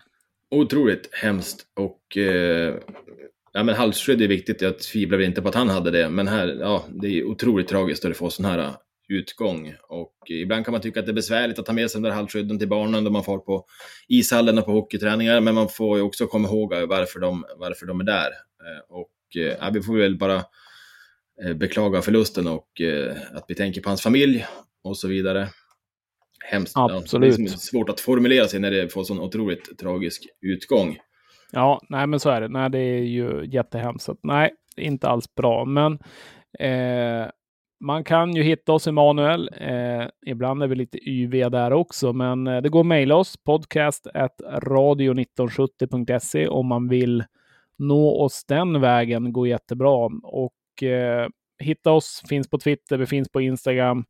Otroligt 0.51 1.09
hemskt 1.13 1.65
och 1.75 2.17
eh, 2.17 2.75
ja, 3.53 3.63
men 3.63 3.75
halsskydd 3.75 4.21
är 4.21 4.27
viktigt. 4.27 4.61
Jag 4.61 4.79
tvivlar 4.79 5.21
inte 5.21 5.41
på 5.41 5.49
att 5.49 5.55
han 5.55 5.69
hade 5.69 5.91
det, 5.91 6.09
men 6.09 6.27
här, 6.27 6.47
ja, 6.59 6.85
det 6.89 7.07
är 7.07 7.23
otroligt 7.23 7.67
tragiskt 7.67 8.05
att 8.05 8.17
får 8.17 8.29
sån 8.29 8.45
här 8.45 8.59
uh, 8.59 8.75
utgång. 9.09 9.75
Och 9.89 10.15
ibland 10.29 10.65
kan 10.65 10.71
man 10.71 10.81
tycka 10.81 10.99
att 10.99 11.05
det 11.05 11.11
är 11.11 11.13
besvärligt 11.13 11.59
att 11.59 11.65
ta 11.65 11.73
med 11.73 11.91
sig 11.91 12.01
de 12.01 12.07
där 12.07 12.15
halsskydden 12.15 12.59
till 12.59 12.67
barnen 12.67 13.03
då 13.03 13.11
man 13.11 13.23
får 13.23 13.39
på 13.39 13.65
ishallen 14.07 14.57
och 14.57 14.65
på 14.65 14.71
hockeyträningar, 14.71 15.41
men 15.41 15.55
man 15.55 15.69
får 15.69 15.97
ju 15.97 16.03
också 16.03 16.27
komma 16.27 16.47
ihåg 16.47 16.73
varför 16.73 17.19
de, 17.19 17.45
varför 17.57 17.85
de 17.85 17.99
är 17.99 18.03
där. 18.03 18.27
Eh, 18.27 18.97
och 18.97 19.11
ja, 19.59 19.69
vi 19.73 19.81
får 19.81 19.97
väl 19.97 20.17
bara 20.17 20.43
beklaga 21.55 22.01
förlusten 22.01 22.47
och 22.47 22.81
att 23.33 23.45
vi 23.47 23.55
tänker 23.55 23.81
på 23.81 23.89
hans 23.89 24.01
familj 24.01 24.45
och 24.83 24.97
så 24.97 25.07
vidare. 25.07 25.49
Hemskt. 26.45 26.73
Absolut. 26.75 27.39
Ja, 27.39 27.45
det 27.45 27.51
är 27.51 27.57
svårt 27.57 27.89
att 27.89 27.99
formulera 27.99 28.47
sig 28.47 28.59
när 28.59 28.71
det 28.71 28.89
får 28.89 29.03
sån 29.03 29.19
otroligt 29.19 29.77
tragisk 29.79 30.27
utgång. 30.41 30.97
Ja, 31.51 31.81
nej 31.89 32.07
men 32.07 32.19
så 32.19 32.29
är 32.29 32.41
det. 32.41 32.47
Nej, 32.47 32.69
det 32.69 32.79
är 32.79 33.03
ju 33.03 33.45
jättehemskt. 33.45 34.09
Nej, 34.23 34.51
inte 34.77 35.09
alls 35.09 35.35
bra. 35.35 35.65
Men 35.65 35.99
eh, 36.59 37.27
man 37.79 38.03
kan 38.03 38.35
ju 38.35 38.43
hitta 38.43 38.73
oss 38.73 38.87
Emanuel. 38.87 39.49
Eh, 39.57 40.07
ibland 40.25 40.63
är 40.63 40.67
vi 40.67 40.75
lite 40.75 41.09
yviga 41.09 41.49
där 41.49 41.73
också, 41.73 42.13
men 42.13 42.47
eh, 42.47 42.61
det 42.61 42.69
går 42.69 42.79
att 42.79 42.85
mejla 42.85 43.15
oss 43.15 43.37
podcast 43.37 44.07
radio1970.se 44.63 46.47
om 46.47 46.67
man 46.67 46.87
vill 46.87 47.23
nå 47.77 48.21
oss 48.21 48.45
den 48.45 48.81
vägen. 48.81 49.33
går 49.33 49.47
jättebra. 49.47 50.09
Och 50.23 50.83
eh, 50.83 51.27
hitta 51.59 51.91
oss, 51.91 52.23
finns 52.29 52.49
på 52.49 52.57
Twitter, 52.57 52.97
vi 52.97 53.05
finns 53.05 53.29
på 53.29 53.41
Instagram. 53.41 54.05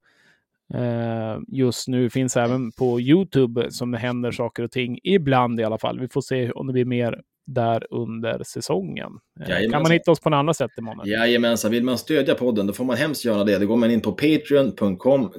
Eh, 0.74 1.38
just 1.48 1.88
nu 1.88 2.10
finns 2.10 2.38
även 2.38 2.72
på 2.72 3.02
Youtube 3.02 3.72
som 3.72 3.92
det 3.92 3.98
händer 3.98 4.32
saker 4.32 4.64
och 4.64 4.72
ting, 4.72 5.00
ibland 5.04 5.60
i 5.60 5.64
alla 5.64 5.78
fall. 5.78 6.00
Vi 6.00 6.08
får 6.08 6.22
se 6.22 6.52
om 6.52 6.68
det 6.68 6.74
blir 6.74 6.86
mer 6.86 7.22
där 7.48 7.88
under 7.90 8.44
säsongen. 8.44 9.12
Jajamensan. 9.40 9.72
Kan 9.72 9.82
man 9.82 9.92
hitta 9.92 10.12
oss 10.12 10.20
på 10.20 10.30
något 10.30 10.38
annat 10.38 10.58
sätt 10.58 10.72
imorgon? 10.78 11.08
Jajamensan, 11.08 11.72
vill 11.72 11.84
man 11.84 11.98
stödja 11.98 12.36
podden 12.36 12.68
då 12.68 12.74
får 12.74 12.86
man 12.86 12.98
hemskt 12.98 13.26
göra 13.26 13.44
det. 13.44 13.58
Då 13.58 13.66
går 13.66 13.78
man 13.78 13.92
in 13.92 14.02
på 14.02 14.12
patreon.com 14.12 15.32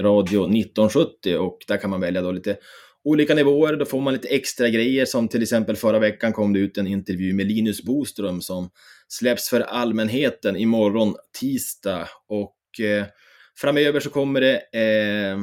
radio 0.00 0.40
1970 0.44 1.36
och 1.36 1.58
där 1.68 1.76
kan 1.76 1.90
man 1.90 2.00
välja 2.00 2.22
då 2.22 2.32
lite 2.32 2.56
olika 3.04 3.34
nivåer. 3.34 3.76
Då 3.76 3.84
får 3.84 4.00
man 4.00 4.12
lite 4.12 4.28
extra 4.28 4.68
grejer 4.68 5.04
som 5.04 5.28
till 5.28 5.42
exempel 5.42 5.76
förra 5.76 5.98
veckan 5.98 6.32
kom 6.32 6.52
det 6.52 6.58
ut 6.58 6.78
en 6.78 6.86
intervju 6.86 7.34
med 7.34 7.46
Linus 7.46 7.82
Boström 7.82 8.40
som 8.40 8.70
släpps 9.08 9.48
för 9.48 9.60
allmänheten 9.60 10.56
imorgon 10.56 11.14
tisdag 11.40 12.08
och 12.28 12.84
eh, 12.86 13.04
framöver 13.60 14.00
så 14.00 14.10
kommer 14.10 14.40
det 14.40 14.56
eh, 14.56 15.38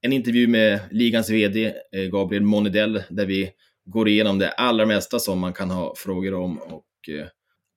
en 0.00 0.12
intervju 0.12 0.48
med 0.48 0.80
ligans 0.90 1.30
vd 1.30 1.74
eh, 1.92 2.02
Gabriel 2.02 2.42
Monedell 2.42 3.02
där 3.10 3.26
vi 3.26 3.50
går 3.86 4.08
igenom 4.08 4.38
det 4.38 4.50
allra 4.50 4.86
mesta 4.86 5.18
som 5.18 5.38
man 5.38 5.52
kan 5.52 5.70
ha 5.70 5.94
frågor 5.96 6.34
om. 6.34 6.58
Och, 6.58 7.08
eh, 7.08 7.26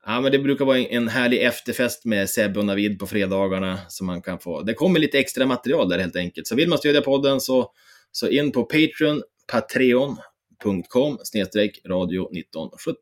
ja, 0.06 0.22
men 0.22 0.32
det 0.32 0.40
brukar 0.40 0.66
vara 0.66 0.80
en 0.80 1.08
härlig 1.08 1.44
efterfest 1.44 2.06
med 2.06 2.30
Sebbe 2.30 2.60
och 2.60 2.66
Navid 2.66 3.00
på 3.00 3.08
fredagarna. 3.08 3.80
som 3.88 4.08
man 4.08 4.22
kan 4.22 4.40
få. 4.40 4.62
Det 4.62 4.74
kommer 4.74 5.00
lite 5.00 5.20
extra 5.20 5.46
material 5.46 5.90
där 5.90 6.00
helt 6.00 6.16
enkelt. 6.16 6.48
Så 6.48 6.56
vill 6.56 6.70
man 6.70 6.78
stödja 6.78 7.02
podden 7.02 7.42
så, 7.42 7.72
så 8.12 8.30
in 8.30 8.52
på 8.52 8.64
Patreon, 8.64 9.22
patreon.com 9.52 11.18
snedstreck 11.24 11.80
radio 11.86 12.24
1970. 12.24 12.98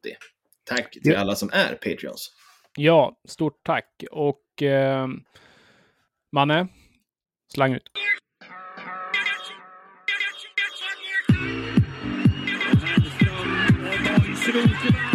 Tack 0.64 0.92
till 0.92 1.02
ja. 1.12 1.20
alla 1.20 1.36
som 1.36 1.50
är 1.54 1.76
Patreons. 1.76 2.32
Ja, 2.78 3.20
stort 3.28 3.64
tack. 3.64 4.04
Och 4.12 4.64
eh, 4.64 5.08
Manne, 6.32 6.68
slang 7.54 7.74
ut. 7.74 7.90
International 14.48 15.07